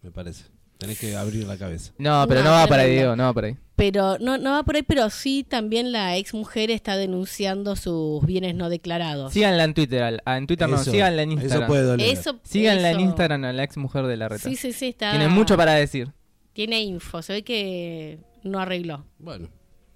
me 0.03 0.11
parece. 0.11 0.54
Tenés 0.85 0.99
que 1.01 1.17
abrir 1.17 1.47
la 1.47 1.57
cabeza. 1.57 1.93
No, 1.99 2.25
pero 2.29 2.41
no, 2.43 2.47
No, 2.47 2.51
va 2.53 2.63
pero 2.63 2.69
para 2.71 2.83
ahí, 2.83 2.89
no. 2.91 2.95
Diego, 2.97 3.17
no 3.17 3.23
va 3.25 3.33
por 3.33 3.45
ahí. 3.45 3.57
Pero 3.77 4.19
no, 4.21 4.39
no 4.39 4.53
va 4.53 4.63
por 4.63 4.77
ahí, 4.77 4.83
pero 4.83 5.11
sí 5.11 5.45
también 5.49 5.91
la 5.91 6.17
ex 6.17 6.33
mujer 6.33 6.71
está 6.71 6.97
denunciando 6.97 7.75
sus 7.77 8.25
bienes 8.25 8.55
no 8.55 8.69
declarados. 8.69 9.33
Síganla 9.33 9.65
en 9.65 9.75
Twitter, 9.75 10.03
al- 10.03 10.23
en 10.27 10.47
Twitter 10.47 10.69
no, 10.69 10.77
Eso- 10.81 10.91
síganla 10.93 11.23
en 11.23 11.33
Eso 11.33 11.41
Instagram. 11.43 11.69
puede 11.69 11.83
doler. 11.83 12.09
Eso, 12.09 12.39
Síganla 12.45 12.91
en 12.91 12.97
eso- 12.99 13.05
Instagram 13.07 13.45
a 13.45 13.53
la 13.53 13.65
ex 13.65 13.77
mujer 13.77 14.07
de 14.07 14.17
la 14.17 14.29
reta. 14.29 14.49
Sí, 14.49 14.55
sí, 14.57 14.73
sí, 14.73 14.89
está. 14.89 15.11
Tiene 15.11 15.29
mucho 15.29 15.57
para 15.57 15.73
decir. 15.75 16.13
Tiene 16.53 16.81
info, 16.83 17.21
se 17.23 17.33
ve 17.33 17.43
que 17.43 18.19
no 18.45 18.61
arregló. 18.61 19.05
Bueno, 19.19 19.49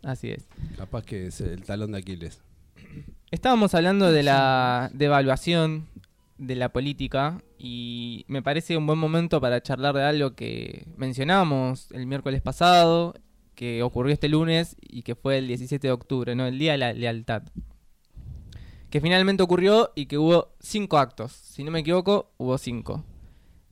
Así 0.03 0.31
es. 0.31 0.46
capaz 0.77 1.05
que 1.05 1.27
es 1.29 1.40
el 1.40 1.62
talón 1.62 1.92
de 1.92 1.98
Aquiles. 1.98 2.40
Estábamos 3.31 3.74
hablando 3.74 4.11
de 4.11 4.22
la 4.22 4.90
devaluación 4.94 5.87
de 6.38 6.55
la 6.55 6.70
política 6.72 7.42
y 7.59 8.24
me 8.29 8.42
parece 8.42 8.77
un 8.77 8.87
buen 8.87 8.98
momento 8.98 9.40
para 9.40 9.61
charlar 9.62 9.94
de 9.96 10.05
algo 10.05 10.35
que 10.35 10.87
mencionamos 10.96 11.90
el 11.92 12.07
miércoles 12.07 12.40
pasado, 12.42 13.14
que 13.55 13.83
ocurrió 13.83 14.12
este 14.14 14.29
lunes 14.29 14.77
y 14.81 15.03
que 15.03 15.14
fue 15.16 15.38
el 15.38 15.48
17 15.48 15.87
de 15.88 15.92
octubre, 15.92 16.35
¿no? 16.37 16.46
El 16.46 16.59
Día 16.59 16.72
de 16.72 16.79
la 16.79 16.92
Lealtad. 16.92 17.42
Que 18.90 19.01
finalmente 19.01 19.42
ocurrió 19.42 19.90
y 19.94 20.07
que 20.07 20.16
hubo 20.16 20.55
cinco 20.61 20.96
actos. 20.98 21.33
Si 21.33 21.62
no 21.62 21.70
me 21.70 21.81
equivoco, 21.81 22.31
hubo 22.38 22.57
cinco. 22.57 23.05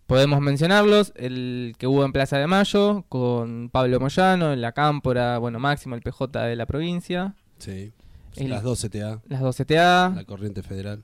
Podemos 0.06 0.40
mencionarlos, 0.40 1.12
el 1.16 1.74
que 1.78 1.86
hubo 1.86 2.04
en 2.04 2.12
Plaza 2.12 2.38
de 2.38 2.46
Mayo, 2.46 3.04
con 3.08 3.70
Pablo 3.70 3.98
Moyano, 3.98 4.52
en 4.52 4.60
la 4.60 4.72
Cámpora, 4.72 5.38
bueno, 5.38 5.58
Máximo, 5.58 5.94
el 5.94 6.02
PJ 6.02 6.42
de 6.44 6.56
la 6.56 6.66
provincia, 6.66 7.34
Sí. 7.58 7.92
El- 8.36 8.50
Las 8.50 8.62
12 8.62 8.90
TA, 8.90 9.22
las 9.28 9.40
12 9.40 9.64
TA, 9.64 10.12
la 10.14 10.24
corriente 10.24 10.62
federal. 10.62 11.02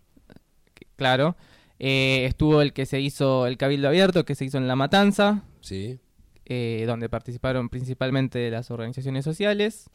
claro. 0.97 1.35
Eh, 1.85 2.27
estuvo 2.27 2.63
el 2.63 2.73
que 2.73 2.87
se 2.87 3.01
hizo, 3.01 3.47
el 3.49 3.57
Cabildo 3.57 3.89
Abierto, 3.89 4.25
que 4.25 4.37
se 4.37 4.45
hizo 4.45 4.57
en 4.57 4.69
La 4.69 4.77
Matanza, 4.77 5.43
Sí. 5.61 5.99
eh, 6.47 6.85
donde 6.87 7.09
participaron 7.09 7.69
principalmente 7.71 8.49
las 8.53 8.71
organizaciones 8.71 9.25
sociales. 9.25 9.91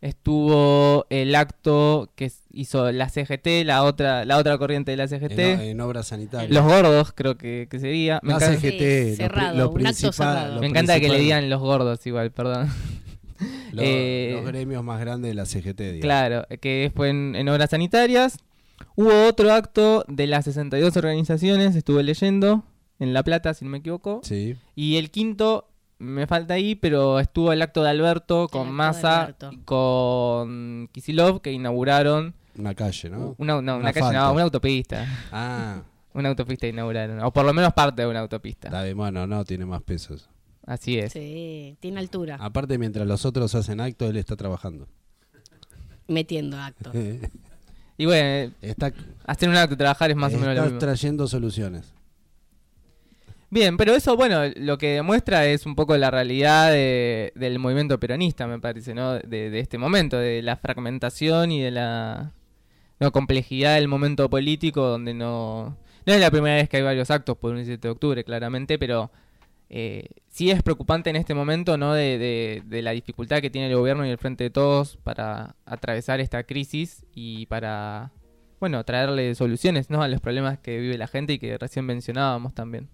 Estuvo 0.00 1.04
el 1.10 1.34
acto 1.34 2.10
que 2.14 2.30
hizo 2.52 2.90
la 2.90 3.10
CGT, 3.10 3.64
la 3.66 3.82
otra, 3.82 4.24
la 4.24 4.38
otra 4.38 4.56
corriente 4.56 4.92
de 4.92 4.96
la 4.96 5.06
CGT. 5.08 5.38
en 5.70 5.80
obras 5.82 6.06
sanitarias. 6.06 6.50
Los 6.50 6.64
gordos, 6.64 7.12
creo 7.14 7.36
que, 7.36 7.66
que 7.70 7.78
sería. 7.80 8.18
Me 8.22 8.30
La 8.30 8.36
encanta, 8.36 8.56
CGT, 8.60 8.78
Sí, 8.80 9.10
lo 9.10 9.16
cerrado, 9.16 9.50
pri- 9.50 9.58
lo, 9.58 9.64
un 9.64 9.64
acto 9.64 9.72
principal. 9.74 10.12
cerrado. 10.14 10.60
me 10.60 10.66
encanta 10.68 11.00
que 11.00 11.08
le 11.10 11.18
digan 11.18 11.50
los 11.50 11.60
gordos 11.60 12.06
igual, 12.06 12.30
perdón. 12.30 12.68
lo- 13.72 13.82
eh, 13.84 14.30
los 14.36 14.46
gremios 14.46 14.82
más 14.82 15.00
grandes 15.00 15.30
de 15.32 15.34
la 15.34 15.44
CGT. 15.44 15.78
digamos. 15.80 16.00
Claro, 16.00 16.46
que 16.62 16.90
fue 16.94 17.10
en, 17.10 17.34
en 17.36 17.48
obras 17.50 17.68
sanitarias. 17.70 18.38
Hubo 18.96 19.28
otro 19.28 19.52
acto 19.52 20.04
de 20.08 20.26
las 20.26 20.44
62 20.44 20.96
organizaciones, 20.96 21.74
estuve 21.76 22.02
leyendo, 22.02 22.64
en 22.98 23.12
La 23.12 23.22
Plata, 23.22 23.54
si 23.54 23.64
no 23.64 23.70
me 23.70 23.78
equivoco. 23.78 24.20
Sí. 24.22 24.56
Y 24.74 24.96
el 24.96 25.10
quinto, 25.10 25.68
me 25.98 26.26
falta 26.26 26.54
ahí, 26.54 26.74
pero 26.74 27.18
estuvo 27.20 27.52
el 27.52 27.62
acto 27.62 27.82
de 27.82 27.90
Alberto 27.90 28.48
con 28.48 28.70
Massa, 28.70 29.34
con 29.64 30.88
Kisilov, 30.92 31.40
que 31.40 31.52
inauguraron 31.52 32.34
Una 32.56 32.74
calle, 32.74 33.10
¿no? 33.10 33.34
una, 33.38 33.60
no, 33.60 33.76
Un 33.76 33.82
una 33.82 33.92
calle, 33.92 34.16
no, 34.16 34.32
una 34.32 34.42
autopista. 34.42 35.06
Ah, 35.32 35.82
Una 36.12 36.30
autopista 36.30 36.66
inauguraron, 36.66 37.20
o 37.22 37.32
por 37.32 37.44
lo 37.44 37.52
menos 37.52 37.72
parte 37.72 38.02
de 38.02 38.08
una 38.08 38.18
autopista. 38.18 38.66
está 38.66 38.82
bien, 38.82 38.96
bueno, 38.96 39.28
no, 39.28 39.44
tiene 39.44 39.64
más 39.64 39.80
pesos. 39.82 40.28
Así 40.66 40.98
es. 40.98 41.12
Sí, 41.12 41.76
tiene 41.80 42.00
altura. 42.00 42.36
Aparte, 42.40 42.78
mientras 42.78 43.06
los 43.06 43.24
otros 43.24 43.54
hacen 43.54 43.80
acto, 43.80 44.08
él 44.08 44.16
está 44.16 44.34
trabajando. 44.34 44.88
Metiendo 46.08 46.58
acto. 46.58 46.90
Y 48.00 48.06
bueno, 48.06 48.50
está 48.62 48.92
hacer 49.26 49.48
un 49.50 49.56
acto, 49.56 49.76
trabajar 49.76 50.10
es 50.10 50.16
más 50.16 50.32
o 50.32 50.38
menos 50.38 50.56
lo 50.56 50.62
mismo. 50.64 50.78
trayendo 50.78 51.26
soluciones. 51.26 51.92
Bien, 53.50 53.76
pero 53.76 53.94
eso, 53.94 54.16
bueno, 54.16 54.42
lo 54.56 54.78
que 54.78 54.94
demuestra 54.94 55.44
es 55.46 55.66
un 55.66 55.74
poco 55.74 55.96
la 55.96 56.10
realidad 56.10 56.70
de- 56.70 57.32
del 57.34 57.58
movimiento 57.58 57.98
peronista, 58.00 58.46
me 58.46 58.58
parece, 58.60 58.94
¿no? 58.94 59.14
De, 59.18 59.50
de 59.50 59.58
este 59.58 59.76
momento, 59.76 60.16
de 60.16 60.40
la 60.40 60.56
fragmentación 60.56 61.50
y 61.50 61.60
de 61.60 61.72
la 61.72 62.32
no, 63.00 63.10
complejidad 63.12 63.74
del 63.74 63.88
momento 63.88 64.30
político, 64.30 64.86
donde 64.86 65.14
no... 65.14 65.76
No 66.06 66.14
es 66.14 66.20
la 66.20 66.30
primera 66.30 66.54
vez 66.56 66.68
que 66.68 66.78
hay 66.78 66.82
varios 66.82 67.10
actos 67.10 67.36
por 67.36 67.50
un 67.50 67.56
17 67.58 67.86
de 67.86 67.92
octubre, 67.92 68.24
claramente, 68.24 68.78
pero 68.78 69.10
eh, 69.70 70.04
sí 70.28 70.50
es 70.50 70.62
preocupante 70.62 71.10
en 71.10 71.16
este 71.16 71.32
momento, 71.32 71.76
¿no? 71.78 71.94
De, 71.94 72.18
de- 72.68 72.82
la 72.82 72.90
dificultad 72.90 73.40
que 73.40 73.50
tiene 73.50 73.68
el 73.68 73.76
gobierno 73.76 74.04
y 74.04 74.10
el 74.10 74.18
Frente 74.18 74.44
de 74.44 74.50
Todos 74.50 74.96
para 74.98 75.54
atravesar 75.64 76.20
esta 76.20 76.42
crisis 76.42 77.04
y 77.14 77.46
para, 77.46 78.12
bueno, 78.58 78.84
traerle 78.84 79.34
soluciones, 79.34 79.88
¿no? 79.90 80.02
A 80.02 80.08
los 80.08 80.20
problemas 80.20 80.58
que 80.58 80.78
vive 80.80 80.98
la 80.98 81.06
gente 81.06 81.34
y 81.34 81.38
que 81.38 81.56
recién 81.56 81.84
mencionábamos 81.86 82.52
también. 82.54 82.88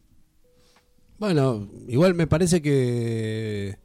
Bueno, 1.19 1.67
igual 1.89 2.15
me 2.15 2.27
parece 2.27 2.61
que 2.61 3.79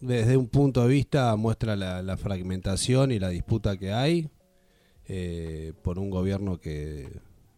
desde 0.00 0.36
un 0.36 0.48
punto 0.48 0.82
de 0.82 0.88
vista 0.88 1.34
muestra 1.36 1.76
la, 1.76 2.02
la 2.02 2.16
fragmentación 2.16 3.12
y 3.12 3.20
la 3.20 3.28
disputa 3.28 3.76
que 3.76 3.92
hay 3.92 4.28
eh, 5.06 5.72
por 5.82 5.98
un 6.00 6.10
gobierno 6.10 6.58
que 6.58 7.08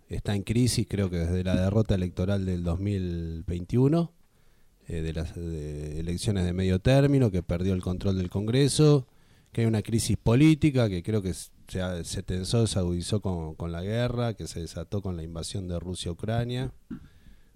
está 0.09 0.35
en 0.35 0.43
crisis, 0.43 0.87
creo 0.89 1.09
que 1.09 1.17
desde 1.19 1.43
la 1.43 1.57
derrota 1.57 1.95
electoral 1.95 2.45
del 2.45 2.63
2021, 2.65 4.13
eh, 4.89 5.03
de 5.03 5.13
las 5.13 5.35
de 5.35 5.99
elecciones 5.99 6.45
de 6.45 6.53
medio 6.53 6.79
término, 6.79 7.31
que 7.31 7.43
perdió 7.43 7.75
el 7.75 7.83
control 7.83 8.19
del 8.19 8.31
Congreso, 8.31 9.07
que 9.53 9.63
hay 9.63 9.67
una 9.67 9.83
crisis 9.83 10.17
política 10.17 10.89
que 10.89 11.03
creo 11.03 11.23
que 11.23 11.33
se, 11.35 12.05
se 12.05 12.23
tensó, 12.23 12.67
se 12.67 12.79
agudizó 12.79 13.21
con, 13.21 13.55
con 13.55 13.73
la 13.73 13.83
guerra, 13.83 14.35
que 14.35 14.47
se 14.47 14.61
desató 14.61 15.03
con 15.03 15.17
la 15.17 15.23
invasión 15.23 15.67
de 15.67 15.79
Rusia 15.81 16.11
a 16.11 16.13
Ucrania. 16.13 16.73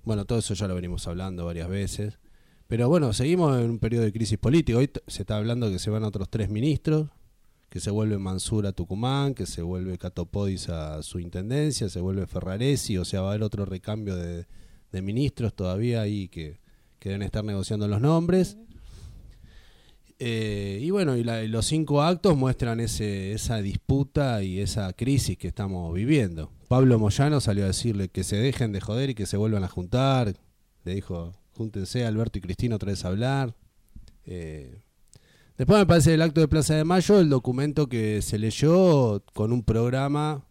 Bueno, 0.02 0.24
todo 0.24 0.38
eso 0.38 0.54
ya 0.54 0.66
lo 0.66 0.74
venimos 0.74 1.06
hablando 1.06 1.44
varias 1.44 1.68
veces. 1.68 2.18
Pero 2.66 2.88
bueno, 2.88 3.12
seguimos 3.12 3.58
en 3.60 3.70
un 3.70 3.78
periodo 3.78 4.04
de 4.04 4.12
crisis 4.12 4.38
política. 4.38 4.78
Hoy 4.78 4.90
se 5.06 5.22
está 5.22 5.36
hablando 5.36 5.70
que 5.70 5.78
se 5.78 5.90
van 5.90 6.04
otros 6.04 6.28
tres 6.30 6.48
ministros, 6.48 7.10
que 7.68 7.80
se 7.80 7.90
vuelve 7.90 8.18
Mansur 8.18 8.66
a 8.66 8.72
Tucumán, 8.72 9.34
que 9.34 9.46
se 9.46 9.62
vuelve 9.62 9.98
Catopodis 9.98 10.68
a 10.68 11.02
su 11.02 11.20
intendencia, 11.20 11.88
se 11.88 12.00
vuelve 12.00 12.26
Ferraresi, 12.26 12.96
o 12.96 13.04
sea, 13.04 13.20
va 13.20 13.28
a 13.28 13.30
haber 13.30 13.42
otro 13.42 13.64
recambio 13.64 14.16
de, 14.16 14.46
de 14.90 15.02
ministros 15.02 15.54
todavía 15.54 16.00
ahí 16.00 16.28
que, 16.28 16.60
que 17.00 17.08
deben 17.08 17.22
estar 17.22 17.44
negociando 17.44 17.88
los 17.88 18.00
nombres. 18.00 18.56
Eh, 20.20 20.78
y 20.82 20.90
bueno, 20.90 21.16
los 21.16 21.66
cinco 21.66 22.02
actos 22.02 22.36
muestran 22.36 22.78
esa 22.78 23.62
disputa 23.62 24.42
y 24.42 24.60
esa 24.60 24.92
crisis 24.92 25.38
que 25.38 25.48
estamos 25.48 25.92
viviendo. 25.94 26.52
Pablo 26.68 26.98
Moyano 26.98 27.40
salió 27.40 27.64
a 27.64 27.68
decirle 27.68 28.10
que 28.10 28.22
se 28.22 28.36
dejen 28.36 28.70
de 28.72 28.82
joder 28.82 29.10
y 29.10 29.14
que 29.14 29.24
se 29.24 29.38
vuelvan 29.38 29.64
a 29.64 29.68
juntar. 29.68 30.36
Le 30.84 30.94
dijo, 30.94 31.32
júntense 31.56 32.04
Alberto 32.04 32.38
y 32.38 32.42
Cristina 32.42 32.76
otra 32.76 32.90
vez 32.90 33.02
a 33.04 33.08
hablar. 33.08 33.56
Eh, 34.26 34.82
después 35.56 35.78
me 35.78 35.86
parece 35.86 36.12
el 36.12 36.22
acto 36.22 36.42
de 36.42 36.48
Plaza 36.48 36.74
de 36.74 36.84
Mayo, 36.84 37.18
el 37.18 37.30
documento 37.30 37.88
que 37.88 38.20
se 38.20 38.38
leyó 38.38 39.24
con 39.32 39.52
un 39.52 39.62
programa, 39.62 40.44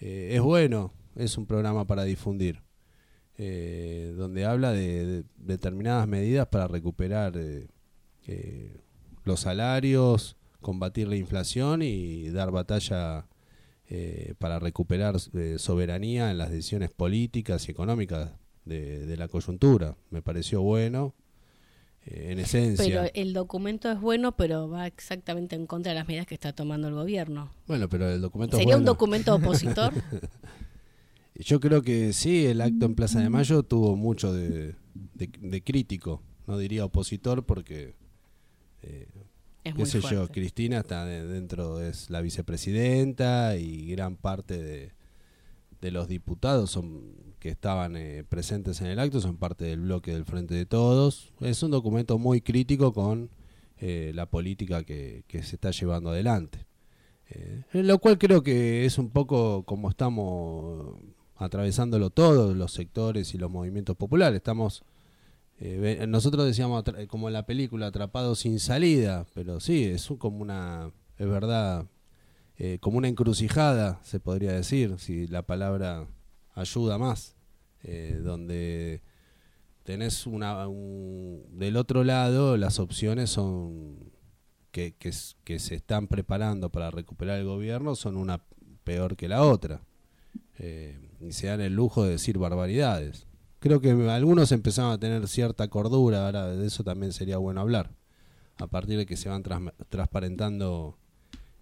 eh, 0.00 0.32
es 0.32 0.40
bueno, 0.42 0.92
es 1.14 1.38
un 1.38 1.46
programa 1.46 1.86
para 1.86 2.02
difundir. 2.02 2.65
Eh, 3.38 4.14
donde 4.16 4.44
habla 4.44 4.72
de, 4.72 5.06
de 5.06 5.24
determinadas 5.38 6.08
medidas 6.08 6.46
para 6.48 6.68
recuperar 6.68 7.36
eh, 7.36 7.68
eh, 8.26 8.80
los 9.24 9.40
salarios, 9.40 10.36
combatir 10.60 11.08
la 11.08 11.16
inflación 11.16 11.82
y 11.82 12.28
dar 12.30 12.50
batalla 12.50 13.26
eh, 13.88 14.34
para 14.38 14.58
recuperar 14.58 15.16
eh, 15.34 15.56
soberanía 15.58 16.30
en 16.30 16.38
las 16.38 16.50
decisiones 16.50 16.90
políticas 16.90 17.68
y 17.68 17.72
económicas 17.72 18.32
de, 18.64 19.06
de 19.06 19.16
la 19.16 19.28
coyuntura. 19.28 19.96
Me 20.10 20.22
pareció 20.22 20.62
bueno, 20.62 21.14
en 22.04 22.38
esencia. 22.38 22.84
Pero 22.84 23.10
el 23.14 23.32
documento 23.32 23.90
es 23.90 24.00
bueno, 24.00 24.36
pero 24.36 24.68
va 24.68 24.86
exactamente 24.86 25.56
en 25.56 25.66
contra 25.66 25.92
de 25.92 25.98
las 25.98 26.08
medidas 26.08 26.26
que 26.26 26.34
está 26.34 26.52
tomando 26.52 26.88
el 26.88 26.94
gobierno. 26.94 27.50
Bueno, 27.66 27.88
pero 27.88 28.08
el 28.08 28.20
documento 28.20 28.56
es 28.56 28.62
¿Sería 28.62 28.76
un 28.76 28.84
documento 28.84 29.34
opositor? 29.34 29.92
Yo 31.40 31.60
creo 31.60 31.82
que 31.82 32.12
sí, 32.12 32.46
el 32.46 32.60
acto 32.60 32.86
en 32.86 32.94
Plaza 32.94 33.20
de 33.20 33.28
Mayo 33.30 33.62
tuvo 33.62 33.96
mucho 33.96 34.32
de, 34.32 34.74
de- 35.14 35.30
de 35.40 35.62
crítico, 35.62 36.22
no 36.46 36.56
diría 36.58 36.84
opositor 36.84 37.44
porque 37.44 37.94
eh, 38.82 39.06
Es 39.64 39.72
qué 39.74 39.78
muy 39.78 39.86
sé 39.86 40.00
yo. 40.00 40.28
Cristina 40.28 40.78
está 40.78 41.04
de- 41.04 41.26
dentro, 41.26 41.80
es 41.82 42.08
la 42.10 42.20
vicepresidenta 42.22 43.56
y 43.56 43.86
gran 43.90 44.16
parte 44.16 44.62
de, 44.62 44.92
de 45.80 45.90
los 45.90 46.08
diputados 46.08 46.70
son 46.70 47.26
que 47.38 47.50
estaban 47.50 47.96
eh, 47.96 48.24
presentes 48.26 48.80
en 48.80 48.86
el 48.88 48.98
acto 48.98 49.20
son 49.20 49.36
parte 49.36 49.66
del 49.66 49.80
bloque 49.80 50.12
del 50.12 50.24
Frente 50.24 50.54
de 50.54 50.64
Todos. 50.66 51.32
Es 51.40 51.62
un 51.62 51.70
documento 51.70 52.18
muy 52.18 52.40
crítico 52.40 52.92
con 52.94 53.30
eh, 53.78 54.12
la 54.14 54.26
política 54.30 54.84
que, 54.84 55.24
que 55.28 55.42
se 55.42 55.56
está 55.56 55.70
llevando 55.70 56.10
adelante. 56.10 56.66
Eh, 57.28 57.62
lo 57.72 57.98
cual 57.98 58.18
creo 58.18 58.42
que 58.42 58.86
es 58.86 58.98
un 58.98 59.10
poco 59.10 59.64
como 59.64 59.90
estamos 59.90 60.96
atravesándolo 61.36 62.10
todos 62.10 62.56
los 62.56 62.72
sectores 62.72 63.34
y 63.34 63.38
los 63.38 63.50
movimientos 63.50 63.96
populares. 63.96 64.36
Estamos 64.36 64.82
eh, 65.58 66.04
nosotros 66.06 66.44
decíamos 66.44 66.84
eh, 66.98 67.06
como 67.06 67.28
en 67.28 67.32
la 67.32 67.46
película 67.46 67.86
atrapados 67.86 68.40
sin 68.40 68.60
salida, 68.60 69.26
pero 69.34 69.58
sí, 69.60 69.84
es 69.84 70.06
como 70.18 70.38
una, 70.42 70.92
es 71.16 71.26
verdad, 71.26 71.86
eh, 72.58 72.78
como 72.80 72.98
una 72.98 73.08
encrucijada, 73.08 73.98
se 74.02 74.20
podría 74.20 74.52
decir, 74.52 74.96
si 74.98 75.26
la 75.28 75.42
palabra 75.42 76.06
ayuda 76.54 76.98
más, 76.98 77.36
donde 78.22 79.00
tenés 79.84 80.26
una, 80.26 80.66
un- 80.66 81.44
del 81.52 81.76
otro 81.76 82.02
lado 82.02 82.56
las 82.56 82.80
opciones 82.80 83.30
son 83.30 84.10
que, 84.72 84.94
que 84.98 85.58
se 85.58 85.74
están 85.76 86.08
preparando 86.08 86.70
para 86.70 86.90
recuperar 86.90 87.38
el 87.38 87.46
gobierno 87.46 87.94
son 87.94 88.16
una 88.16 88.42
peor 88.84 89.16
que 89.16 89.28
la 89.28 89.42
otra. 89.44 89.80
Eh, 90.58 90.98
y 91.20 91.32
se 91.32 91.48
dan 91.48 91.60
el 91.60 91.74
lujo 91.74 92.04
de 92.04 92.12
decir 92.12 92.38
barbaridades. 92.38 93.26
Creo 93.58 93.80
que 93.80 93.90
algunos 93.90 94.52
empezaron 94.52 94.92
a 94.92 94.98
tener 94.98 95.26
cierta 95.28 95.68
cordura, 95.68 96.26
ahora 96.26 96.46
de 96.48 96.66
eso 96.66 96.84
también 96.84 97.12
sería 97.12 97.38
bueno 97.38 97.60
hablar. 97.60 97.90
A 98.58 98.66
partir 98.66 98.96
de 98.96 99.06
que 99.06 99.16
se 99.16 99.28
van 99.28 99.42
tras- 99.42 99.72
transparentando 99.88 100.96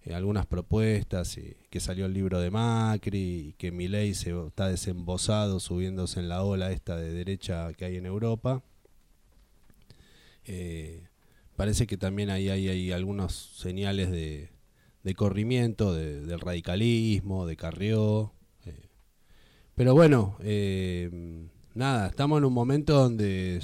eh, 0.03 0.13
algunas 0.13 0.45
propuestas, 0.45 1.37
y 1.37 1.57
que 1.69 1.79
salió 1.79 2.05
el 2.05 2.13
libro 2.13 2.39
de 2.39 2.51
Macri, 2.51 3.47
y 3.49 3.53
que 3.53 3.71
Milei 3.71 4.13
se 4.13 4.31
está 4.47 4.67
desembosado 4.69 5.59
subiéndose 5.59 6.19
en 6.19 6.29
la 6.29 6.43
ola 6.43 6.71
esta 6.71 6.95
de 6.95 7.11
derecha 7.11 7.73
que 7.73 7.85
hay 7.85 7.95
en 7.97 8.05
Europa. 8.05 8.63
Eh, 10.45 11.07
parece 11.55 11.87
que 11.87 11.97
también 11.97 12.29
ahí 12.29 12.49
hay, 12.49 12.67
hay 12.69 12.91
algunos 12.91 13.33
señales 13.57 14.11
de, 14.11 14.51
de 15.03 15.15
corrimiento 15.15 15.93
de- 15.93 16.21
del 16.21 16.39
radicalismo, 16.39 17.47
de 17.47 17.55
Carrió. 17.57 18.31
Pero 19.75 19.93
bueno, 19.93 20.37
eh, 20.41 21.47
nada, 21.73 22.07
estamos 22.07 22.37
en 22.37 22.45
un 22.45 22.53
momento 22.53 22.93
donde 22.93 23.61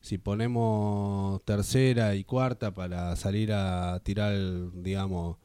si 0.00 0.18
ponemos 0.18 1.42
tercera 1.44 2.16
y 2.16 2.24
cuarta 2.24 2.74
para 2.74 3.14
salir 3.14 3.52
a 3.52 4.00
tirar, 4.00 4.34
digamos, 4.74 5.36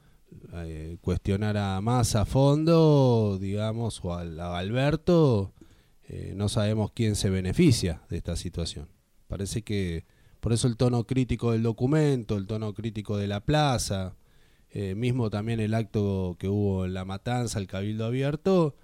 eh, 0.53 0.97
cuestionar 1.01 1.55
a 1.57 1.79
más 1.81 2.15
a 2.15 2.25
fondo, 2.25 3.37
digamos, 3.39 4.03
o 4.03 4.13
a 4.13 4.57
Alberto, 4.57 5.53
eh, 6.09 6.33
no 6.35 6.49
sabemos 6.49 6.91
quién 6.93 7.15
se 7.15 7.29
beneficia 7.29 8.01
de 8.09 8.17
esta 8.17 8.35
situación. 8.35 8.87
Parece 9.27 9.61
que 9.61 10.05
por 10.39 10.53
eso 10.53 10.67
el 10.67 10.77
tono 10.77 11.05
crítico 11.05 11.51
del 11.51 11.63
documento, 11.63 12.37
el 12.37 12.47
tono 12.47 12.73
crítico 12.73 13.17
de 13.17 13.27
la 13.27 13.41
plaza, 13.41 14.15
eh, 14.69 14.95
mismo 14.95 15.29
también 15.29 15.59
el 15.59 15.73
acto 15.73 16.35
que 16.39 16.47
hubo 16.47 16.85
en 16.85 16.93
la 16.93 17.05
matanza, 17.05 17.59
el 17.59 17.67
cabildo 17.67 18.05
abierto, 18.05 18.75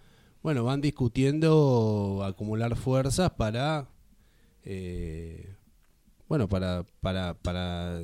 bueno, 0.43 0.63
van 0.63 0.81
discutiendo 0.81 2.21
acumular 2.23 2.75
fuerzas 2.75 3.31
para, 3.31 3.87
eh, 4.65 5.55
bueno, 6.27 6.47
para, 6.47 6.85
para, 7.01 7.33
para, 7.35 8.01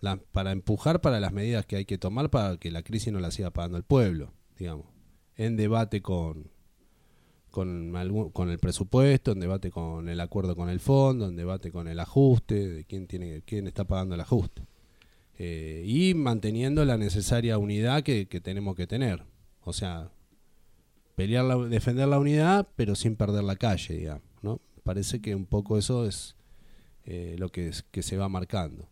la- 0.00 0.16
para 0.32 0.52
empujar 0.52 1.00
para 1.00 1.20
las 1.20 1.32
medidas 1.32 1.66
que 1.66 1.76
hay 1.76 1.84
que 1.84 1.98
tomar 1.98 2.30
para 2.30 2.56
que 2.56 2.70
la 2.70 2.82
crisis 2.82 3.12
no 3.12 3.20
la 3.20 3.30
siga 3.30 3.50
pagando 3.50 3.76
el 3.78 3.84
pueblo, 3.84 4.32
digamos, 4.58 4.86
en 5.36 5.56
debate 5.56 6.02
con, 6.02 6.50
con, 7.50 7.96
algún- 7.96 8.30
con 8.30 8.50
el 8.50 8.58
presupuesto, 8.58 9.32
en 9.32 9.40
debate 9.40 9.70
con 9.70 10.08
el 10.08 10.20
acuerdo 10.20 10.56
con 10.56 10.68
el 10.68 10.80
fondo, 10.80 11.28
en 11.28 11.36
debate 11.36 11.70
con 11.70 11.88
el 11.88 12.00
ajuste, 12.00 12.68
de 12.68 12.84
quién, 12.84 13.06
tiene, 13.06 13.42
quién 13.46 13.66
está 13.66 13.84
pagando 13.84 14.14
el 14.16 14.20
ajuste. 14.20 14.62
Eh, 15.38 15.84
y 15.86 16.12
manteniendo 16.14 16.84
la 16.84 16.98
necesaria 16.98 17.56
unidad 17.56 18.02
que, 18.02 18.26
que 18.28 18.40
tenemos 18.40 18.76
que 18.76 18.86
tener. 18.86 19.24
O 19.62 19.72
sea, 19.72 20.10
pelear 21.16 21.44
la- 21.44 21.56
defender 21.68 22.08
la 22.08 22.18
unidad, 22.18 22.68
pero 22.76 22.94
sin 22.94 23.16
perder 23.16 23.44
la 23.44 23.56
calle, 23.56 23.94
digamos. 23.94 24.22
¿no? 24.42 24.60
Parece 24.84 25.20
que 25.20 25.34
un 25.34 25.46
poco 25.46 25.78
eso 25.78 26.06
es 26.06 26.36
eh, 27.04 27.36
lo 27.38 27.50
que, 27.50 27.72
se 27.72 28.16
va 28.16 28.28
marcando. 28.28 28.88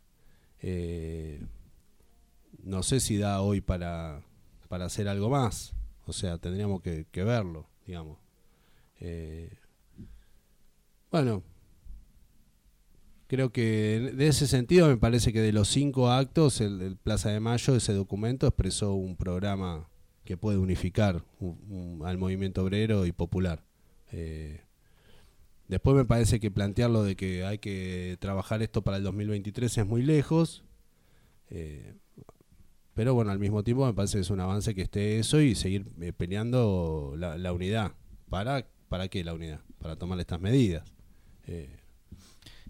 Eh, 0.60 1.40
no 2.62 2.82
sé 2.82 3.00
si 3.00 3.16
da 3.16 3.40
hoy 3.40 3.60
para, 3.60 4.22
para 4.68 4.86
hacer 4.86 5.08
algo 5.08 5.30
más. 5.30 5.74
O 6.06 6.12
sea, 6.12 6.38
tendríamos 6.38 6.82
que, 6.82 7.06
que 7.10 7.24
verlo, 7.24 7.66
digamos. 7.86 8.18
Eh, 9.00 9.50
bueno, 11.10 11.42
creo 13.26 13.52
que 13.52 14.12
de 14.14 14.28
ese 14.28 14.46
sentido 14.46 14.88
me 14.88 14.96
parece 14.96 15.32
que 15.32 15.40
de 15.40 15.52
los 15.52 15.68
cinco 15.68 16.10
actos, 16.10 16.60
el, 16.60 16.80
el 16.82 16.96
Plaza 16.96 17.30
de 17.30 17.40
Mayo, 17.40 17.76
ese 17.76 17.92
documento 17.92 18.46
expresó 18.46 18.94
un 18.94 19.16
programa 19.16 19.88
que 20.28 20.36
puede 20.36 20.58
unificar 20.58 21.24
un- 21.40 21.58
un- 21.70 22.06
al 22.06 22.18
movimiento 22.18 22.62
obrero 22.62 23.06
y 23.06 23.12
popular. 23.12 23.64
Eh, 24.12 24.60
después 25.68 25.96
me 25.96 26.04
parece 26.04 26.38
que 26.38 26.50
plantearlo 26.50 27.02
de 27.02 27.16
que 27.16 27.46
hay 27.46 27.56
que 27.56 28.18
trabajar 28.20 28.60
esto 28.60 28.82
para 28.82 28.98
el 28.98 29.04
2023 29.04 29.78
es 29.78 29.86
muy 29.86 30.02
lejos. 30.02 30.64
eh, 31.50 31.94
pero 32.92 33.14
bueno, 33.14 33.30
al 33.30 33.38
mismo 33.38 33.64
tiempo 33.64 33.86
me 33.86 33.94
parece 33.94 34.18
que 34.18 34.20
es 34.22 34.28
un 34.28 34.40
avance 34.40 34.74
que 34.74 34.82
esté 34.82 35.18
eso 35.18 35.40
y 35.40 35.54
seguir 35.54 35.86
eh, 36.02 36.12
peleando 36.12 37.14
la, 37.16 37.38
la 37.38 37.54
unidad. 37.54 37.92
¿Para, 38.28 38.66
¿Para 38.90 39.08
qué 39.08 39.24
la 39.24 39.32
unidad? 39.32 39.60
Para 39.78 39.96
tomar 39.96 40.20
estas 40.20 40.40
medidas. 40.42 40.84
Eh, 41.46 41.70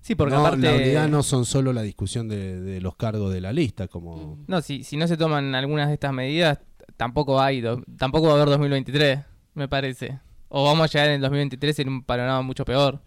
Sí, 0.01 0.15
porque 0.15 0.37
no, 0.37 0.47
aparte... 0.47 0.63
la 0.65 0.77
unidad 0.77 1.09
no 1.09 1.25
son 1.25 1.45
solo 1.45 1.73
la 1.73 1.83
discusión 1.83 2.29
de, 2.29 2.61
de 2.61 2.81
los 2.81 2.95
cargos 2.95 3.33
de 3.35 3.41
la 3.41 3.53
lista, 3.53 3.89
como... 3.89 4.39
No, 4.47 4.63
si, 4.63 4.85
si 4.85 4.97
no 4.97 5.09
se 5.09 5.17
toman 5.17 5.57
algunas 5.57 5.89
de 5.89 5.95
estas 5.95 6.13
medidas, 6.13 6.61
tampoco 6.97 7.41
hay, 7.41 7.63
tampoco 7.97 8.27
va 8.27 8.33
a 8.33 8.37
haber 8.37 8.49
2023, 8.49 9.21
me 9.55 9.69
parece. 9.69 10.21
O 10.49 10.65
vamos 10.65 10.85
a 10.85 10.87
llegar 10.87 11.09
en 11.09 11.15
el 11.17 11.21
2023 11.21 11.79
en 11.81 11.89
un 11.89 12.03
panorama 12.03 12.43
mucho 12.43 12.65
peor. 12.65 13.01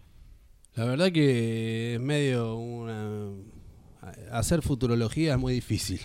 La 0.74 0.84
verdad 0.84 1.10
que 1.12 1.94
es 1.94 2.00
medio 2.00 2.56
una... 2.56 3.30
Hacer 4.32 4.62
futurología 4.62 5.34
es 5.34 5.38
muy 5.38 5.52
difícil, 5.54 6.00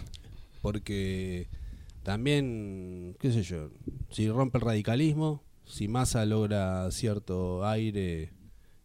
porque 0.61 1.47
también, 2.03 3.15
qué 3.19 3.31
sé 3.31 3.43
yo, 3.43 3.69
si 4.11 4.29
rompe 4.29 4.59
el 4.59 4.63
radicalismo, 4.63 5.43
si 5.65 5.87
Massa 5.87 6.25
logra 6.25 6.89
cierto 6.91 7.65
aire 7.65 8.33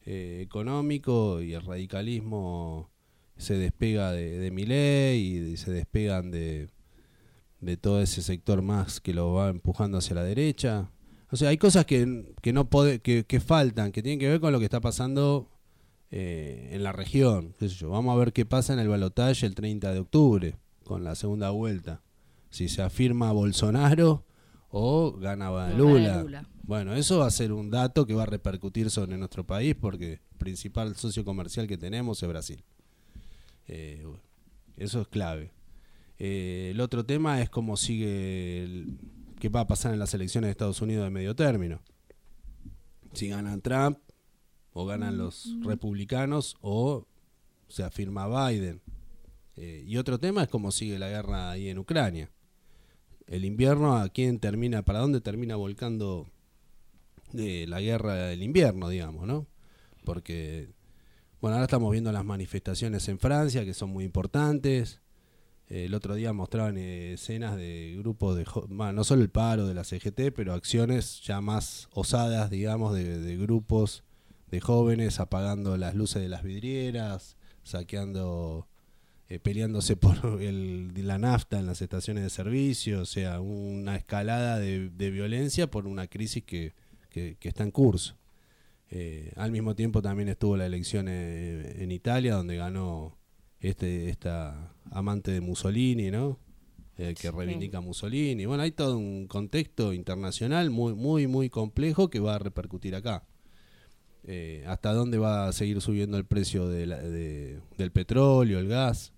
eh, 0.07 0.41
económico 0.43 1.43
y 1.43 1.55
el 1.55 1.63
radicalismo 1.63 2.91
se 3.37 3.55
despega 3.55 4.13
de, 4.13 4.39
de 4.39 5.17
y 5.17 5.57
se 5.57 5.73
despegan 5.73 6.31
de, 6.31 6.69
de 7.63 7.79
todo 7.79 8.03
ese 8.03 8.21
sector 8.21 8.61
más 8.61 9.01
que 9.01 9.15
lo 9.15 9.33
va 9.33 9.49
empujando 9.49 9.97
hacia 9.97 10.15
la 10.17 10.23
derecha. 10.25 10.91
O 11.31 11.37
sea, 11.37 11.49
hay 11.49 11.57
cosas 11.57 11.87
que, 11.87 12.35
que 12.43 12.53
no 12.53 12.69
pode- 12.69 13.01
que, 13.01 13.25
que 13.25 13.41
faltan, 13.41 13.91
que 13.93 14.03
tienen 14.03 14.19
que 14.19 14.29
ver 14.29 14.41
con 14.41 14.53
lo 14.53 14.59
que 14.59 14.67
está 14.67 14.81
pasando 14.83 15.49
eh, 16.11 16.69
en 16.73 16.83
la 16.83 16.93
región. 16.93 17.55
qué 17.59 17.71
sé 17.71 17.77
yo. 17.77 17.89
Vamos 17.89 18.15
a 18.15 18.19
ver 18.19 18.35
qué 18.35 18.45
pasa 18.45 18.75
en 18.75 18.81
el 18.81 18.89
balotaje 18.89 19.47
el 19.47 19.55
30 19.55 19.93
de 19.95 20.01
octubre, 20.01 20.57
con 20.85 21.05
la 21.05 21.15
segunda 21.15 21.49
vuelta. 21.51 22.03
Si 22.51 22.69
se 22.69 22.83
afirma 22.83 23.33
Bolsonaro 23.33 24.25
o 24.69 25.13
gana 25.13 25.49
Lula. 25.73 26.23
Lula. 26.23 26.49
Bueno, 26.65 26.95
eso 26.95 27.21
va 27.21 27.27
a 27.27 27.31
ser 27.31 27.53
un 27.53 27.71
dato 27.71 28.07
que 28.07 28.15
va 28.15 28.25
a 28.25 28.27
repercutir 28.27 28.91
sobre 28.91 29.17
nuestro 29.17 29.47
país 29.47 29.75
porque 29.75 30.13
el 30.15 30.21
principal 30.39 30.95
socio 30.97 31.25
comercial 31.25 31.67
que 31.67 31.79
tenemos 31.79 32.23
es 32.23 32.29
Brasil. 32.29 32.63
Eh, 33.69 34.05
eso 34.77 35.01
es 35.01 35.09
clave. 35.09 35.51
Eh, 36.25 36.69
el 36.71 36.81
otro 36.81 37.05
tema 37.05 37.43
es 37.43 37.51
cómo 37.51 37.77
sigue, 37.77 38.63
el- 38.63 38.97
qué 39.41 39.49
va 39.49 39.63
a 39.63 39.67
pasar 39.67 39.93
en 39.93 39.99
las 39.99 40.15
elecciones 40.15 40.47
de 40.47 40.53
Estados 40.53 40.81
Unidos 40.81 41.03
de 41.03 41.11
medio 41.11 41.35
término. 41.35 41.83
Si 43.13 43.27
ganan 43.27 43.61
Trump 43.61 43.99
o 44.73 44.87
ganan 44.87 45.19
los 45.19 45.49
republicanos 45.65 46.55
o 46.61 47.09
se 47.67 47.83
afirma 47.83 48.49
Biden. 48.49 48.81
Eh, 49.57 49.83
y 49.85 49.97
otro 49.97 50.21
tema 50.21 50.45
es 50.45 50.49
cómo 50.49 50.71
sigue 50.71 50.97
la 50.97 51.09
guerra 51.09 51.51
ahí 51.51 51.69
en 51.69 51.79
Ucrania. 51.79 52.31
El 53.27 53.45
invierno, 53.45 53.97
¿a 53.97 54.09
quién 54.09 54.39
termina, 54.39 54.83
para 54.85 55.01
dónde 55.01 55.21
termina 55.21 55.57
volcando 55.57 56.29
eh, 57.35 57.67
la 57.67 57.81
guerra 57.81 58.15
del 58.15 58.45
invierno, 58.45 58.89
digamos, 58.89 59.27
¿no? 59.27 59.49
Porque, 60.05 60.71
bueno, 61.41 61.57
ahora 61.57 61.65
estamos 61.65 61.91
viendo 61.91 62.13
las 62.13 62.25
manifestaciones 62.25 63.09
en 63.09 63.19
Francia, 63.19 63.65
que 63.65 63.75
son 63.75 63.91
muy 63.91 64.05
importantes. 64.05 65.01
El 65.69 65.95
otro 65.95 66.15
día 66.15 66.33
mostraban 66.33 66.77
eh, 66.77 67.15
escenas 67.15 67.57
de 67.57 67.95
grupos 67.99 68.37
de, 68.37 68.45
no 68.69 69.05
solo 69.05 69.23
el 69.23 69.31
paro 69.31 69.67
de 69.67 69.75
la 69.75 69.85
CGT, 69.85 70.33
pero 70.35 70.53
acciones 70.53 71.23
ya 71.23 71.41
más 71.41 71.89
osadas, 71.93 72.51
digamos, 72.51 72.95
de, 72.95 73.37
grupos 73.39 74.05
de 74.51 74.61
jóvenes 74.61 75.19
apagando 75.19 75.77
las 75.79 75.95
luces 75.95 76.21
de 76.21 76.29
las 76.29 76.43
vidrieras, 76.43 77.39
saqueando 77.63 78.69
eh, 79.31 79.39
peleándose 79.39 79.97
por 79.97 80.43
el, 80.43 80.93
la 81.07 81.19
nafta 81.19 81.59
en 81.59 81.67
las 81.67 81.81
estaciones 81.81 82.23
de 82.25 82.31
servicio, 82.31 83.01
o 83.01 83.07
sea, 83.07 83.41
una 83.41 83.97
escalada 83.97 84.59
de, 84.59 85.11
violencia 85.11 85.71
por 85.71 85.87
una 85.87 86.07
crisis 86.07 86.45
que, 86.45 86.75
está 87.41 87.63
en 87.63 87.71
curso. 87.71 88.19
Eh, 88.91 89.33
al 89.37 89.51
mismo 89.53 89.75
tiempo 89.75 90.03
también 90.03 90.29
estuvo 90.29 90.55
la 90.55 90.67
elección 90.67 91.09
en 91.09 91.91
Italia, 91.91 92.35
donde 92.35 92.57
ganó 92.57 93.17
este 93.63 94.11
esta 94.11 94.75
amante 94.91 95.31
de 95.31 95.41
Mussolini, 95.41 96.11
¿no? 96.11 96.39
Eh, 96.99 97.15
que 97.19 97.31
reivindica 97.31 97.79
a 97.79 97.81
Mussolini. 97.81 98.45
Bueno, 98.45 98.63
hay 98.63 98.73
todo 98.73 98.99
un 98.99 99.27
contexto 99.27 99.95
internacional 99.95 100.69
muy, 100.71 100.93
muy, 100.95 101.27
muy 101.27 101.49
complejo 101.49 102.11
que 102.11 102.21
va 102.21 102.35
a 102.35 102.39
repercutir 102.39 102.95
acá. 102.95 103.25
Eh, 104.25 104.63
¿Hasta 104.69 104.93
dónde 104.93 105.17
va 105.19 105.49
a 105.49 105.53
seguir 105.53 105.81
subiendo 105.81 106.17
el 106.19 106.27
precio 106.27 106.69
de 106.69 106.87
la- 106.87 107.01
de- 107.01 107.61
del 107.79 107.91
petróleo, 107.93 108.59
el 108.61 108.69
gas? 108.69 109.13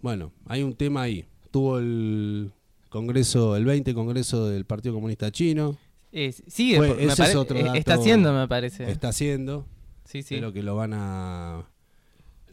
Bueno, 0.00 0.32
hay 0.46 0.62
un 0.62 0.74
tema 0.74 1.02
ahí. 1.02 1.24
Tuvo 1.50 1.78
el 1.78 2.52
Congreso, 2.90 3.56
el 3.56 3.64
20 3.64 3.94
Congreso 3.94 4.48
del 4.48 4.64
Partido 4.66 4.94
Comunista 4.94 5.30
Chino. 5.30 5.76
Eh, 6.12 6.32
sigue, 6.46 6.76
Fue- 6.76 6.88
por- 6.88 6.96
me 6.98 7.04
ese 7.04 7.22
es 7.24 7.34
otro 7.36 7.56
eh, 7.58 7.62
dato- 7.64 7.74
está 7.78 7.94
haciendo, 7.94 8.32
me 8.32 8.46
parece. 8.48 8.90
Está 8.90 9.08
haciendo. 9.08 9.66
sí, 10.04 10.22
sí. 10.22 10.36
Creo 10.36 10.52
que 10.52 10.62
lo 10.62 10.76
van 10.76 10.92
a 10.94 11.66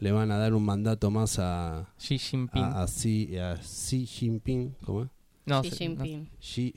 le 0.02 0.10
van 0.10 0.32
a 0.32 0.36
dar 0.36 0.52
un 0.52 0.64
mandato 0.64 1.12
más 1.12 1.38
a 1.38 1.88
Xi 1.96 2.18
Jinping. 2.18 2.62
a, 2.62 2.82
a 2.82 2.86
Xi, 2.88 3.38
a 3.38 3.56
Xi 3.62 4.04
Jinping, 4.04 4.74
¿cómo 4.84 5.04
es? 5.04 5.08
no, 5.46 5.62
Xi 5.62 5.70
Jinping. 5.70 6.28
Xi, 6.40 6.72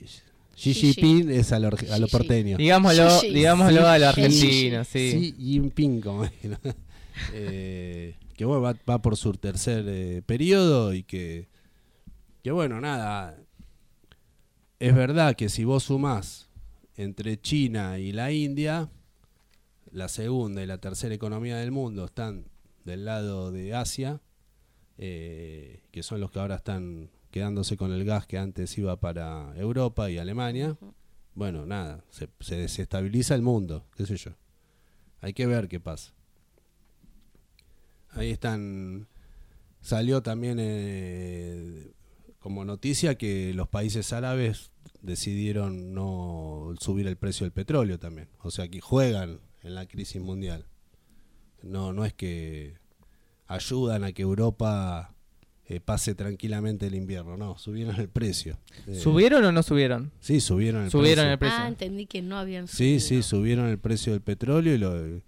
Xi 0.54 0.72
Xi 0.72 0.92
Jinping 0.94 1.30
es 1.30 1.50
a, 1.52 1.58
lo- 1.58 1.68
a 1.68 1.76
Xi. 1.76 2.06
porteños. 2.10 2.56
Digámoslo, 2.58 3.20
digámoslo 3.22 3.86
a 3.86 3.98
los 3.98 4.08
argentinos, 4.08 4.86
sí. 4.86 5.10
Xi 5.10 5.34
Jinping, 5.38 6.00
como 6.00 6.24
es, 6.24 6.32
¿no? 6.44 6.58
Eh, 7.32 8.14
que 8.36 8.44
bueno, 8.44 8.60
va, 8.60 8.76
va 8.88 9.00
por 9.00 9.16
su 9.16 9.32
tercer 9.32 9.86
eh, 9.88 10.22
periodo 10.26 10.92
y 10.92 11.02
que, 11.02 11.48
que 12.44 12.50
bueno, 12.52 12.78
nada, 12.80 13.38
es 14.78 14.94
verdad 14.94 15.34
que 15.34 15.48
si 15.48 15.64
vos 15.64 15.84
sumás 15.84 16.50
entre 16.94 17.40
China 17.40 17.98
y 17.98 18.12
la 18.12 18.32
India, 18.32 18.90
la 19.90 20.08
segunda 20.08 20.62
y 20.62 20.66
la 20.66 20.76
tercera 20.78 21.14
economía 21.14 21.56
del 21.56 21.70
mundo 21.72 22.04
están 22.04 22.44
del 22.86 23.04
lado 23.04 23.52
de 23.52 23.74
Asia, 23.74 24.22
eh, 24.96 25.82
que 25.90 26.02
son 26.02 26.20
los 26.20 26.30
que 26.30 26.38
ahora 26.38 26.56
están 26.56 27.10
quedándose 27.30 27.76
con 27.76 27.92
el 27.92 28.04
gas 28.04 28.26
que 28.26 28.38
antes 28.38 28.78
iba 28.78 28.98
para 28.98 29.52
Europa 29.56 30.10
y 30.10 30.16
Alemania. 30.16 30.78
Bueno, 31.34 31.66
nada, 31.66 32.02
se, 32.08 32.30
se 32.40 32.56
desestabiliza 32.56 33.34
el 33.34 33.42
mundo, 33.42 33.84
qué 33.94 34.06
sé 34.06 34.16
yo. 34.16 34.30
Hay 35.20 35.34
que 35.34 35.46
ver 35.46 35.68
qué 35.68 35.80
pasa. 35.80 36.14
Ahí 38.10 38.30
están. 38.30 39.08
Salió 39.80 40.22
también 40.22 40.58
eh, 40.58 41.92
como 42.38 42.64
noticia 42.64 43.16
que 43.16 43.52
los 43.54 43.68
países 43.68 44.12
árabes 44.12 44.70
decidieron 45.02 45.92
no 45.92 46.74
subir 46.80 47.06
el 47.06 47.16
precio 47.16 47.44
del 47.44 47.52
petróleo 47.52 47.98
también. 47.98 48.28
O 48.42 48.50
sea 48.50 48.68
que 48.68 48.80
juegan 48.80 49.40
en 49.62 49.74
la 49.74 49.86
crisis 49.86 50.22
mundial. 50.22 50.66
No, 51.62 51.92
no 51.92 52.04
es 52.04 52.12
que 52.14 52.74
ayudan 53.46 54.04
a 54.04 54.12
que 54.12 54.22
Europa 54.22 55.14
eh, 55.68 55.80
pase 55.80 56.14
tranquilamente 56.14 56.86
el 56.86 56.94
invierno, 56.94 57.36
no, 57.36 57.58
subieron 57.58 57.96
el 57.96 58.08
precio. 58.08 58.58
Eh, 58.86 58.94
¿Subieron 58.94 59.44
o 59.44 59.52
no 59.52 59.62
subieron? 59.62 60.12
Sí, 60.20 60.40
subieron 60.40 60.84
el 60.84 60.90
Subieron 60.90 61.24
precio. 61.24 61.32
el 61.32 61.38
precio. 61.38 61.58
Ah, 61.60 61.68
entendí 61.68 62.06
que 62.06 62.22
no 62.22 62.38
habían 62.38 62.68
Sí, 62.68 63.00
sí, 63.00 63.08
subido. 63.08 63.22
subieron 63.22 63.66
el 63.68 63.78
precio 63.78 64.12
del 64.12 64.20
petróleo 64.22 64.74
y, 64.74 64.78
lo, 64.78 65.20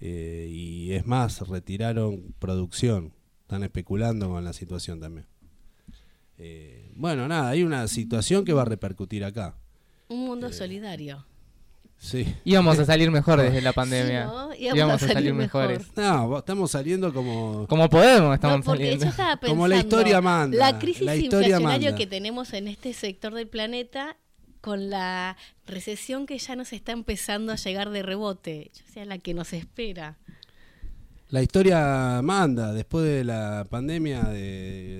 eh, 0.00 0.48
y 0.50 0.92
es 0.92 1.06
más, 1.06 1.46
retiraron 1.48 2.34
producción. 2.38 3.12
Están 3.42 3.62
especulando 3.64 4.28
con 4.28 4.44
la 4.44 4.52
situación 4.52 5.00
también. 5.00 5.26
Eh, 6.38 6.90
bueno, 6.94 7.26
nada, 7.28 7.50
hay 7.50 7.62
una 7.62 7.86
situación 7.88 8.44
que 8.44 8.52
va 8.52 8.62
a 8.62 8.66
repercutir 8.66 9.24
acá. 9.24 9.56
Un 10.08 10.24
mundo 10.26 10.52
solidario. 10.52 11.24
Sí. 12.02 12.34
Íbamos 12.46 12.78
a 12.78 12.86
salir 12.86 13.10
mejor 13.10 13.42
desde 13.42 13.60
la 13.60 13.74
pandemia. 13.74 14.24
Sí, 14.24 14.32
¿no? 14.34 14.54
Íbamos, 14.74 15.02
a 15.02 15.06
salir, 15.08 15.34
mejores. 15.34 15.86
No, 15.96 16.38
estamos 16.38 16.70
saliendo 16.70 17.12
como... 17.12 17.66
Como 17.68 17.90
podemos, 17.90 18.34
estamos 18.34 18.60
No, 18.60 18.64
porque 18.64 18.84
saliendo. 18.84 19.04
yo 19.04 19.10
estaba 19.10 19.36
pensando, 19.36 19.48
Como 19.54 19.68
la 19.68 19.76
historia 19.76 20.20
manda, 20.22 20.56
La 20.56 20.78
crisis 20.78 21.02
la 21.02 21.14
historia 21.14 21.48
inflacionaria 21.48 21.88
manda. 21.90 21.98
que 21.98 22.06
tenemos 22.06 22.54
en 22.54 22.68
este 22.68 22.94
sector 22.94 23.34
del 23.34 23.48
planeta 23.48 24.16
con 24.62 24.88
la 24.88 25.36
recesión 25.66 26.24
que 26.24 26.38
ya 26.38 26.56
nos 26.56 26.72
está 26.72 26.92
empezando 26.92 27.52
a 27.52 27.56
llegar 27.56 27.90
de 27.90 28.02
rebote, 28.02 28.70
o 28.88 28.92
sea, 28.92 29.04
la 29.04 29.18
que 29.18 29.34
nos 29.34 29.52
espera. 29.52 30.16
La 31.28 31.42
historia 31.42 32.20
manda. 32.24 32.72
Después 32.72 33.04
de 33.04 33.24
la 33.24 33.66
pandemia 33.68 34.22
de, 34.24 34.40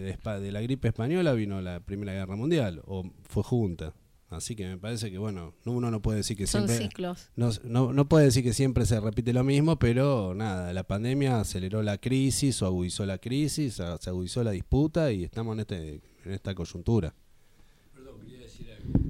de 0.04 0.16
espa- 0.18 0.38
de 0.38 0.52
la 0.52 0.60
gripe 0.60 0.88
española 0.88 1.32
vino 1.32 1.60
la 1.62 1.80
Primera 1.80 2.12
Guerra 2.12 2.36
Mundial, 2.36 2.82
o 2.86 3.04
fue 3.26 3.42
junta. 3.42 3.94
Así 4.30 4.54
que 4.54 4.64
me 4.66 4.78
parece 4.78 5.10
que, 5.10 5.18
bueno, 5.18 5.54
no- 5.64 5.72
uno 5.72 5.90
no 5.90 6.00
puede 6.00 6.18
decir 6.18 6.36
que 6.36 6.46
Son 6.46 6.68
siempre... 6.68 6.86
ciclos. 6.88 7.30
No, 7.34 7.50
no, 7.64 7.92
no 7.92 8.08
puede 8.08 8.26
decir 8.26 8.44
que 8.44 8.52
siempre 8.52 8.86
se 8.86 9.00
repite 9.00 9.32
lo 9.32 9.42
mismo, 9.42 9.76
pero 9.78 10.34
nada, 10.34 10.72
la 10.72 10.84
pandemia 10.84 11.40
aceleró 11.40 11.82
la 11.82 11.98
crisis 11.98 12.62
o 12.62 12.66
agudizó 12.66 13.04
la 13.06 13.18
crisis, 13.18 13.74
se 13.98 14.10
agudizó 14.10 14.44
la 14.44 14.52
disputa 14.52 15.10
y 15.12 15.24
estamos 15.24 15.54
en, 15.54 15.60
este, 15.60 16.00
en 16.24 16.32
esta 16.32 16.54
coyuntura. 16.54 17.12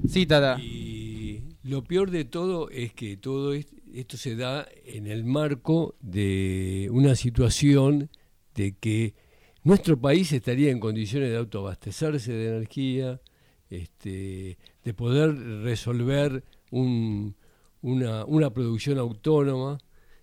Sí, 0.08 0.26
Tata. 0.26 0.58
Y 0.60 1.42
lo 1.62 1.84
peor 1.84 2.10
de 2.10 2.24
todo 2.24 2.70
es 2.70 2.92
que 2.94 3.16
todo 3.16 3.52
est- 3.54 3.72
esto 3.94 4.16
se 4.16 4.36
da 4.36 4.66
en 4.86 5.06
el 5.06 5.24
marco 5.24 5.94
de 6.00 6.88
una 6.92 7.14
situación 7.14 8.10
de 8.54 8.72
que 8.76 9.14
nuestro 9.62 10.00
país 10.00 10.32
estaría 10.32 10.70
en 10.70 10.80
condiciones 10.80 11.30
de 11.30 11.36
autoabastecerse 11.36 12.32
de 12.32 12.48
energía, 12.56 13.20
este, 13.68 14.58
de 14.90 14.94
poder 14.94 15.36
resolver 15.62 16.42
un- 16.72 17.36
una, 17.80 18.24
una 18.24 18.50
producción 18.52 18.98
autónoma, 18.98 19.78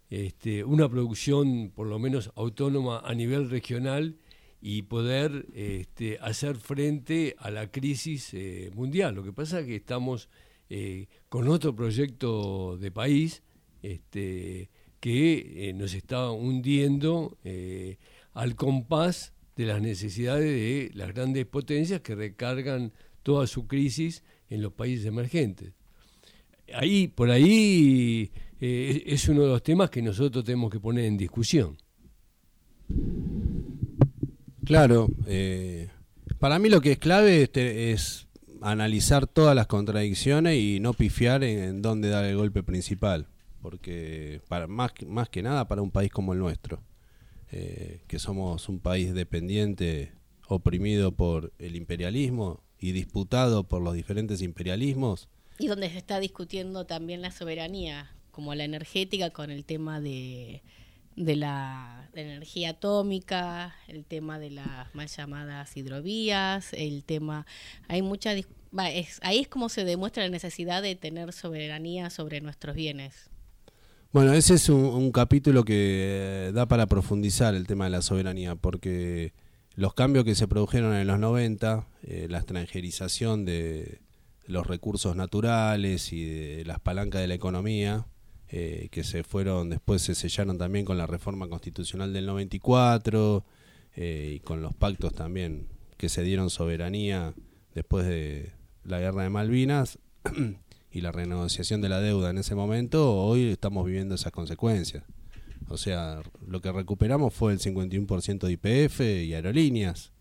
este, 0.09 0.65
una 0.65 0.89
producción 0.89 1.71
por 1.73 1.87
lo 1.87 1.99
menos 1.99 2.31
autónoma 2.35 2.99
a 2.99 3.13
nivel 3.13 3.49
regional 3.49 4.17
y 4.61 4.81
poder 4.81 5.45
este, 5.53 6.17
hacer 6.19 6.57
frente 6.57 7.35
a 7.39 7.49
la 7.49 7.71
crisis 7.71 8.33
eh, 8.33 8.69
mundial. 8.75 9.15
Lo 9.15 9.23
que 9.23 9.31
pasa 9.31 9.61
es 9.61 9.67
que 9.67 9.77
estamos 9.77 10.27
eh, 10.69 11.07
con 11.29 11.47
otro 11.47 11.73
proyecto 11.73 12.77
de 12.77 12.91
país 12.91 13.43
este, 13.81 14.69
que 14.99 15.69
eh, 15.69 15.73
nos 15.73 15.93
está 15.93 16.29
hundiendo 16.31 17.37
al 18.33 18.55
compás 18.55 19.33
de 19.55 19.65
las 19.65 19.81
necesidades 19.81 20.43
de 20.51 20.91
las 20.93 21.13
grandes 21.13 21.45
potencias 21.45 22.01
que 22.01 22.15
recargan 22.15 22.91
toda 23.23 23.47
su 23.47 23.65
crisis 23.65 24.23
en 24.49 24.61
los 24.61 24.73
países 24.73 25.05
emergentes. 25.05 25.73
Ahí, 26.73 27.07
por 27.07 27.31
ahí 27.31 28.29
eh, 28.59 29.03
es 29.05 29.27
uno 29.29 29.43
de 29.43 29.47
los 29.49 29.63
temas 29.63 29.89
que 29.89 30.01
nosotros 30.01 30.43
tenemos 30.43 30.71
que 30.71 30.79
poner 30.79 31.05
en 31.05 31.17
discusión. 31.17 31.77
Claro, 34.65 35.09
eh, 35.27 35.87
para 36.39 36.59
mí 36.59 36.69
lo 36.69 36.81
que 36.81 36.93
es 36.93 36.97
clave 36.97 37.43
es, 37.43 37.51
te- 37.51 37.91
es 37.91 38.27
analizar 38.61 39.27
todas 39.27 39.55
las 39.55 39.67
contradicciones 39.67 40.57
y 40.57 40.79
no 40.79 40.93
pifiar 40.93 41.43
en, 41.43 41.81
dónde 41.81 42.09
dar 42.09 42.25
el 42.25 42.35
golpe 42.35 42.63
principal, 42.63 43.27
porque 43.61 44.41
para 44.49 44.67
más, 44.67 44.91
más 45.05 45.29
que 45.29 45.41
nada 45.41 45.67
para 45.67 45.81
un 45.81 45.91
país 45.91 46.11
como 46.11 46.33
el 46.33 46.39
nuestro, 46.39 46.81
eh, 47.51 48.01
que 48.07 48.19
somos 48.19 48.67
un 48.67 48.79
país 48.79 49.13
dependiente, 49.13 50.11
oprimido 50.49 51.11
por 51.13 51.53
el 51.59 51.75
imperialismo 51.75 52.61
y 52.79 52.91
disputado 52.91 53.63
por 53.63 53.81
los 53.81 53.93
diferentes 53.93 54.41
imperialismos, 54.41 55.27
Y 55.59 55.67
donde 55.67 55.89
se 55.89 55.97
está 55.97 56.19
discutiendo 56.19 56.85
también 56.85 57.21
la 57.21 57.31
soberanía, 57.31 58.11
como 58.31 58.53
la 58.53 58.63
energética 58.63 59.31
con 59.31 59.49
el 59.49 59.65
tema 59.65 59.99
de, 59.99 60.61
de 61.15 61.35
la, 61.35 62.09
de 62.13 62.25
la 62.25 62.33
energía 62.33 62.71
atómica, 62.71 63.75
el 63.87 64.05
tema 64.05 64.37
de 64.37 64.51
las 64.51 64.93
mal 64.93 65.07
llamadas 65.07 65.75
hidrovías, 65.75 66.73
el 66.73 67.03
tema... 67.03 67.47
Hay 67.87 68.03
mucha... 68.03 68.35
va, 68.77 68.91
es, 68.91 69.19
ahí 69.23 69.39
es 69.39 69.47
como 69.47 69.69
se 69.69 69.83
demuestra 69.83 70.23
la 70.23 70.29
necesidad 70.29 70.83
de 70.83 70.95
tener 70.95 71.33
soberanía 71.33 72.11
sobre 72.11 72.39
nuestros 72.41 72.75
bienes. 72.75 73.31
Bueno, 74.13 74.33
ese 74.33 74.53
es 74.53 74.69
un, 74.69 74.85
un 74.85 75.11
capítulo 75.11 75.65
que 75.65 76.47
eh, 76.47 76.51
da 76.53 76.67
para 76.67 76.85
profundizar 76.85 77.55
el 77.55 77.65
tema 77.65 77.85
de 77.85 77.91
la 77.91 78.01
soberanía, 78.03 78.55
porque 78.55 79.33
los 79.77 79.93
cambios 79.93 80.25
que 80.25 80.33
se 80.33 80.47
produjeron 80.47 80.95
en 80.95 81.05
los 81.05 81.19
90, 81.19 81.87
eh, 82.01 82.25
la 82.31 82.39
extranjerización 82.39 83.45
de 83.45 84.01
los 84.47 84.65
recursos 84.65 85.15
naturales 85.15 86.11
y 86.11 86.25
de 86.25 86.65
las 86.65 86.79
palancas 86.79 87.21
de 87.21 87.27
la 87.27 87.35
economía, 87.35 88.07
eh, 88.49 88.89
que 88.91 89.03
se 89.03 89.23
fueron, 89.23 89.69
después 89.69 90.01
se 90.01 90.15
sellaron 90.15 90.57
también 90.57 90.83
con 90.83 90.97
la 90.97 91.05
reforma 91.05 91.47
constitucional 91.47 92.11
del 92.11 92.25
94 92.25 93.45
eh, 93.95 94.33
y 94.37 94.39
con 94.39 94.63
los 94.63 94.73
pactos 94.73 95.13
también 95.13 95.67
que 95.95 96.09
se 96.09 96.23
dieron 96.23 96.49
soberanía 96.49 97.35
después 97.75 98.07
de 98.07 98.53
la 98.83 98.99
guerra 98.99 99.23
de 99.23 99.29
Malvinas 99.29 99.99
y 100.91 101.01
la 101.01 101.11
renegociación 101.11 101.81
de 101.81 101.89
la 101.89 102.01
deuda 102.01 102.31
en 102.31 102.39
ese 102.39 102.55
momento, 102.55 103.15
hoy 103.15 103.51
estamos 103.51 103.85
viviendo 103.85 104.15
esas 104.15 104.31
consecuencias. 104.31 105.03
O 105.69 105.77
sea, 105.77 106.21
lo 106.45 106.61
que 106.61 106.71
recuperamos 106.71 107.33
fue 107.33 107.53
el 107.53 107.59
51% 107.59 108.39
de 108.39 108.51
IPF 108.53 109.01
y 109.01 109.33
aerolíneas 109.33 110.13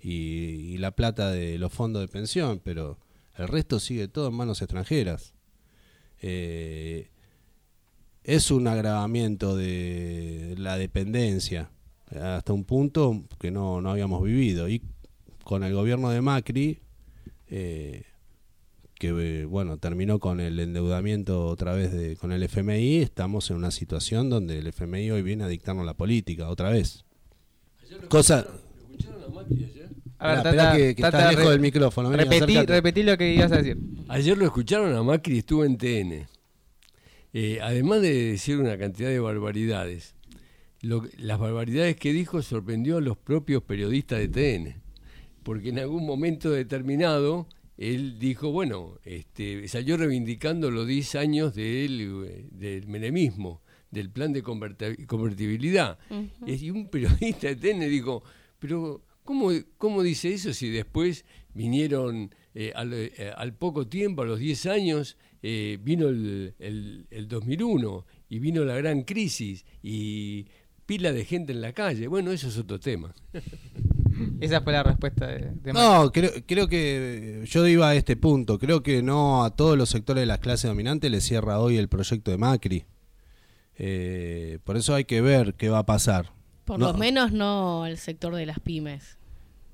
y, 0.00 0.78
la 0.78 0.90
plata 0.92 1.30
de 1.30 1.58
los 1.58 1.72
fondos 1.72 2.02
de 2.02 2.08
pensión, 2.08 2.60
pero 2.62 2.98
el 3.36 3.48
resto 3.48 3.80
sigue 3.80 4.08
todo 4.08 4.28
en 4.28 4.34
manos 4.34 4.62
extranjeras. 4.62 5.34
Eh, 6.20 7.10
es 8.24 8.50
un 8.50 8.66
agravamiento 8.68 9.56
de 9.56 10.54
la 10.58 10.76
dependencia 10.76 11.70
hasta 12.10 12.52
un 12.52 12.64
punto 12.64 13.24
que 13.38 13.50
no, 13.50 13.80
no 13.80 13.90
habíamos 13.90 14.22
vivido. 14.22 14.68
Y 14.68 14.82
con 15.44 15.64
el 15.64 15.74
gobierno 15.74 16.10
de 16.10 16.20
Macri, 16.20 16.80
eh, 17.48 18.04
que 18.98 19.08
eh, 19.08 19.44
bueno, 19.44 19.78
terminó 19.78 20.18
con 20.18 20.40
el 20.40 20.58
endeudamiento 20.58 21.46
otra 21.46 21.74
vez 21.74 21.92
de, 21.92 22.16
con 22.16 22.32
el 22.32 22.42
FMI, 22.42 22.96
estamos 22.98 23.50
en 23.50 23.56
una 23.56 23.70
situación 23.70 24.30
donde 24.30 24.58
el 24.58 24.66
FMI 24.68 25.10
hoy 25.10 25.22
viene 25.22 25.44
a 25.44 25.48
dictarnos 25.48 25.84
la 25.84 25.94
política 25.94 26.48
otra 26.48 26.70
vez. 26.70 27.04
Cosa... 28.08 28.46
A 30.18 30.28
ver, 30.28 30.36
Esperá, 30.38 30.50
esperá 30.50 30.64
Tata, 30.64 30.76
que, 30.78 30.94
que 30.94 31.02
Tata, 31.02 31.18
está 31.18 31.30
lejos 31.32 31.50
del 31.50 31.60
micrófono. 31.60 32.08
vení, 32.08 32.24
repetí, 32.24 32.56
repetí 32.64 33.02
lo 33.02 33.18
que 33.18 33.34
ibas 33.34 33.52
a 33.52 33.56
decir. 33.58 33.76
Ayer 34.08 34.38
lo 34.38 34.46
escucharon 34.46 34.94
a 34.96 35.02
Macri, 35.02 35.38
estuvo 35.38 35.62
en 35.64 35.76
TN. 35.76 36.26
Eh, 37.34 37.58
además 37.62 38.00
de 38.00 38.30
decir 38.32 38.56
una 38.58 38.78
cantidad 38.78 39.10
de 39.10 39.20
barbaridades, 39.20 40.14
lo- 40.80 41.04
las 41.18 41.38
barbaridades 41.38 41.96
que 41.96 42.14
dijo 42.14 42.40
sorprendió 42.40 42.96
a 42.96 43.00
los 43.02 43.18
propios 43.18 43.62
periodistas 43.62 44.18
de 44.20 44.28
TN. 44.28 44.80
Porque 45.42 45.68
en 45.68 45.80
algún 45.80 46.06
momento 46.06 46.50
determinado 46.50 47.46
él 47.76 48.18
dijo, 48.18 48.50
bueno, 48.50 48.98
este, 49.04 49.68
salió 49.68 49.96
reivindicando 49.96 50.70
los 50.70 50.86
10 50.86 51.14
años 51.16 51.54
del, 51.54 52.48
del 52.52 52.86
menemismo, 52.86 53.62
del 53.90 54.10
plan 54.10 54.32
de 54.32 54.42
converti- 54.42 55.06
convertibilidad. 55.06 55.98
Y 56.46 56.70
un 56.70 56.88
periodista 56.88 57.48
de 57.48 57.56
TN 57.56 57.80
dijo, 57.90 58.22
pero 58.58 59.04
¿cómo, 59.24 59.50
cómo 59.78 60.02
dice 60.02 60.32
eso 60.32 60.52
si 60.54 60.70
después 60.70 61.24
vinieron 61.54 62.34
eh, 62.54 62.72
al, 62.74 62.92
eh, 62.94 63.32
al 63.36 63.52
poco 63.54 63.86
tiempo, 63.86 64.22
a 64.22 64.26
los 64.26 64.38
10 64.38 64.66
años, 64.66 65.16
eh, 65.42 65.78
vino 65.82 66.08
el, 66.08 66.54
el- 66.58 67.06
el 67.10 67.28
2001 67.28 68.06
y 68.30 68.38
vino 68.38 68.64
la 68.64 68.76
gran 68.76 69.02
crisis 69.02 69.64
y 69.82 70.46
pila 70.86 71.12
de 71.12 71.24
gente 71.24 71.52
en 71.52 71.60
la 71.60 71.72
calle? 71.72 72.08
Bueno, 72.08 72.32
eso 72.32 72.48
es 72.48 72.56
otro 72.58 72.80
tema. 72.80 73.14
Esa 74.40 74.60
fue 74.60 74.72
la 74.72 74.82
respuesta 74.82 75.26
de, 75.26 75.38
de 75.62 75.72
Macri. 75.72 75.72
No, 75.72 76.12
creo, 76.12 76.30
creo 76.46 76.68
que 76.68 77.42
yo 77.46 77.66
iba 77.66 77.88
a 77.90 77.94
este 77.94 78.16
punto. 78.16 78.58
Creo 78.58 78.82
que 78.82 79.02
no 79.02 79.44
a 79.44 79.50
todos 79.54 79.76
los 79.76 79.88
sectores 79.90 80.22
de 80.22 80.26
las 80.26 80.38
clases 80.38 80.68
dominantes 80.68 81.10
le 81.10 81.20
cierra 81.20 81.58
hoy 81.60 81.76
el 81.76 81.88
proyecto 81.88 82.30
de 82.30 82.38
Macri. 82.38 82.84
Eh, 83.78 84.58
por 84.64 84.76
eso 84.76 84.94
hay 84.94 85.04
que 85.04 85.20
ver 85.20 85.54
qué 85.54 85.68
va 85.68 85.78
a 85.80 85.86
pasar. 85.86 86.30
Por 86.64 86.78
No. 86.78 86.92
lo 86.92 86.98
menos 86.98 87.32
no 87.32 87.86
el 87.86 87.98
sector 87.98 88.34
de 88.34 88.46
las 88.46 88.58
pymes. 88.60 89.18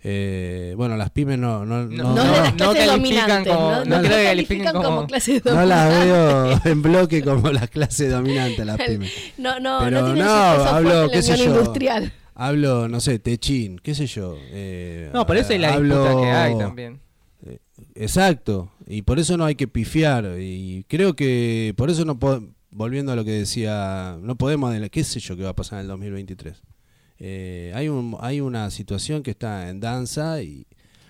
Eh, 0.05 0.75
bueno, 0.77 0.97
las 0.97 1.11
pymes 1.11 1.39
no, 1.39 1.65
no, 1.65 1.85
No, 1.85 2.03
No, 2.13 2.15
no, 2.17 2.25
de 2.25 2.31
las 2.41 2.51
no 2.51 2.57
clases 2.57 2.87
califican 2.89 3.29
dominantes. 3.45 3.55
como- 3.55 3.71
no, 3.71 3.85
no 3.85 3.97
no 3.97 4.03
creo 4.03 4.17
que 4.19 4.25
califican 4.25 4.73
como, 4.75 4.85
como- 4.85 5.07
clases 5.07 5.45
no 5.45 5.65
las 5.65 6.05
veo 6.05 6.61
en 6.65 6.83
bloque 6.83 7.23
como 7.23 7.51
las 7.53 7.71
clases 7.71 8.11
dominantes, 8.11 8.67
las 8.67 8.79
pymes. 8.79 9.13
No, 9.39 9.61
no, 9.61 9.79
Pero 9.85 10.01
no 10.01 10.07
tienen 10.07 10.25
no, 10.25 10.53
su 10.53 10.57
peso 10.59 10.69
hablo, 10.75 11.11
qué 11.11 11.23
sé 11.23 11.37
yo. 11.37 11.45
industrial. 11.45 12.13
Hablo, 12.35 12.89
no 12.89 13.01
sé, 13.01 13.19
techín, 13.19 13.79
qué 13.79 13.95
sé 13.95 14.07
yo. 14.07 14.37
eh, 14.39 15.11
No, 15.13 15.27
por 15.27 15.37
eso 15.37 15.53
hay 15.53 15.59
la 15.59 15.75
hablo- 15.75 16.03
disputa 16.05 16.23
que 16.23 16.31
hay 16.31 16.59
también. 16.59 17.01
Exacto, 17.95 18.71
y 18.87 19.03
por 19.03 19.19
eso 19.19 19.37
no 19.37 19.45
hay 19.45 19.55
que 19.55 19.69
pifiar. 19.69 20.37
Y 20.41 20.85
creo 20.89 21.15
que 21.15 21.75
por 21.77 21.91
eso 21.91 22.05
no 22.05 22.19
volviendo 22.71 23.13
a 23.13 23.17
lo 23.17 23.25
que 23.25 23.33
decía, 23.33 24.17
no 24.21 24.37
podemos, 24.37 24.75
qué 24.91 25.05
sé 25.05 25.21
yo 25.21 25.37
qué 25.37 25.43
va 25.43 25.51
a 25.51 25.57
pasar 25.57 25.79
en 25.79 25.83
el 25.83 25.89
2023. 25.89 26.63
Eh, 27.19 27.73
hay, 27.75 27.89
un, 27.89 28.17
hay 28.21 28.41
una 28.41 28.71
situación 28.71 29.23
que 29.23 29.31
está 29.33 29.69
en 29.69 29.81
danza 29.81 30.43
y 30.43 30.67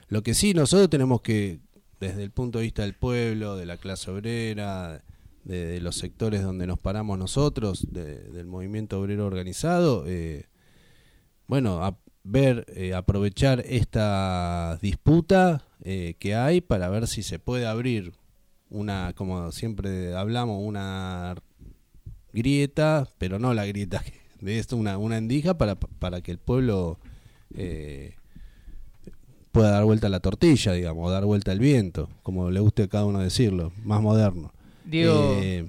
lo 0.08 0.22
que 0.22 0.34
sí 0.34 0.52
nosotros 0.54 0.90
tenemos 0.90 1.22
que, 1.22 1.60
desde 2.00 2.22
el 2.22 2.30
punto 2.30 2.58
de 2.58 2.64
vista 2.64 2.82
del 2.82 2.94
pueblo, 2.94 3.56
de 3.56 3.64
la 3.66 3.76
clase 3.76 4.10
obrera, 4.10 5.02
de, 5.44 5.66
de 5.66 5.80
los 5.80 5.96
sectores 5.96 6.42
donde 6.42 6.66
nos 6.66 6.78
paramos 6.78 7.18
nosotros, 7.18 7.86
de- 7.90 8.18
del 8.30 8.46
movimiento 8.46 9.00
obrero 9.00 9.24
organizado, 9.26 10.04
eh, 10.06 10.46
bueno, 11.52 11.84
a 11.84 11.98
ver, 12.24 12.64
eh, 12.74 12.94
aprovechar 12.94 13.62
esta 13.68 14.78
disputa 14.80 15.62
eh, 15.84 16.14
que 16.18 16.34
hay 16.34 16.62
para 16.62 16.88
ver 16.88 17.06
si 17.06 17.22
se 17.22 17.38
puede 17.38 17.66
abrir 17.66 18.14
una, 18.70 19.12
como 19.14 19.52
siempre 19.52 20.14
hablamos, 20.16 20.62
una 20.66 21.34
grieta, 22.32 23.06
pero 23.18 23.38
no 23.38 23.52
la 23.52 23.66
grieta 23.66 24.02
de 24.40 24.58
esto, 24.58 24.78
una, 24.78 24.96
una 24.96 25.18
endija 25.18 25.58
para, 25.58 25.74
para 25.74 26.22
que 26.22 26.30
el 26.30 26.38
pueblo 26.38 26.98
eh, 27.54 28.14
pueda 29.50 29.72
dar 29.72 29.84
vuelta 29.84 30.06
a 30.06 30.10
la 30.10 30.20
tortilla, 30.20 30.72
digamos, 30.72 31.06
o 31.06 31.10
dar 31.10 31.26
vuelta 31.26 31.52
al 31.52 31.58
viento, 31.58 32.08
como 32.22 32.50
le 32.50 32.60
guste 32.60 32.84
a 32.84 32.88
cada 32.88 33.04
uno 33.04 33.18
decirlo, 33.18 33.74
más 33.84 34.00
moderno. 34.00 34.54
Diego, 34.86 35.34
Eh, 35.42 35.68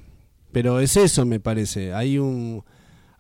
pero 0.53 0.79
es 0.79 0.95
eso, 0.95 1.25
me 1.25 1.41
parece. 1.41 1.93
Hay 1.93 2.19
un 2.19 2.63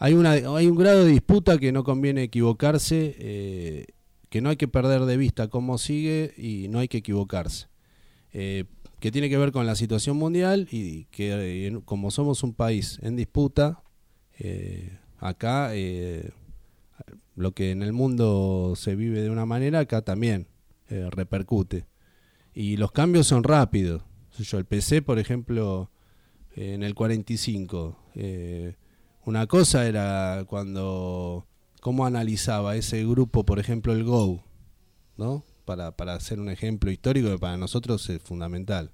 hay 0.03 0.15
una 0.15 0.31
hay 0.31 0.67
un 0.67 0.75
grado 0.75 1.05
de 1.05 1.11
disputa 1.11 1.57
que 1.57 1.71
no 1.71 1.85
conviene 1.85 2.23
equivocarse, 2.23 3.15
eh, 3.19 3.85
que 4.29 4.41
no 4.41 4.49
hay 4.49 4.57
que 4.57 4.67
perder 4.67 5.05
de 5.05 5.15
vista 5.15 5.47
cómo 5.47 5.77
sigue 5.77 6.33
y 6.35 6.67
no 6.67 6.79
hay 6.79 6.89
que 6.89 6.97
equivocarse. 6.97 7.67
Eh, 8.33 8.65
que 8.99 9.11
tiene 9.13 9.29
que 9.29 9.37
ver 9.37 9.53
con 9.53 9.65
la 9.65 9.75
situación 9.75 10.17
mundial 10.17 10.67
y 10.69 11.05
que 11.05 11.67
eh, 11.67 11.79
como 11.85 12.11
somos 12.11 12.43
un 12.43 12.53
país 12.53 12.99
en 13.01 13.15
disputa, 13.15 13.81
acá 15.19 15.71
lo 17.35 17.53
que 17.53 17.71
en 17.71 17.81
el 17.81 17.93
mundo 17.93 18.73
se 18.75 18.97
vive 18.97 19.21
de 19.21 19.29
una 19.29 19.45
manera, 19.45 19.79
acá 19.79 20.01
también 20.01 20.47
repercute. 20.89 21.85
Y 22.53 22.75
los 22.75 22.91
cambios 22.91 23.27
son 23.27 23.45
rápidos. 23.45 24.03
Yo, 24.37 24.57
el 24.57 24.65
PC, 24.65 25.01
por 25.01 25.17
ejemplo, 25.17 25.91
en 26.57 26.83
el 26.83 26.93
45, 26.93 27.97
eh, 28.15 28.75
una 29.25 29.47
cosa 29.47 29.85
era 29.87 30.43
cuando, 30.47 31.45
cómo 31.81 32.05
analizaba 32.05 32.75
ese 32.75 33.05
grupo, 33.05 33.45
por 33.45 33.59
ejemplo, 33.59 33.93
el 33.93 34.03
GO, 34.03 34.43
¿no? 35.17 35.43
Para, 35.65 35.91
para 35.95 36.13
hacer 36.15 36.39
un 36.39 36.49
ejemplo 36.49 36.91
histórico 36.91 37.29
que 37.29 37.37
para 37.39 37.57
nosotros 37.57 38.09
es 38.09 38.21
fundamental. 38.21 38.91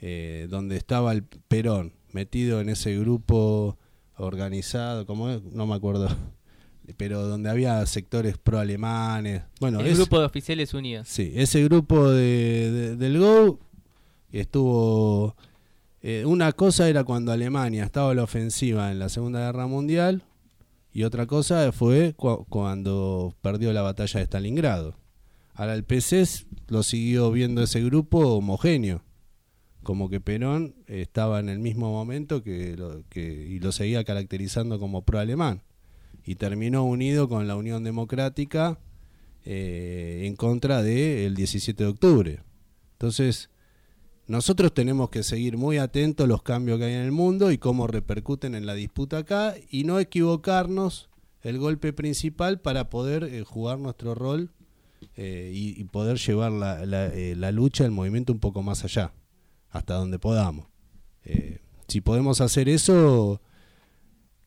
Eh, 0.00 0.46
donde 0.50 0.76
estaba 0.76 1.12
el 1.12 1.22
Perón 1.24 1.94
metido 2.12 2.60
en 2.60 2.68
ese 2.68 2.96
grupo 2.98 3.78
organizado, 4.18 5.06
como 5.06 5.28
no 5.28 5.66
me 5.66 5.74
acuerdo, 5.74 6.08
pero 6.96 7.26
donde 7.26 7.48
había 7.50 7.84
sectores 7.86 8.36
pro-alemanes. 8.38 9.42
Bueno, 9.58 9.80
el 9.80 9.86
es- 9.88 9.96
grupo 9.98 10.20
de 10.20 10.26
oficiales 10.26 10.74
unidos. 10.74 11.08
Sí, 11.08 11.32
ese 11.34 11.64
grupo 11.64 12.10
de, 12.10 12.70
de- 12.70 12.96
del 12.96 13.18
GO 13.18 13.58
estuvo... 14.30 15.34
eh, 16.08 16.24
una 16.24 16.52
cosa 16.52 16.88
era 16.88 17.02
cuando 17.02 17.32
Alemania 17.32 17.84
estaba 17.84 18.12
a 18.12 18.14
la 18.14 18.22
ofensiva 18.22 18.92
en 18.92 18.98
la 19.00 19.08
Segunda 19.08 19.40
Guerra 19.40 19.66
Mundial 19.66 20.22
y 20.92 21.02
otra 21.02 21.26
cosa 21.26 21.72
fue 21.72 22.14
cu- 22.14 22.46
cuando 22.48 23.34
perdió 23.42 23.72
la 23.72 23.82
batalla 23.82 24.20
de 24.20 24.26
Stalingrado. 24.26 24.94
Ahora 25.54 25.74
el 25.74 25.82
PC 25.84 26.22
lo 26.68 26.82
siguió 26.82 27.30
viendo 27.32 27.62
ese 27.62 27.82
grupo 27.82 28.18
homogéneo, 28.36 29.02
como 29.82 30.08
que 30.08 30.20
Perón 30.20 30.74
estaba 30.86 31.40
en 31.40 31.48
el 31.48 31.58
mismo 31.58 31.90
momento 31.90 32.42
que, 32.42 32.76
lo, 32.76 33.02
que 33.08 33.22
y 33.22 33.58
lo 33.58 33.72
seguía 33.72 34.04
caracterizando 34.04 34.78
como 34.78 35.02
pro-alemán 35.02 35.62
y 36.24 36.34
terminó 36.36 36.84
unido 36.84 37.28
con 37.28 37.46
la 37.48 37.56
Unión 37.56 37.84
Democrática 37.84 38.78
eh, 39.44 40.22
en 40.24 40.36
contra 40.36 40.82
del 40.82 41.34
17 41.34 41.82
de 41.84 41.90
octubre. 41.90 42.40
Entonces, 42.92 43.48
nosotros 44.28 44.74
tenemos 44.74 45.10
que 45.10 45.22
seguir 45.22 45.56
muy 45.56 45.78
atentos 45.78 46.26
los 46.26 46.42
cambios 46.42 46.78
que 46.78 46.86
hay 46.86 46.94
en 46.94 47.02
el 47.02 47.12
mundo 47.12 47.52
y 47.52 47.58
cómo 47.58 47.86
repercuten 47.86 48.54
en 48.54 48.66
la 48.66 48.74
disputa 48.74 49.18
acá 49.18 49.54
y 49.70 49.84
no 49.84 50.00
equivocarnos 50.00 51.08
el 51.42 51.58
golpe 51.58 51.92
principal 51.92 52.60
para 52.60 52.90
poder 52.90 53.22
eh, 53.24 53.44
jugar 53.44 53.78
nuestro 53.78 54.16
rol 54.16 54.50
eh, 55.14 55.52
y, 55.54 55.84
poder 55.84 56.18
llevar 56.18 56.52
eh, 57.14 57.34
la 57.36 57.52
lucha, 57.52 57.84
el 57.84 57.92
movimiento 57.92 58.32
un 58.32 58.40
poco 58.40 58.62
más 58.62 58.84
allá, 58.84 59.12
hasta 59.70 59.94
donde 59.94 60.18
podamos. 60.18 60.66
Si 61.88 62.00
podemos 62.00 62.40
hacer 62.40 62.68
eso, 62.68 63.40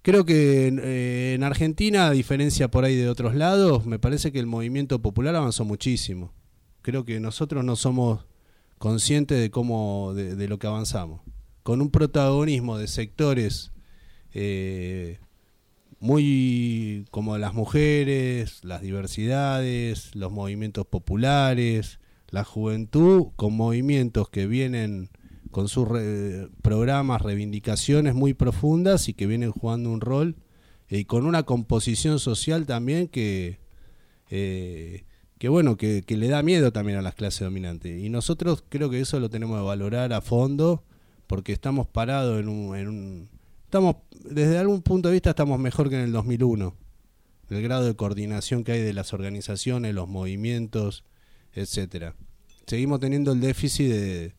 Creo 0.02 0.24
que 0.26 0.68
en 1.34 1.44
Argentina, 1.44 2.08
a 2.08 2.12
diferencia 2.12 2.72
por 2.72 2.86
ahí 2.86 2.96
de 2.96 3.10
otros 3.10 3.36
lados, 3.36 3.86
me 3.86 4.00
parece 4.00 4.32
que 4.32 4.40
el 4.40 4.46
movimiento 4.46 5.02
popular 5.02 5.36
avanzó 5.36 5.66
muchísimo. 5.66 6.34
Creo 6.82 7.04
que 7.04 7.20
nosotros 7.20 7.66
no 7.66 7.76
somos 7.76 8.26
conscientes 8.80 9.40
de 9.40 9.52
cómo, 9.52 10.14
de, 10.16 10.36
de 10.36 10.48
lo 10.48 10.58
que 10.58 10.68
avanzamos. 10.68 11.22
Con 11.62 11.82
un 11.82 11.92
protagonismo 11.92 12.78
de 12.80 12.88
sectores 12.88 13.72
eh, 14.34 15.20
muy 16.00 17.06
como 17.12 17.38
las 17.38 17.54
mujeres, 17.54 18.64
las 18.64 18.82
diversidades, 18.82 20.16
los 20.16 20.32
movimientos 20.32 20.88
populares, 20.88 22.00
la 22.30 22.44
juventud, 22.44 23.28
con 23.36 23.56
movimientos 23.56 24.30
que 24.30 24.48
vienen 24.48 25.10
con 25.52 25.68
sus 25.68 25.88
programas, 26.62 27.22
reivindicaciones 27.22 28.14
muy 28.14 28.34
profundas 28.34 29.10
y 29.10 29.14
que 29.14 29.28
vienen 29.28 29.52
jugando 29.52 29.90
un 29.90 30.00
rol 30.00 30.36
y 30.90 31.06
con 31.06 31.26
una 31.26 31.44
composición 31.44 32.20
social 32.20 32.66
también 32.66 33.08
que, 33.08 33.60
eh, 34.30 35.06
que 35.40 35.48
bueno, 35.48 35.78
que, 35.78 36.04
que 36.06 36.18
le 36.18 36.28
da 36.28 36.44
miedo 36.44 36.72
también 36.72 37.00
a 37.00 37.02
las 37.02 37.16
clases 37.16 37.40
dominantes. 37.40 37.98
Y 37.98 38.10
nosotros 38.10 38.64
creo 38.68 38.90
que 38.90 39.00
eso 39.00 39.20
lo 39.20 39.30
tenemos 39.30 39.58
que 39.58 39.66
valorar 39.66 40.12
a 40.14 40.22
fondo 40.22 40.84
porque 41.28 41.54
estamos 41.54 41.88
parados 41.88 42.40
en 42.40 42.50
un, 42.50 42.76
en 42.76 42.88
un 42.90 43.30
estamos 43.64 43.98
desde 44.12 44.58
algún 44.58 44.82
punto 44.82 45.10
de 45.10 45.14
vista 45.14 45.30
estamos 45.30 45.60
mejor 45.60 45.90
que 45.90 45.96
en 45.96 46.02
el 46.02 46.12
2001 46.12 46.76
el 47.52 47.62
grado 47.62 47.86
de 47.86 47.96
coordinación 47.96 48.64
que 48.64 48.74
hay 48.74 48.82
de 48.82 48.94
las 48.94 49.14
organizaciones 49.14 49.94
los 49.94 50.08
movimientos 50.10 51.04
etcétera. 51.54 52.16
Seguimos 52.66 53.00
teniendo 53.00 53.32
el 53.32 53.40
déficit 53.40 53.90
de 53.90 54.36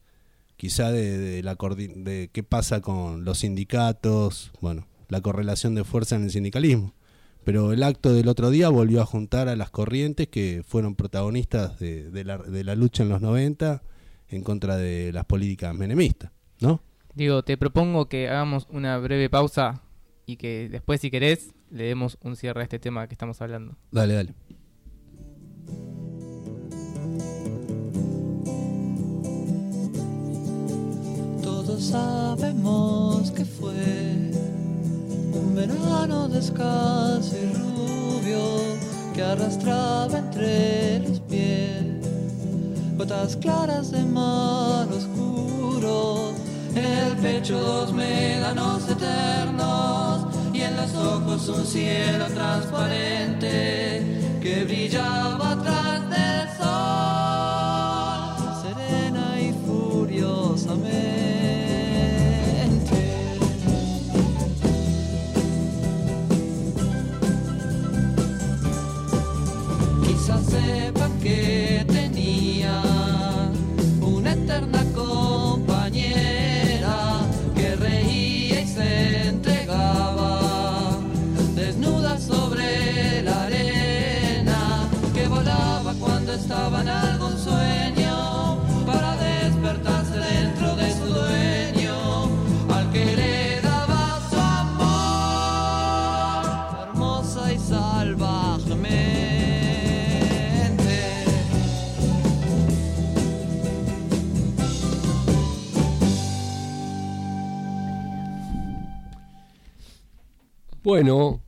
quizá 0.56 0.90
de, 0.90 1.16
de 1.16 1.42
la 1.42 1.54
de 1.54 2.28
qué 2.32 2.42
pasa 2.42 2.80
con 2.80 3.24
los 3.24 3.38
sindicatos 3.38 4.50
bueno 4.60 4.86
la 5.08 5.20
correlación 5.20 5.74
de 5.74 5.84
fuerza 5.84 6.16
en 6.16 6.24
el 6.24 6.30
sindicalismo 6.30 6.92
pero 7.44 7.72
el 7.72 7.82
acto 7.82 8.12
del 8.12 8.28
otro 8.28 8.50
día 8.50 8.68
volvió 8.68 9.02
a 9.02 9.06
juntar 9.06 9.48
a 9.48 9.56
las 9.56 9.70
corrientes 9.70 10.28
que 10.28 10.62
fueron 10.66 10.94
protagonistas 10.94 11.78
de, 11.78 12.10
de 12.10 12.24
la, 12.24 12.38
de 12.38 12.64
la 12.64 12.74
lucha 12.74 13.02
en 13.02 13.08
los 13.08 13.20
90 13.20 13.82
en 14.28 14.42
contra 14.42 14.76
de 14.76 15.12
las 15.12 15.24
políticas 15.24 15.74
menemistas 15.74 16.30
¿no? 16.60 16.82
Digo, 17.14 17.42
te 17.42 17.56
propongo 17.56 18.08
que 18.08 18.28
hagamos 18.28 18.66
una 18.70 18.96
breve 18.98 19.28
pausa 19.28 19.82
y 20.26 20.36
que 20.36 20.68
después, 20.70 21.00
si 21.00 21.10
querés, 21.10 21.54
le 21.70 21.84
demos 21.84 22.18
un 22.22 22.36
cierre 22.36 22.60
a 22.60 22.62
este 22.62 22.78
tema 22.78 23.06
que 23.08 23.14
estamos 23.14 23.40
hablando. 23.42 23.76
Dale, 23.90 24.14
dale. 24.14 24.34
Todos 31.42 31.82
sabemos 31.82 33.30
que 33.32 33.44
fue 33.44 34.30
un 35.40 35.54
verano 35.54 36.28
descalzo 36.28 37.36
y 37.36 37.52
rubio 37.54 38.42
que 39.14 39.22
arrastraba 39.22 40.18
entre 40.18 41.00
los 41.00 41.20
pies 41.20 41.80
gotas 43.00 43.34
claras 43.36 43.90
de 43.90 44.02
mar 44.04 44.86
oscuro. 44.92 46.32
El 46.74 47.16
pecho 47.16 47.58
dos 47.58 47.92
médanos 47.94 48.88
eternos 48.88 50.26
y 50.52 50.60
en 50.60 50.76
los 50.76 50.94
ojos 50.94 51.48
un 51.48 51.66
cielo 51.66 52.26
transparente 52.26 54.04
que 54.42 54.64
brillaba 54.64 55.52
atrás 55.52 56.10
del 56.10 56.48
sol, 56.58 58.36
serena 58.62 59.40
y 59.40 59.52
furiosamente. 59.66 61.19
Que 71.22 71.79
Bueno, 110.82 111.42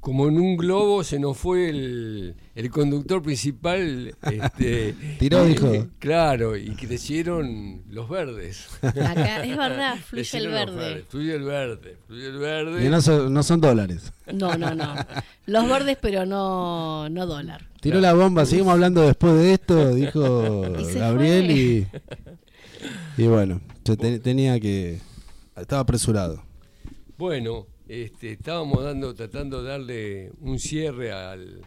como 0.00 0.26
en 0.28 0.38
un 0.38 0.56
globo 0.56 1.04
se 1.04 1.18
nos 1.20 1.38
fue 1.38 1.68
el, 1.68 2.34
el 2.54 2.70
conductor 2.70 3.22
principal. 3.22 4.14
Este, 4.30 4.94
Tiró, 5.18 5.44
dijo. 5.44 5.86
Claro, 6.00 6.56
y 6.56 6.70
crecieron 6.74 7.82
los 7.88 8.08
verdes. 8.08 8.68
Acá, 8.82 9.44
es 9.44 9.56
verdad, 9.56 9.96
fluye 9.96 10.22
el 10.22 10.28
Crecieron 10.28 10.50
los 10.52 10.60
verde. 10.74 10.76
verdes, 10.88 11.04
Fluye 11.08 11.34
el 11.34 11.42
verde, 11.44 11.96
fluye 12.06 12.26
el 12.26 12.38
verde. 12.38 12.84
Y 12.84 12.88
no 12.88 13.00
son, 13.00 13.32
no 13.32 13.42
son 13.42 13.60
dólares. 13.60 14.12
No, 14.32 14.56
no, 14.56 14.74
no. 14.74 14.94
Los 15.46 15.68
verdes, 15.68 15.96
pero 16.00 16.26
no, 16.26 17.08
no 17.08 17.26
dólar. 17.26 17.68
Tiró 17.80 18.00
la 18.00 18.12
bomba, 18.12 18.44
seguimos 18.46 18.72
hablando 18.72 19.02
después 19.02 19.34
de 19.34 19.54
esto, 19.54 19.94
dijo 19.94 20.64
Y 20.78 20.92
Gabriel 20.94 21.50
y, 21.50 21.86
y 23.16 23.26
bueno, 23.26 23.60
te- 23.82 24.18
tenía 24.20 24.58
que... 24.60 25.00
Estaba 25.56 25.82
apresurado. 25.82 26.42
Bueno, 27.18 27.66
este, 27.88 28.32
estábamos 28.32 28.84
dando, 28.84 29.14
tratando 29.14 29.62
de 29.62 29.68
darle 29.68 30.32
un 30.40 30.58
cierre 30.58 31.12
al, 31.12 31.60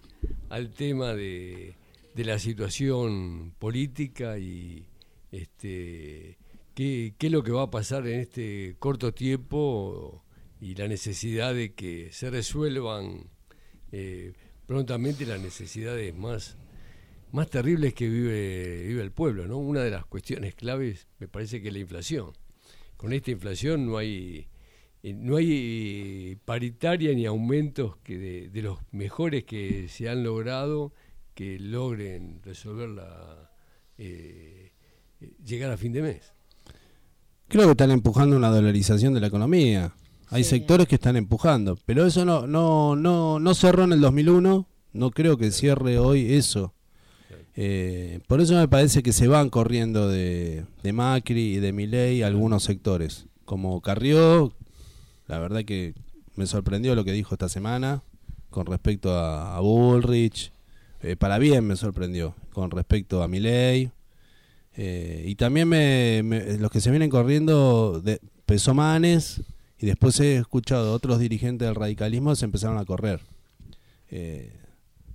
al 0.49 0.71
tema 0.71 1.13
de, 1.13 1.75
de 2.15 2.25
la 2.25 2.39
situación 2.39 3.53
política 3.59 4.37
y 4.37 4.87
este, 5.31 6.37
qué, 6.73 7.13
qué 7.17 7.27
es 7.27 7.31
lo 7.31 7.43
que 7.43 7.51
va 7.51 7.63
a 7.63 7.71
pasar 7.71 8.07
en 8.07 8.21
este 8.21 8.75
corto 8.79 9.13
tiempo 9.13 10.23
y 10.61 10.75
la 10.75 10.87
necesidad 10.87 11.53
de 11.53 11.73
que 11.73 12.09
se 12.11 12.29
resuelvan 12.29 13.29
eh, 13.91 14.33
prontamente 14.65 15.25
las 15.25 15.39
necesidades 15.39 16.15
más, 16.15 16.57
más 17.31 17.49
terribles 17.49 17.93
que 17.93 18.09
vive, 18.09 18.83
vive 18.87 19.01
el 19.03 19.11
pueblo. 19.11 19.47
¿no? 19.47 19.57
Una 19.57 19.81
de 19.81 19.91
las 19.91 20.05
cuestiones 20.05 20.55
claves 20.55 21.07
me 21.19 21.27
parece 21.27 21.61
que 21.61 21.67
es 21.67 21.73
la 21.73 21.79
inflación. 21.79 22.31
Con 22.97 23.13
esta 23.13 23.31
inflación 23.31 23.85
no 23.85 23.97
hay 23.97 24.47
eh, 25.09 25.13
no 25.13 25.35
hay 25.37 25.47
eh, 25.51 26.37
paritaria 26.45 27.13
ni 27.13 27.25
aumentos 27.25 27.97
que 28.03 28.17
de, 28.17 28.49
de 28.49 28.61
los 28.61 28.79
mejores 28.91 29.43
que 29.43 29.87
se 29.89 30.09
han 30.09 30.23
logrado 30.23 30.93
que 31.33 31.59
logren 31.59 32.39
resolver 32.43 32.89
la 32.89 33.51
eh, 33.97 34.71
eh, 35.21 35.31
llegar 35.45 35.71
a 35.71 35.77
fin 35.77 35.91
de 35.93 36.01
mes. 36.01 36.33
Creo 37.47 37.65
que 37.65 37.71
están 37.71 37.91
empujando 37.91 38.35
una 38.35 38.49
dolarización 38.49 39.13
de 39.13 39.19
la 39.21 39.27
economía. 39.27 39.93
Hay 40.29 40.43
Sí. 40.43 40.51
sectores 40.51 40.87
que 40.87 40.95
están 40.95 41.15
empujando, 41.15 41.77
pero 41.85 42.05
eso 42.05 42.25
no, 42.25 42.47
no, 42.47 42.95
no, 42.95 43.39
no 43.39 43.53
cerró 43.53 43.83
en 43.83 43.93
el 43.93 44.01
2001. 44.01 44.67
No 44.93 45.11
creo 45.11 45.37
que 45.37 45.51
cierre 45.51 45.99
hoy 45.99 46.33
eso. 46.33 46.73
Eh, 47.57 48.19
por 48.27 48.41
eso 48.41 48.55
me 48.55 48.67
parece 48.67 49.03
que 49.03 49.13
se 49.13 49.27
van 49.27 49.49
corriendo 49.49 50.09
de, 50.09 50.65
de 50.83 50.93
Macri 50.93 51.55
y 51.55 51.59
de 51.59 51.71
Milei 51.73 52.21
algunos 52.23 52.63
sectores, 52.63 53.27
como 53.45 53.81
Carrió. 53.81 54.51
La 55.27 55.39
verdad 55.39 55.63
que 55.65 55.93
me 56.35 56.45
sorprendió 56.47 56.95
lo 56.95 57.03
que 57.03 57.11
dijo 57.11 57.35
esta 57.35 57.49
semana 57.49 58.03
con 58.49 58.65
respecto 58.65 59.17
a, 59.17 59.59
Bullrich. 59.59 60.51
Eh, 61.01 61.15
para 61.15 61.37
bien 61.39 61.65
me 61.65 61.75
sorprendió 61.75 62.35
con 62.53 62.71
respecto 62.71 63.21
a 63.23 63.27
Milei. 63.27 63.91
Eh, 64.77 65.23
y 65.27 65.35
también 65.35 65.67
me, 65.69 66.21
me- 66.23 66.57
los 66.57 66.71
que 66.71 66.81
se 66.81 66.89
vienen 66.91 67.09
corriendo 67.09 68.01
de 68.03 68.19
Pesomanes 68.45 69.41
y 69.79 69.85
después 69.85 70.19
he 70.19 70.37
escuchado 70.37 70.93
otros 70.93 71.19
dirigentes 71.19 71.67
del 71.67 71.75
radicalismo 71.75 72.35
se 72.35 72.45
empezaron 72.45 72.77
a 72.77 72.85
correr. 72.85 73.21
Eh, 74.09 74.51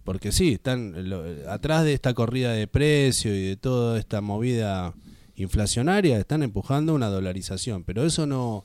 porque 0.04 0.32
sí, 0.32 0.54
están 0.54 1.08
lo- 1.08 1.24
atrás 1.50 1.84
de 1.84 1.92
esta 1.92 2.14
corrida 2.14 2.52
de 2.52 2.66
precio 2.66 3.34
y 3.34 3.42
de 3.48 3.56
toda 3.56 3.98
esta 3.98 4.20
movida 4.20 4.94
inflacionaria, 5.36 6.18
están 6.18 6.42
empujando 6.42 6.94
una 6.94 7.08
dolarización. 7.08 7.84
Pero 7.84 8.04
eso 8.04 8.26
no, 8.26 8.64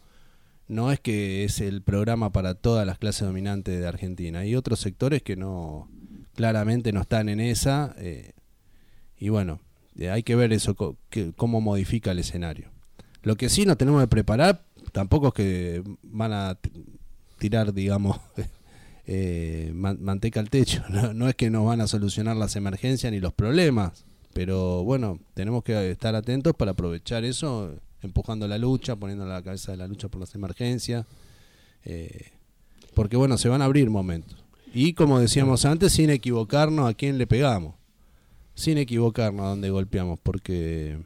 no 0.68 0.92
es 0.92 1.00
que 1.00 1.44
es 1.44 1.62
el 1.62 1.82
programa 1.82 2.32
para 2.32 2.56
todas 2.56 2.86
las 2.88 2.98
clases 2.98 3.28
dominantes 3.28 3.80
de 3.80 3.88
Argentina. 3.88 4.40
Hay 4.40 4.56
otros 4.56 4.80
sectores 4.80 5.22
que 5.22 5.36
no, 5.36 5.90
claramente 6.36 6.92
no 6.92 7.02
están 7.02 7.30
en 7.30 7.40
esa. 7.40 7.94
eh, 7.98 8.32
y 9.18 9.30
bueno, 9.30 9.62
eh, 9.98 10.10
hay 10.10 10.24
que 10.24 10.36
ver 10.36 10.52
eso, 10.54 10.76
co- 10.76 10.98
que- 11.10 11.34
cómo 11.36 11.62
modifica 11.62 12.12
el 12.12 12.20
escenario. 12.20 12.70
Lo 13.24 13.36
que 13.38 13.50
sí 13.50 13.66
nos 13.66 13.78
tenemos 13.78 14.02
que 14.02 14.08
preparar, 14.08 14.64
tampoco 14.92 15.30
es 15.30 15.34
que 15.34 15.84
van 16.04 16.34
a 16.34 16.58
tirar, 17.40 17.74
digamos, 17.74 18.20
eh, 19.08 19.72
man- 19.76 19.98
manteca 20.02 20.40
al 20.40 20.50
techo. 20.50 20.84
No, 20.90 21.14
no 21.14 21.30
es 21.30 21.36
que 21.36 21.50
nos 21.50 21.66
van 21.66 21.82
a 21.82 21.88
solucionar 21.88 22.36
las 22.36 22.56
emergencias 22.56 23.12
ni 23.12 23.20
los 23.20 23.34
problemas, 23.34 24.06
pero 24.34 24.84
bueno, 24.84 25.20
tenemos 25.34 25.64
que 25.64 25.92
estar 25.92 26.16
atentos 26.16 26.54
para 26.56 26.72
aprovechar 26.72 27.24
eso, 27.24 27.76
empujando 28.06 28.48
la 28.48 28.58
lucha, 28.58 28.96
poniendo 28.96 29.26
la 29.26 29.42
cabeza 29.42 29.72
de 29.72 29.78
la 29.78 29.88
lucha 29.88 30.08
por 30.08 30.22
las 30.22 30.34
emergencias, 30.36 31.06
eh, 31.84 32.32
porque 32.94 33.18
bueno, 33.18 33.38
se 33.38 33.50
van 33.50 33.62
a 33.62 33.66
abrir 33.66 33.90
momentos. 33.90 34.44
Y 34.74 34.94
como 34.94 35.20
decíamos 35.20 35.66
antes, 35.66 35.94
sin 35.94 36.10
equivocarnos 36.10 36.90
a 36.90 36.94
quién 36.94 37.18
le 37.18 37.28
pegamos 37.28 37.76
sin 38.58 38.78
equivocarnos 38.78 39.46
a 39.46 39.50
dónde 39.50 39.70
golpeamos, 39.70 40.18
porque 40.24 40.98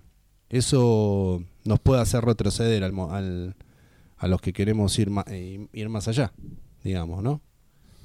eso 0.49 1.43
nos 1.65 1.79
puede 1.79 1.99
hacer 1.99 2.23
retroceder 2.23 2.83
al, 2.83 2.93
al- 3.09 3.55
a 4.19 4.27
los 4.27 4.39
que 4.39 4.53
queremos 4.53 4.99
ir, 4.99 5.09
ma- 5.09 5.25
eh, 5.27 5.65
ir 5.73 5.89
más 5.89 6.07
allá, 6.07 6.31
digamos, 6.83 7.23
¿no? 7.23 7.41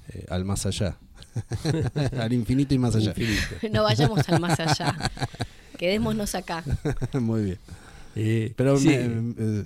eh, 0.09 0.25
al 0.31 0.47
más 0.47 0.65
allá. 0.65 0.97
al 2.19 2.33
infinito 2.33 2.73
y 2.75 2.79
más 2.79 2.95
allá. 2.97 3.13
No 3.71 3.83
vayamos 3.83 4.27
al 4.31 4.41
más 4.41 4.59
allá. 4.61 5.11
Quedémonos 5.79 6.35
acá. 6.35 6.65
Muy 7.21 7.43
bien. 7.45 7.59
Eh, 8.15 8.53
Pero 8.57 8.77
sí, 8.79 8.89
me- 8.89 9.35
eh, 9.39 9.65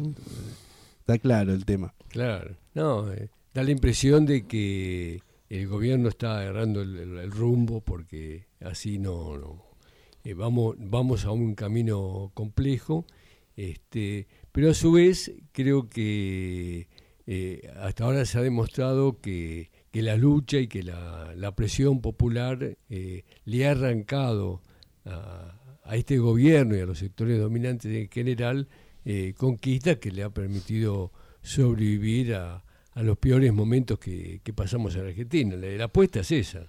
está 1.01 1.19
claro 1.19 1.53
el 1.53 1.65
tema. 1.65 1.95
Claro, 2.09 2.57
no, 2.75 3.13
eh, 3.13 3.29
da 3.55 3.63
la 3.63 3.71
impresión 3.71 4.25
de 4.27 4.47
que 4.47 5.23
el 5.49 5.67
gobierno 5.69 6.09
está 6.09 6.41
agarrando 6.41 6.83
el, 6.83 6.97
el- 6.97 7.19
el 7.19 7.31
rumbo 7.31 7.81
porque 7.81 8.47
así 8.61 8.99
no, 8.99 9.37
no. 9.39 9.65
Vamos, 10.37 10.77
vamos 10.79 11.25
a 11.25 11.31
un 11.31 11.55
camino 11.55 12.31
complejo, 12.35 13.07
este, 13.57 14.27
pero 14.53 14.71
a 14.71 14.75
su 14.75 14.93
vez 14.93 15.33
creo 15.53 15.89
que 15.89 16.87
hasta 17.81 18.05
ahora 18.05 18.25
se 18.27 18.39
ha 18.39 18.43
demostrado 18.43 19.21
que, 19.21 19.71
que 19.91 20.03
la 20.03 20.17
lucha 20.17 20.59
y 20.59 20.67
que 20.69 20.83
la, 20.83 21.33
la 21.35 21.55
presión 21.55 22.01
popular 22.03 22.77
eh, 22.91 23.25
le 23.45 23.67
ha 23.67 23.71
arrancado 23.73 24.61
a, 25.07 25.58
a 25.89 25.97
este 25.97 26.19
gobierno 26.19 26.77
y 26.77 26.81
a 26.81 26.87
los 26.87 26.99
sectores 26.99 27.41
dominantes 27.41 27.91
en 27.91 28.11
general 28.11 28.69
eh, 29.07 29.33
conquistas 29.37 29.97
que 29.97 30.11
le 30.11 30.23
ha 30.23 30.29
permitido 30.29 31.13
sobrevivir 31.43 32.35
a, 32.35 32.63
a 32.93 33.03
los 33.03 33.17
peores 33.17 33.51
momentos 33.55 33.99
que, 33.99 34.43
que 34.45 34.53
pasamos 34.53 34.95
en 34.97 35.07
Argentina. 35.07 35.57
La, 35.57 35.85
apuesta 35.85 36.21
es 36.21 36.31
esa. 36.31 36.67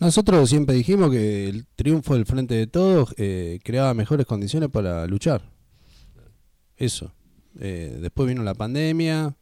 Nosotros 0.00 0.50
siempre 0.50 0.74
dijimos 0.74 1.12
que 1.12 1.48
el 1.48 1.66
triunfo 1.76 2.14
del 2.14 2.26
Frente 2.26 2.54
de 2.54 2.66
Todos 2.66 3.14
eh, 3.16 3.60
creaba 3.62 3.94
mejores 3.94 4.26
condiciones 4.26 4.70
para 4.70 5.06
luchar. 5.06 5.48
Eso. 6.76 7.14
Eh, 7.60 7.98
después 8.00 8.26
vino 8.26 8.42
la 8.42 8.54
pandemia. 8.54 9.36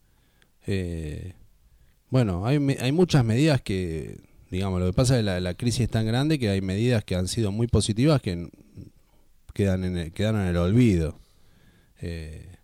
bueno, 2.10 2.44
hay, 2.46 2.58
hay 2.80 2.92
muchas 2.92 3.24
medidas 3.24 3.62
que, 3.62 4.20
digamos, 4.52 4.78
lo 4.80 4.86
que 4.86 4.92
pasa 4.92 5.14
es 5.14 5.20
que 5.20 5.24
la, 5.24 5.40
la 5.40 5.54
crisis 5.54 5.80
es 5.80 5.90
tan 5.90 6.06
grande 6.06 6.38
que 6.38 6.50
hay 6.50 6.60
medidas 6.60 7.02
que 7.04 7.16
han 7.16 7.26
sido 7.26 7.50
muy 7.50 7.66
positivas 7.66 8.20
que 8.22 8.48
quedan 9.54 10.10
quedaron 10.12 10.42
en 10.42 10.48
el 10.48 10.56
olvido. 10.58 11.18
Eh, 12.00 12.54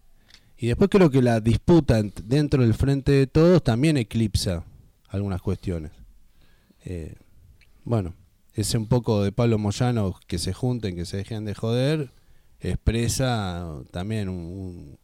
y 0.58 0.66
después 0.68 0.90
creo 0.90 1.10
que 1.10 1.22
la 1.22 1.40
disputa 1.40 1.98
ent- 1.98 2.22
dentro 2.24 2.62
del 2.62 2.74
Frente 2.74 3.12
de 3.12 3.26
Todos 3.26 3.64
también 3.64 3.96
eclipsa 3.96 4.64
algunas 5.08 5.40
cuestiones. 5.40 5.92
Eh, 6.84 7.14
bueno, 7.84 8.14
ese 8.54 8.76
un 8.76 8.86
poco 8.86 9.22
de 9.22 9.32
Pablo 9.32 9.58
Moyano 9.58 10.14
que 10.26 10.38
se 10.38 10.52
junten, 10.52 10.94
que 10.94 11.06
se 11.06 11.16
dejen 11.16 11.44
de 11.46 11.54
joder, 11.54 12.12
expresa 12.60 13.66
también 13.90 14.28
un- 14.28 14.98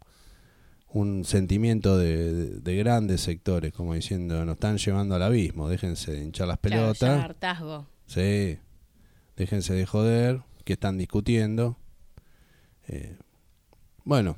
un 0.94 1.24
sentimiento 1.24 1.98
de, 1.98 2.32
de- 2.32 2.60
de 2.60 2.76
grandes 2.76 3.20
sectores, 3.20 3.72
como 3.72 3.94
diciendo, 3.94 4.44
nos 4.44 4.54
están 4.54 4.78
llevando 4.78 5.14
al 5.16 5.22
abismo, 5.24 5.68
déjense 5.68 6.12
de 6.12 6.22
hinchar 6.24 6.46
las 6.48 6.58
Claro, 6.60 6.82
pelotas. 6.82 7.00
ya 7.18 7.24
hartazgo. 7.24 7.86
Sí, 8.06 8.58
déjense 9.36 9.74
de 9.74 9.86
joder, 9.86 10.40
que 10.64 10.74
están 10.74 10.96
discutiendo. 10.96 11.76
Eh, 12.86 13.16
bueno, 14.04 14.36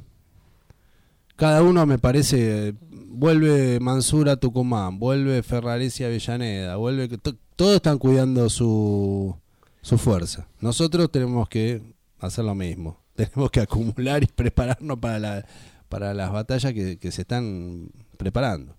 cada 1.36 1.62
uno 1.62 1.84
me 1.84 1.98
parece, 1.98 2.74
vuelve 2.90 3.78
Mansura 3.80 4.32
a 4.32 4.36
Tucumán, 4.36 4.98
vuelve 4.98 5.42
Ferraresi 5.42 6.04
a 6.04 6.06
Avellaneda, 6.06 6.76
vuelve, 6.76 7.08
to- 7.18 7.36
todos 7.56 7.76
están 7.76 7.98
cuidando 7.98 8.48
su, 8.48 9.36
su 9.82 9.98
fuerza. 9.98 10.48
Nosotros 10.60 11.10
tenemos 11.12 11.48
que 11.50 11.82
hacer 12.18 12.44
lo 12.46 12.54
mismo, 12.54 12.98
tenemos 13.14 13.50
que 13.50 13.60
acumular 13.60 14.22
y 14.22 14.26
prepararnos 14.26 14.98
para, 14.98 15.18
la, 15.18 15.46
para 15.88 16.14
las 16.14 16.32
batallas 16.32 16.72
que, 16.72 16.98
que 16.98 17.12
se 17.12 17.22
están 17.22 17.90
preparando. 18.18 18.76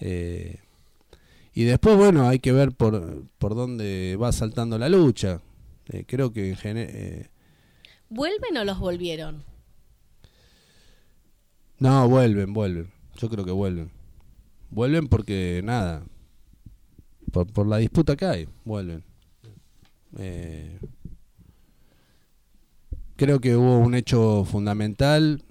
Eh, 0.00 0.58
y 1.52 1.64
después, 1.64 1.96
bueno, 1.96 2.28
hay 2.28 2.38
que 2.38 2.52
ver 2.52 2.72
por, 2.72 3.24
por 3.38 3.54
dónde 3.54 4.16
va 4.20 4.32
saltando 4.32 4.78
la 4.78 4.88
lucha. 4.88 5.40
Eh, 5.88 6.04
creo 6.06 6.32
que 6.32 6.50
en 6.50 6.56
gene- 6.56 6.88
eh, 6.90 7.28
¿Vuelven 8.08 8.56
o 8.56 8.64
los 8.64 8.78
volvieron? 8.78 9.44
No, 11.78 12.08
vuelven, 12.08 12.52
vuelven. 12.52 12.90
Yo 13.16 13.28
creo 13.28 13.44
que 13.44 13.50
vuelven. 13.52 13.90
Vuelven 14.70 15.08
porque, 15.08 15.60
nada, 15.64 16.04
por, 17.32 17.46
por 17.52 17.66
la 17.66 17.78
disputa 17.78 18.16
que 18.16 18.24
hay, 18.26 18.48
vuelven. 18.64 19.02
Eh, 20.18 20.78
creo 23.16 23.40
que 23.40 23.56
hubo 23.56 23.78
un 23.78 23.94
hecho 23.94 24.44
fundamental 24.44 25.42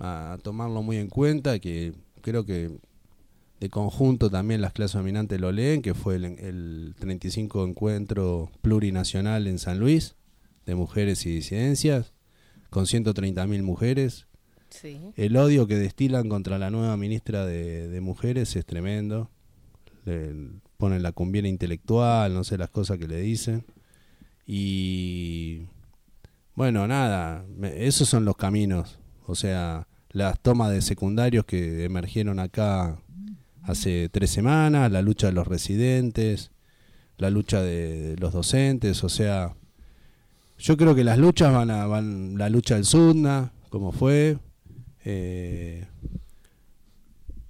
a, 0.00 0.38
tomarlo 0.42 0.82
muy 0.82 0.96
en 0.98 1.08
cuenta, 1.08 1.58
que 1.58 1.92
creo 2.20 2.44
que 2.44 2.70
de 3.60 3.68
conjunto 3.68 4.30
también 4.30 4.60
las 4.60 4.72
clases 4.72 4.96
dominantes 4.96 5.40
lo 5.40 5.52
leen, 5.52 5.82
que 5.82 5.94
fue 5.94 6.16
el, 6.16 6.24
el 6.24 6.94
35 6.98 7.66
encuentro 7.66 8.50
plurinacional 8.62 9.46
en 9.46 9.58
San 9.58 9.78
Luis 9.78 10.14
de 10.66 10.74
mujeres 10.74 11.26
y 11.26 11.30
disidencias, 11.34 12.12
con 12.70 12.84
130.000 12.86 13.62
mujeres. 13.62 14.26
Sí. 14.70 15.00
El 15.16 15.36
odio 15.36 15.66
que 15.66 15.74
destilan 15.76 16.28
contra 16.28 16.56
la 16.58 16.70
nueva 16.70 16.96
ministra 16.96 17.44
de, 17.44 17.88
de 17.88 18.00
Mujeres 18.00 18.54
es 18.54 18.64
tremendo. 18.64 19.28
Le 20.04 20.32
ponen 20.76 21.02
la 21.02 21.10
cumbiera 21.10 21.48
intelectual, 21.48 22.32
no 22.32 22.44
sé 22.44 22.56
las 22.56 22.70
cosas 22.70 22.96
que 22.98 23.08
le 23.08 23.20
dicen. 23.20 23.64
Y 24.46 25.62
bueno, 26.54 26.86
nada, 26.86 27.44
me- 27.56 27.84
esos 27.86 28.08
son 28.08 28.24
los 28.24 28.36
caminos. 28.36 28.99
O 29.30 29.34
sea, 29.34 29.86
las 30.10 30.40
tomas 30.40 30.70
de 30.72 30.82
secundarios 30.82 31.44
que 31.44 31.84
emergieron 31.84 32.38
acá 32.40 33.00
hace 33.62 34.08
tres 34.10 34.30
semanas, 34.30 34.90
la 34.90 35.02
lucha 35.02 35.28
de 35.28 35.32
los 35.32 35.46
residentes, 35.46 36.50
la 37.18 37.30
lucha 37.30 37.62
de, 37.62 38.16
los 38.18 38.32
docentes, 38.32 39.04
o 39.04 39.08
sea, 39.08 39.54
yo 40.58 40.76
creo 40.76 40.94
que 40.94 41.04
las 41.04 41.18
luchas 41.18 41.52
van 41.52 41.70
a, 41.70 41.86
van, 41.86 42.36
la 42.38 42.48
lucha 42.50 42.74
del 42.74 42.84
SUDNA, 42.84 43.52
como 43.68 43.92
fue, 43.92 44.38
eh, 45.04 45.86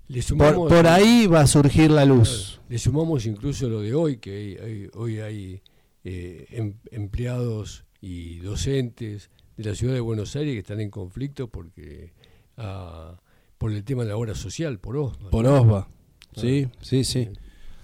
Le 0.08 0.22
por, 0.36 0.86
ahí 0.86 1.26
va 1.26 1.40
a 1.42 1.46
surgir 1.46 1.90
la 1.90 2.04
luz. 2.04 2.60
le 2.68 2.78
sumamos 2.78 3.26
incluso 3.26 3.68
lo 3.68 3.80
de 3.80 3.94
hoy, 3.94 4.16
que 4.18 4.36
hay- 4.36 4.56
hay- 4.56 4.90
hoy 4.94 5.18
hay 5.20 5.62
eh, 6.04 6.46
em- 6.50 6.74
empleados 6.90 7.84
y 8.00 8.36
docentes 8.38 9.30
de 9.62 9.70
la 9.70 9.74
ciudad 9.74 9.94
de 9.94 10.00
Buenos 10.00 10.34
Aires 10.36 10.54
que 10.54 10.60
están 10.60 10.80
en 10.80 10.90
conflicto 10.90 11.48
porque 11.48 12.12
ah, 12.56 13.20
por 13.58 13.72
el 13.72 13.84
tema 13.84 14.04
de 14.04 14.08
la 14.08 14.16
obra 14.16 14.34
social, 14.34 14.78
por 14.78 14.96
OSBA. 14.96 15.30
Por 15.30 15.46
OSBA. 15.46 15.88
Sí, 16.34 16.68
sí, 16.80 17.04
sí. 17.04 17.28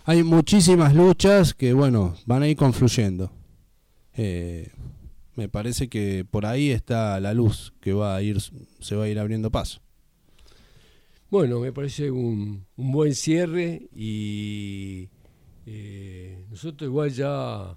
Hay 0.04 0.22
muchísimas 0.22 0.94
luchas 0.94 1.52
que, 1.52 1.72
bueno, 1.74 2.14
van 2.24 2.42
a 2.42 2.48
ir 2.48 2.56
confluyendo. 2.56 3.30
Eh, 4.14 4.70
me 5.34 5.48
parece 5.48 5.88
que 5.88 6.24
por 6.24 6.46
ahí 6.46 6.70
está 6.70 7.20
la 7.20 7.34
luz 7.34 7.74
que 7.80 7.92
va 7.92 8.16
a 8.16 8.22
ir, 8.22 8.38
se 8.80 8.96
va 8.96 9.04
a 9.04 9.08
ir 9.08 9.18
abriendo 9.18 9.50
paso. 9.50 9.80
Bueno, 11.28 11.60
me 11.60 11.72
parece 11.72 12.10
un, 12.10 12.64
un 12.76 12.92
buen 12.92 13.14
cierre 13.14 13.88
y 13.94 15.10
eh, 15.66 16.46
nosotros 16.48 16.88
igual 16.88 17.10
ya 17.10 17.76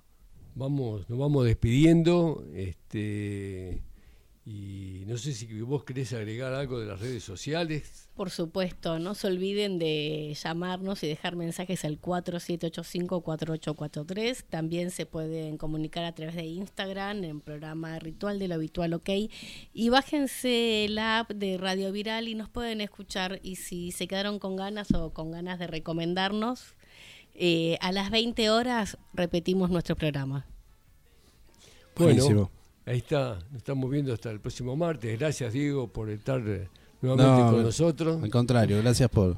vamos, 0.56 1.10
nos 1.10 1.20
vamos 1.20 1.46
despidiendo. 1.46 2.46
Este, 2.54 3.82
y 4.50 5.04
no 5.06 5.16
sé 5.16 5.32
si 5.34 5.62
vos 5.62 5.84
querés 5.84 6.12
agregar 6.12 6.52
algo 6.54 6.80
de 6.80 6.88
las 6.88 7.00
redes 7.00 7.24
sociales. 7.24 8.10
Por 8.16 8.32
supuesto, 8.32 8.98
no 8.98 9.14
se 9.14 9.28
olviden 9.28 9.78
de 9.78 10.36
llamarnos 10.44 11.04
y 11.04 11.08
dejar 11.08 11.36
mensajes 11.36 11.86
al 11.86 12.02
4785-4843. 12.02 14.44
También 14.50 14.90
se 14.90 15.06
pueden 15.06 15.60
comunicar 15.60 16.04
a 16.04 16.16
través 16.16 16.36
de 16.36 16.46
Instagram 16.46 17.24
en 17.26 17.42
programa 17.42 18.00
Ritual 18.00 18.40
de 18.40 18.48
lo 18.48 18.56
Habitual 18.56 18.96
OK. 18.96 19.10
Y 19.72 19.90
bájense 19.90 20.88
la 20.90 21.20
app 21.20 21.30
de 21.30 21.60
Radio 21.60 21.92
Viral 21.92 22.28
y 22.28 22.34
nos 22.34 22.50
pueden 22.50 22.82
escuchar. 22.82 23.40
Y 23.44 23.58
si 23.58 23.92
se 23.92 24.08
quedaron 24.08 24.40
con 24.40 24.56
ganas 24.56 24.92
o 24.96 25.14
con 25.14 25.30
ganas 25.30 25.60
de 25.60 25.68
recomendarnos, 25.68 26.74
eh, 27.36 27.78
a 27.82 27.92
las 27.92 28.10
20 28.10 28.50
horas 28.50 28.98
repetimos 29.14 29.70
nuestro 29.70 29.96
programa. 29.96 30.48
Bueno, 31.96 32.16
Buenísimo. 32.16 32.50
Ahí 32.90 32.98
está, 32.98 33.36
nos 33.52 33.58
estamos 33.58 33.90
viendo 33.90 34.14
hasta 34.14 34.32
el 34.32 34.40
próximo 34.40 34.76
martes. 34.76 35.18
Gracias 35.20 35.54
Diego 35.54 35.88
por 35.88 36.10
estar 36.10 36.40
eh, 36.46 36.68
nuevamente 37.02 37.42
No, 37.44 37.52
con 37.52 37.64
nosotros. 37.64 38.24
Al 38.24 38.30
contrario, 38.30 38.78
gracias 38.82 39.10
por, 39.10 39.38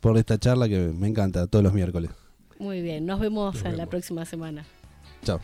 por 0.00 0.16
esta 0.18 0.38
charla 0.38 0.68
que 0.68 0.78
me 0.96 1.08
encanta 1.08 1.46
todos 1.46 1.62
los 1.62 1.72
miércoles. 1.72 2.10
Muy 2.58 2.82
bien, 2.82 3.06
nos 3.06 3.20
vemos 3.20 3.54
Nos 3.54 3.64
en 3.64 3.70
la 3.72 3.76
vemos. 3.78 3.88
próxima 3.90 4.24
semana. 4.24 4.64
Chao. 5.24 5.40